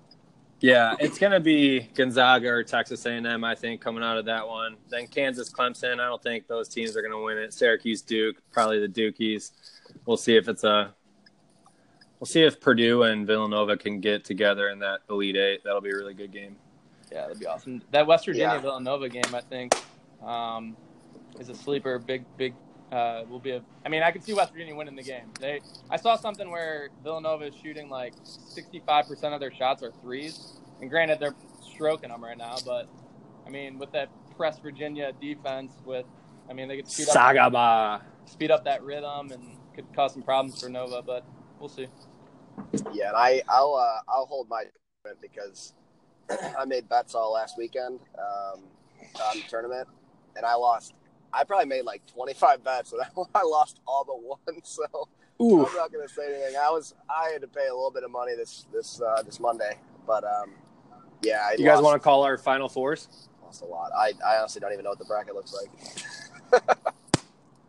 Yeah, 0.61 0.95
it's 1.01 1.19
gonna 1.19 1.41
be 1.41 1.81
Gonzaga 1.95 2.49
or 2.49 2.63
Texas 2.63 3.05
A&M, 3.05 3.43
I 3.43 3.55
think, 3.57 3.81
coming 3.81 4.05
out 4.05 4.17
of 4.17 4.25
that 4.27 4.47
one. 4.47 4.77
Then 4.89 5.09
Kansas, 5.09 5.51
Clemson. 5.51 5.95
I 5.95 6.07
don't 6.07 6.23
think 6.23 6.47
those 6.47 6.69
teams 6.69 6.97
are 6.97 7.03
gonna 7.03 7.21
win 7.21 7.37
it. 7.37 7.53
Syracuse, 7.53 8.01
Duke, 8.01 8.37
probably 8.53 8.79
the 8.79 8.89
Dukies. 8.89 9.51
We'll 10.07 10.17
see 10.17 10.37
if 10.37 10.49
it's 10.49 10.65
a. 10.65 10.95
We'll 12.23 12.29
see 12.29 12.45
if 12.45 12.61
Purdue 12.61 13.03
and 13.03 13.27
Villanova 13.27 13.77
can 13.77 13.99
get 13.99 14.25
together 14.25 14.69
in 14.69 14.79
that 14.79 15.01
Elite 15.11 15.35
Eight. 15.37 15.65
That'll 15.65 15.81
be 15.81 15.91
a 15.91 15.97
really 15.97 16.15
good 16.15 16.31
game. 16.31 16.55
Yeah, 17.11 17.23
that'd 17.23 17.41
be 17.41 17.47
awesome. 17.49 17.83
That 17.91 18.07
West 18.07 18.27
Virginia 18.27 18.47
Yeah. 18.55 18.59
Villanova 18.61 19.09
game, 19.09 19.35
I 19.35 19.41
think, 19.41 19.75
um, 20.25 20.77
is 21.41 21.49
a 21.49 21.55
sleeper. 21.57 21.99
Big, 21.99 22.25
big. 22.37 22.55
Uh, 22.93 23.25
will 23.29 23.41
be 23.41 23.51
a. 23.51 23.65
I 23.85 23.89
mean, 23.89 24.05
I 24.05 24.13
could 24.13 24.23
see 24.23 24.35
West 24.35 24.53
Virginia 24.53 24.73
winning 24.77 24.95
the 24.95 25.03
game. 25.03 25.33
They. 25.41 25.63
I 25.91 25.97
saw 25.97 26.15
something 26.15 26.49
where 26.49 26.91
Villanova 27.03 27.47
is 27.47 27.57
shooting 27.61 27.91
like 27.91 28.15
sixty-five 28.23 29.09
percent 29.09 29.35
of 29.35 29.41
their 29.41 29.53
shots 29.53 29.83
are 29.83 29.91
threes, 29.91 30.61
and 30.81 30.89
granted 30.89 31.19
they're 31.19 31.35
stroking 31.61 32.11
them 32.11 32.23
right 32.23 32.39
now, 32.39 32.55
but 32.65 32.89
I 33.45 33.51
mean, 33.51 33.81
with 33.81 33.91
that 33.93 34.11
press 34.37 34.61
Virginia 34.61 35.11
defense, 35.21 35.73
with 35.85 36.07
I 36.49 36.53
mean, 36.53 36.69
they 36.69 36.77
could 36.77 36.89
speed 36.89 37.09
up, 37.09 37.17
Sagaba. 37.17 38.01
speed 38.27 38.53
up 38.53 38.63
that 38.67 38.85
rhythm 38.85 39.33
and 39.33 39.57
could 39.75 39.93
cause 39.93 40.13
some 40.13 40.23
problems 40.23 40.61
for 40.61 40.69
Nova, 40.69 41.03
but 41.03 41.25
we'll 41.59 41.69
see. 41.69 41.89
Yeah, 42.93 43.09
and 43.09 43.17
I 43.17 43.43
I'll 43.49 43.75
uh, 43.75 44.01
I'll 44.11 44.27
hold 44.27 44.49
my 44.49 44.65
because 45.21 45.75
I 46.59 46.65
made 46.65 46.89
bets 46.89 47.15
all 47.15 47.33
last 47.33 47.57
weekend 47.59 48.01
um, 48.19 48.61
on 49.23 49.37
the 49.37 49.45
tournament, 49.49 49.89
and 50.37 50.47
I 50.47 50.55
lost. 50.55 50.95
I 51.33 51.45
probably 51.45 51.67
made 51.67 51.85
like 51.85 52.03
twenty 52.07 52.35
five 52.35 52.63
bets, 52.63 52.93
and 52.93 53.03
I 53.35 53.43
lost 53.43 53.81
all 53.87 54.05
but 54.07 54.23
one. 54.23 54.63
So. 54.65 55.09
I'm 55.41 55.75
not 55.75 55.91
going 55.91 56.07
to 56.07 56.13
say 56.13 56.27
anything. 56.27 56.55
I 56.57 56.71
was 56.71 56.95
I 57.11 57.31
had 57.31 57.41
to 57.41 57.49
pay 57.49 57.67
a 57.67 57.75
little 57.75 57.91
bit 57.91 58.05
of 58.05 58.13
money 58.13 58.37
this 58.37 58.67
this 58.73 59.01
uh, 59.01 59.23
this 59.23 59.41
Monday, 59.41 59.77
but 60.07 60.23
um, 60.23 60.53
yeah, 61.21 61.49
I 61.49 61.57
You 61.59 61.65
guys 61.65 61.83
want 61.83 62.01
to 62.01 62.05
call 62.05 62.23
our 62.23 62.39
Final 62.39 62.69
Fours? 62.69 63.09
lost 63.53 63.63
a 63.63 63.67
lot. 63.67 63.91
I 63.97 64.13
I 64.25 64.39
honestly 64.39 64.61
don't 64.61 64.73
even 64.73 64.85
know 64.85 64.91
what 64.91 64.99
the 64.99 65.05
bracket 65.05 65.35
looks 65.35 65.55
like. 65.55 66.79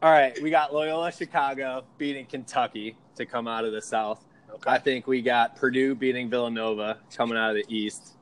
All 0.02 0.12
right, 0.12 0.40
we 0.42 0.50
got 0.50 0.74
Loyola 0.74 1.12
Chicago 1.12 1.86
beating 1.98 2.26
Kentucky 2.26 2.98
to 3.16 3.26
come 3.26 3.48
out 3.48 3.66
of 3.66 3.72
the 3.72 3.82
South. 3.82 4.24
I 4.66 4.78
think 4.78 5.08
we 5.08 5.22
got 5.22 5.56
Purdue 5.56 5.95
beating 5.95 6.30
Villanova 6.30 6.99
coming 7.16 7.38
out 7.38 7.51
of 7.51 7.56
the 7.56 7.66
East. 7.76 8.18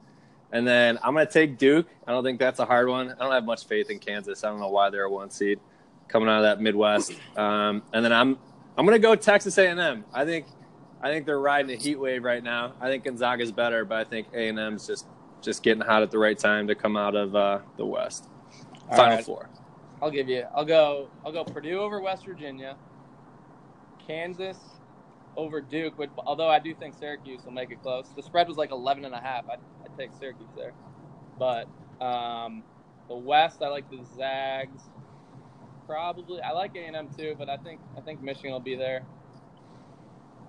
And 0.51 0.67
then 0.67 0.99
I'm 1.03 1.13
going 1.13 1.25
to 1.25 1.31
take 1.31 1.57
Duke. 1.57 1.87
I 2.05 2.11
don't 2.11 2.23
think 2.23 2.39
that's 2.39 2.59
a 2.59 2.65
hard 2.65 2.89
one. 2.89 3.11
I 3.11 3.23
don't 3.23 3.31
have 3.31 3.45
much 3.45 3.65
faith 3.65 3.89
in 3.89 3.99
Kansas. 3.99 4.43
I 4.43 4.49
don't 4.49 4.59
know 4.59 4.69
why 4.69 4.89
they're 4.89 5.05
a 5.05 5.09
one 5.09 5.29
seed 5.29 5.59
coming 6.07 6.27
out 6.27 6.37
of 6.37 6.43
that 6.43 6.61
Midwest. 6.61 7.13
Um, 7.37 7.83
and 7.93 8.03
then 8.03 8.11
I'm 8.11 8.37
I'm 8.77 8.85
going 8.85 8.99
to 8.99 9.01
go 9.01 9.15
Texas 9.15 9.57
A&M. 9.57 10.03
I 10.13 10.25
think 10.25 10.47
I 11.01 11.09
think 11.09 11.25
they're 11.25 11.39
riding 11.39 11.71
a 11.71 11.81
heat 11.81 11.99
wave 11.99 12.23
right 12.23 12.43
now. 12.43 12.73
I 12.79 12.87
think 12.87 13.05
Gonzaga's 13.05 13.51
better, 13.51 13.85
but 13.85 13.97
I 13.97 14.03
think 14.03 14.27
A&M's 14.33 14.85
just 14.85 15.07
just 15.41 15.63
getting 15.63 15.81
hot 15.81 16.03
at 16.03 16.11
the 16.11 16.19
right 16.19 16.37
time 16.37 16.67
to 16.67 16.75
come 16.75 16.95
out 16.95 17.15
of 17.15 17.35
uh, 17.35 17.59
the 17.77 17.85
West. 17.85 18.27
All 18.89 18.97
Final 18.97 19.15
right. 19.15 19.25
four. 19.25 19.49
I'll 20.01 20.11
give 20.11 20.29
you. 20.29 20.45
I'll 20.53 20.65
go. 20.65 21.09
I'll 21.25 21.31
go 21.31 21.43
Purdue 21.43 21.79
over 21.79 22.01
West 22.01 22.25
Virginia. 22.25 22.75
Kansas 24.05 24.57
over 25.37 25.61
Duke. 25.61 25.97
Which, 25.97 26.09
although 26.17 26.49
I 26.49 26.59
do 26.59 26.73
think 26.73 26.95
Syracuse 26.95 27.43
will 27.45 27.51
make 27.51 27.71
it 27.71 27.81
close. 27.81 28.07
The 28.15 28.23
spread 28.23 28.47
was 28.47 28.57
like 28.57 28.71
11 28.71 29.05
and 29.05 29.13
a 29.13 29.19
half. 29.19 29.45
I'd, 29.49 29.59
I'd 29.83 29.97
take 29.97 30.11
Syracuse 30.19 30.49
there. 30.55 30.73
But 31.37 31.67
um, 32.03 32.63
the 33.07 33.15
West, 33.15 33.61
I 33.61 33.67
like 33.67 33.89
the 33.89 34.03
Zags. 34.15 34.81
Probably, 35.87 36.41
I 36.41 36.51
like 36.51 36.75
A 36.75 36.79
and 36.79 36.95
M 36.95 37.09
too, 37.17 37.35
but 37.37 37.49
I 37.49 37.57
think 37.57 37.81
I 37.97 38.01
think 38.01 38.21
Michigan 38.21 38.51
will 38.51 38.59
be 38.59 38.75
there. 38.75 39.03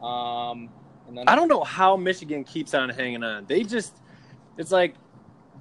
Um, 0.02 0.68
and 1.08 1.16
then 1.16 1.24
I 1.28 1.34
don't 1.34 1.48
know 1.48 1.64
how 1.64 1.96
Michigan 1.96 2.44
keeps 2.44 2.74
on 2.74 2.88
hanging 2.88 3.22
on. 3.22 3.46
They 3.46 3.62
just, 3.62 3.94
it's 4.56 4.70
like, 4.70 4.94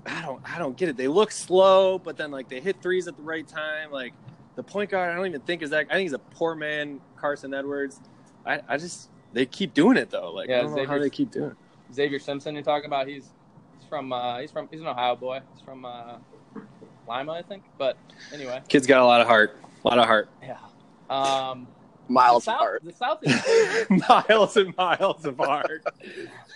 I 0.05 0.21
don't, 0.21 0.41
I 0.43 0.57
don't 0.57 0.75
get 0.75 0.89
it. 0.89 0.97
They 0.97 1.07
look 1.07 1.31
slow, 1.31 1.99
but 1.99 2.17
then 2.17 2.31
like 2.31 2.49
they 2.49 2.59
hit 2.59 2.81
threes 2.81 3.07
at 3.07 3.15
the 3.15 3.23
right 3.23 3.47
time. 3.47 3.91
Like 3.91 4.13
the 4.55 4.63
point 4.63 4.89
guard, 4.89 5.11
I 5.11 5.15
don't 5.15 5.27
even 5.27 5.41
think 5.41 5.61
is 5.61 5.69
that. 5.71 5.87
I 5.89 5.93
think 5.93 6.03
he's 6.03 6.13
a 6.13 6.19
poor 6.19 6.55
man, 6.55 6.99
Carson 7.15 7.53
Edwards. 7.53 8.01
I, 8.45 8.61
I 8.67 8.77
just, 8.77 9.09
they 9.33 9.45
keep 9.45 9.73
doing 9.73 9.97
it 9.97 10.09
though. 10.09 10.31
Like 10.31 10.49
Yeah, 10.49 10.59
I 10.59 10.61
don't 10.63 10.75
know 10.75 10.85
how 10.85 10.97
they 10.99 11.09
keep 11.09 11.31
doing. 11.31 11.51
it. 11.51 11.93
Xavier 11.93 12.19
Simpson. 12.19 12.55
You're 12.55 12.63
talking 12.63 12.85
about? 12.87 13.07
He's 13.07 13.29
he's 13.79 13.87
from 13.89 14.11
uh, 14.13 14.39
he's 14.39 14.51
from 14.51 14.67
he's 14.71 14.81
an 14.81 14.87
Ohio 14.87 15.15
boy. 15.15 15.41
He's 15.53 15.61
from 15.63 15.85
uh, 15.85 16.17
Lima, 17.07 17.31
I 17.33 17.41
think. 17.41 17.63
But 17.77 17.97
anyway, 18.33 18.61
Kid's 18.67 18.87
got 18.87 19.01
a 19.01 19.05
lot 19.05 19.21
of 19.21 19.27
heart, 19.27 19.57
a 19.83 19.87
lot 19.87 19.99
of 19.99 20.05
heart. 20.05 20.29
yeah. 20.41 20.57
Um, 21.09 21.67
Miles 22.07 22.45
the 22.45 22.51
South, 22.51 22.61
apart. 22.61 22.83
The 22.83 22.93
South 22.93 23.19
is 23.23 24.07
miles 24.09 24.57
and 24.57 24.75
miles 24.77 25.25
of 25.25 25.37
heart. 25.37 25.83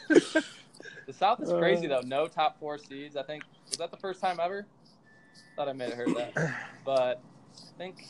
the 0.09 1.13
South 1.13 1.41
is 1.41 1.49
crazy 1.51 1.85
Uh. 1.91 2.01
though. 2.01 2.07
No 2.07 2.27
top 2.27 2.59
four 2.59 2.77
seeds. 2.77 3.15
I 3.15 3.23
think 3.23 3.43
was 3.69 3.77
that 3.77 3.91
the 3.91 3.97
first 3.97 4.21
time 4.21 4.39
ever. 4.41 4.65
Thought 5.55 5.69
I 5.69 5.73
may 5.73 5.85
have 5.85 5.93
heard 5.93 6.15
that, 6.15 6.55
but 6.85 7.21
I 7.55 7.77
think 7.77 8.05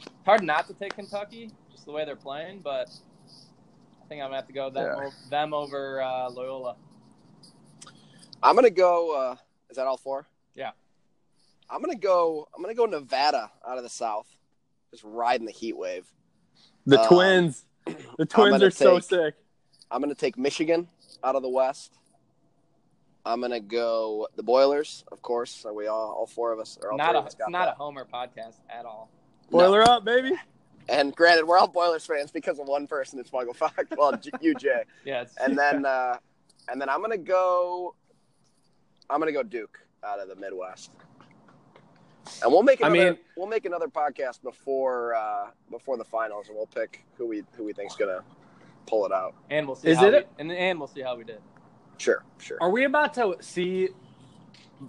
it's 0.00 0.08
hard 0.24 0.42
not 0.42 0.66
to 0.68 0.74
take 0.74 0.94
Kentucky 0.94 1.46
just 1.46 1.67
the 1.88 1.92
way 1.94 2.04
they're 2.04 2.14
playing. 2.14 2.60
But 2.60 2.88
I 4.02 4.06
think 4.08 4.20
I'm 4.22 4.26
gonna 4.28 4.36
have 4.36 4.46
to 4.46 4.52
go 4.52 4.70
them, 4.70 4.84
Yeah. 4.84 5.06
o- 5.08 5.28
them 5.30 5.52
over 5.54 6.00
uh, 6.00 6.30
Loyola. 6.30 6.76
I'm 8.42 8.54
gonna 8.54 8.70
go. 8.70 9.16
Uh, 9.16 9.36
is 9.70 9.76
that 9.76 9.86
all 9.86 9.96
four? 9.96 10.26
Yeah. 10.54 10.70
I'm 11.68 11.80
gonna 11.82 11.96
go. 11.96 12.46
I'm 12.54 12.62
gonna 12.62 12.74
go 12.74 12.84
Nevada 12.86 13.50
out 13.66 13.78
of 13.78 13.82
the 13.82 13.88
South, 13.90 14.28
just 14.92 15.02
riding 15.04 15.46
the 15.46 15.52
heat 15.52 15.76
wave. 15.76 16.06
The 16.86 17.00
Um, 17.00 17.08
twins, 17.08 17.64
the 18.18 18.26
twins 18.26 18.52
gonna 18.52 18.66
are 18.66 18.70
so 18.70 19.00
sick. 19.00 19.34
I'm 19.90 20.00
gonna 20.00 20.14
take 20.14 20.38
Michigan 20.38 20.88
out 21.24 21.34
of 21.36 21.42
the 21.42 21.48
West. 21.48 21.94
I'm 23.24 23.40
gonna 23.40 23.60
go 23.60 24.28
the 24.36 24.42
Boilers, 24.42 25.04
of 25.10 25.20
course. 25.22 25.64
Are 25.66 25.72
we 25.74 25.86
all, 25.86 26.12
all 26.18 26.26
four 26.26 26.52
of 26.52 26.60
us, 26.60 26.78
or 26.82 26.92
all 26.92 26.98
Not 26.98 27.14
a 27.14 27.18
of 27.18 27.26
us 27.26 27.36
not 27.48 27.68
a. 27.68 27.72
Homer 27.72 28.06
podcast 28.06 28.56
at 28.70 28.84
all. 28.86 29.10
No. 29.50 29.58
Boiler 29.58 29.82
up, 29.82 30.04
baby. 30.04 30.32
And 30.88 31.14
granted, 31.14 31.46
we're 31.46 31.58
all 31.58 31.68
Boilers 31.68 32.06
fans 32.06 32.30
because 32.30 32.58
of 32.58 32.66
one 32.66 32.86
person. 32.86 33.18
It's 33.18 33.32
Michael 33.32 33.54
Fox. 33.54 33.74
Well, 33.96 34.16
J- 34.16 34.30
you, 34.40 34.54
Jay. 34.54 34.84
Yeah, 35.04 35.22
it's, 35.22 35.36
And 35.36 35.56
then, 35.58 35.84
uh, 35.86 36.16
and 36.70 36.80
then 36.80 36.88
I'm 36.88 37.00
gonna 37.00 37.18
go. 37.18 37.94
I'm 39.10 39.18
gonna 39.20 39.32
go 39.32 39.42
Duke 39.42 39.78
out 40.04 40.20
of 40.20 40.28
the 40.28 40.36
Midwest. 40.36 40.90
And 42.42 42.52
we'll 42.52 42.62
make 42.62 42.84
I 42.84 42.88
mean- 42.88 43.16
we'll 43.36 43.46
make 43.46 43.64
another 43.64 43.88
podcast 43.88 44.42
before 44.42 45.14
uh, 45.14 45.46
before 45.70 45.96
the 45.96 46.04
finals, 46.04 46.48
and 46.48 46.56
we'll 46.56 46.66
pick 46.66 47.04
who 47.16 47.26
we 47.26 47.42
who 47.56 47.64
we 47.64 47.72
think's 47.72 47.96
gonna 47.96 48.22
pull 48.86 49.04
it 49.06 49.12
out. 49.12 49.34
and 49.50 49.66
we'll 49.66 49.76
see. 49.76 49.88
Is 49.88 49.98
how 49.98 50.06
it 50.08 50.28
we, 50.36 50.42
and 50.42 50.52
and 50.52 50.78
we'll 50.78 50.88
see 50.88 51.02
how 51.02 51.16
we 51.16 51.24
did. 51.24 51.40
Sure, 51.98 52.22
sure. 52.38 52.58
Are 52.60 52.70
we 52.70 52.84
about 52.84 53.14
to 53.14 53.36
see 53.40 53.88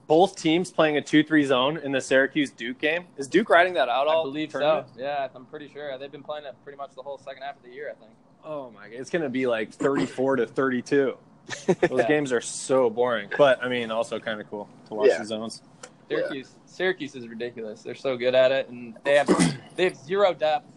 both 0.07 0.35
teams 0.35 0.71
playing 0.71 0.97
a 0.97 1.01
two-three 1.01 1.43
zone 1.45 1.77
in 1.77 1.91
the 1.91 2.01
Syracuse 2.01 2.51
Duke 2.51 2.77
game. 2.79 3.05
Is 3.17 3.27
Duke 3.27 3.49
riding 3.49 3.73
that 3.73 3.89
out 3.89 4.07
all? 4.07 4.09
I 4.09 4.15
all? 4.15 4.23
believe 4.23 4.49
tournament? 4.49 4.87
so. 4.95 5.01
Yeah, 5.01 5.27
I'm 5.33 5.45
pretty 5.45 5.67
sure 5.69 5.97
they've 5.97 6.11
been 6.11 6.23
playing 6.23 6.45
it 6.45 6.55
pretty 6.63 6.77
much 6.77 6.91
the 6.95 7.01
whole 7.01 7.17
second 7.17 7.43
half 7.43 7.55
of 7.57 7.63
the 7.63 7.71
year. 7.71 7.89
I 7.89 7.95
think. 7.95 8.11
Oh 8.43 8.69
my 8.71 8.83
god, 8.89 8.93
it's 8.99 9.09
gonna 9.09 9.29
be 9.29 9.47
like 9.47 9.71
thirty-four 9.71 10.35
to 10.37 10.45
thirty-two. 10.45 11.17
Those 11.67 11.77
Yeah. 12.01 12.07
games 12.07 12.31
are 12.31 12.41
so 12.41 12.89
boring, 12.89 13.29
but 13.37 13.63
I 13.63 13.67
mean, 13.69 13.89
also 13.91 14.19
kind 14.19 14.39
of 14.39 14.49
cool 14.49 14.69
to 14.87 14.93
watch 14.93 15.09
Yeah. 15.09 15.17
the 15.19 15.25
zones. 15.25 15.61
Syracuse, 16.07 16.55
Syracuse 16.65 17.15
is 17.15 17.27
ridiculous. 17.27 17.81
They're 17.83 17.95
so 17.95 18.17
good 18.17 18.35
at 18.35 18.51
it, 18.51 18.69
and 18.69 18.95
they 19.03 19.15
have 19.15 19.27
they 19.75 19.85
have 19.85 19.95
zero 19.95 20.33
depth. 20.33 20.71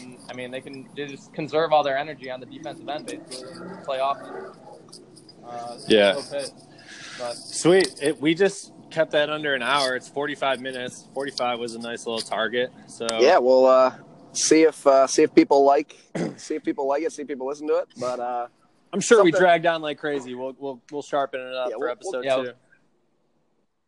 And 0.00 0.18
I 0.28 0.32
mean, 0.34 0.50
they 0.50 0.60
can 0.60 0.88
they 0.96 1.06
just 1.06 1.32
conserve 1.32 1.72
all 1.72 1.84
their 1.84 1.96
energy 1.96 2.30
on 2.30 2.40
the 2.40 2.46
defensive 2.46 2.88
end, 2.88 3.06
basically, 3.06 3.48
and 3.52 3.84
play 3.84 3.98
offense. 4.02 4.56
Uh, 5.46 5.76
Yeah. 5.86 6.14
so 6.14 6.36
pissed. 6.38 6.54
But 7.18 7.34
Sweet. 7.34 7.94
It, 8.02 8.20
we 8.20 8.34
just 8.34 8.72
kept 8.90 9.10
that 9.12 9.28
under 9.30 9.54
an 9.54 9.62
hour. 9.62 9.96
It's 9.96 10.08
forty-five 10.08 10.60
minutes. 10.60 11.08
Forty-five 11.14 11.58
was 11.58 11.74
a 11.74 11.78
nice 11.78 12.06
little 12.06 12.20
target. 12.20 12.70
So 12.86 13.06
Yeah, 13.20 13.38
we'll 13.38 13.66
uh, 13.66 13.94
see 14.32 14.62
if 14.62 14.86
uh, 14.86 15.06
see 15.06 15.22
if 15.22 15.34
people 15.34 15.64
like 15.64 15.96
see 16.36 16.54
if 16.54 16.64
people 16.64 16.86
like 16.86 17.02
it, 17.02 17.12
see 17.12 17.22
if 17.22 17.28
people 17.28 17.46
listen 17.48 17.66
to 17.68 17.76
it. 17.76 17.88
But 17.98 18.20
uh, 18.20 18.46
I'm 18.92 19.00
sure 19.00 19.22
we 19.22 19.30
Something- 19.32 19.40
dragged 19.44 19.66
on 19.66 19.82
like 19.82 19.98
crazy. 19.98 20.34
We'll 20.34 20.54
we'll 20.58 20.80
we'll 20.92 21.02
sharpen 21.02 21.40
it 21.40 21.54
up 21.54 21.70
Yeah, 21.70 21.74
for 21.76 21.80
we'll- 21.80 21.90
episode 21.90 22.24
we'll- 22.24 22.44
two. 22.44 22.52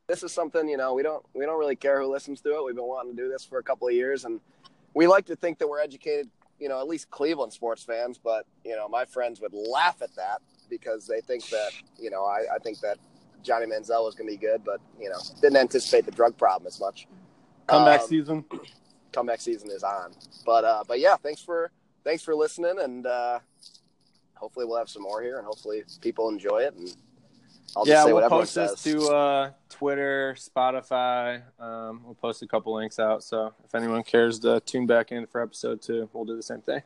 this 0.08 0.22
is 0.22 0.32
something 0.32 0.68
you 0.68 0.76
know 0.76 0.94
we 0.94 1.02
don't 1.02 1.24
we 1.34 1.44
don't 1.46 1.58
really 1.58 1.76
care 1.76 2.00
who 2.00 2.10
listens 2.12 2.40
to 2.42 2.50
it. 2.56 2.64
We've 2.64 2.74
been 2.74 2.84
wanting 2.84 3.16
to 3.16 3.22
do 3.22 3.28
this 3.28 3.44
for 3.44 3.58
a 3.58 3.62
couple 3.62 3.86
of 3.88 3.94
years, 3.94 4.24
and 4.24 4.40
we 4.94 5.06
like 5.06 5.26
to 5.26 5.36
think 5.36 5.58
that 5.58 5.68
we're 5.68 5.80
educated. 5.80 6.28
You 6.58 6.68
know, 6.68 6.78
at 6.78 6.88
least 6.88 7.10
Cleveland 7.10 7.54
sports 7.54 7.84
fans. 7.84 8.18
But 8.22 8.44
you 8.64 8.76
know, 8.76 8.86
my 8.88 9.04
friends 9.06 9.40
would 9.40 9.54
laugh 9.54 10.02
at 10.02 10.14
that 10.16 10.42
because 10.68 11.06
they 11.06 11.20
think 11.22 11.48
that 11.48 11.70
you 11.98 12.10
know 12.10 12.24
I, 12.24 12.56
I 12.56 12.58
think 12.58 12.80
that 12.80 12.98
Johnny 13.42 13.66
Manziel 13.66 14.04
was 14.04 14.14
going 14.14 14.28
to 14.28 14.36
be 14.36 14.40
good, 14.40 14.62
but 14.64 14.80
you 15.00 15.08
know 15.08 15.18
didn't 15.40 15.56
anticipate 15.56 16.04
the 16.04 16.10
drug 16.12 16.36
problem 16.36 16.66
as 16.66 16.80
much. 16.80 17.06
Comeback 17.66 18.02
Um, 18.02 18.06
season. 18.08 18.44
comeback 19.12 19.40
season 19.40 19.70
is 19.70 19.82
on. 19.82 20.12
But 20.44 20.64
uh, 20.64 20.84
but 20.86 21.00
yeah, 21.00 21.16
thanks 21.16 21.42
for 21.42 21.70
thanks 22.04 22.22
for 22.22 22.34
listening, 22.34 22.78
and 22.80 23.06
uh, 23.06 23.40
hopefully 24.34 24.66
we'll 24.66 24.78
have 24.78 24.88
some 24.88 25.02
more 25.02 25.22
here, 25.22 25.38
and 25.38 25.46
hopefully 25.46 25.84
people 26.00 26.28
enjoy 26.28 26.58
it. 26.60 26.74
And 26.74 26.88
I'll 27.76 27.84
just 27.84 27.94
yeah, 27.94 28.04
say 28.04 28.12
we'll 28.12 28.28
post 28.28 28.54
this 28.56 28.82
to 28.82 29.08
uh, 29.08 29.50
Twitter, 29.68 30.34
Spotify. 30.38 31.42
Um, 31.60 32.02
we'll 32.04 32.14
post 32.14 32.42
a 32.42 32.46
couple 32.46 32.74
links 32.74 32.98
out. 32.98 33.22
So 33.22 33.54
if 33.64 33.74
anyone 33.74 34.02
cares 34.02 34.40
to 34.40 34.60
tune 34.60 34.86
back 34.86 35.12
in 35.12 35.26
for 35.26 35.40
episode 35.40 35.80
two, 35.80 36.08
we'll 36.12 36.24
do 36.24 36.34
the 36.36 36.42
same 36.42 36.60
thing. 36.62 36.82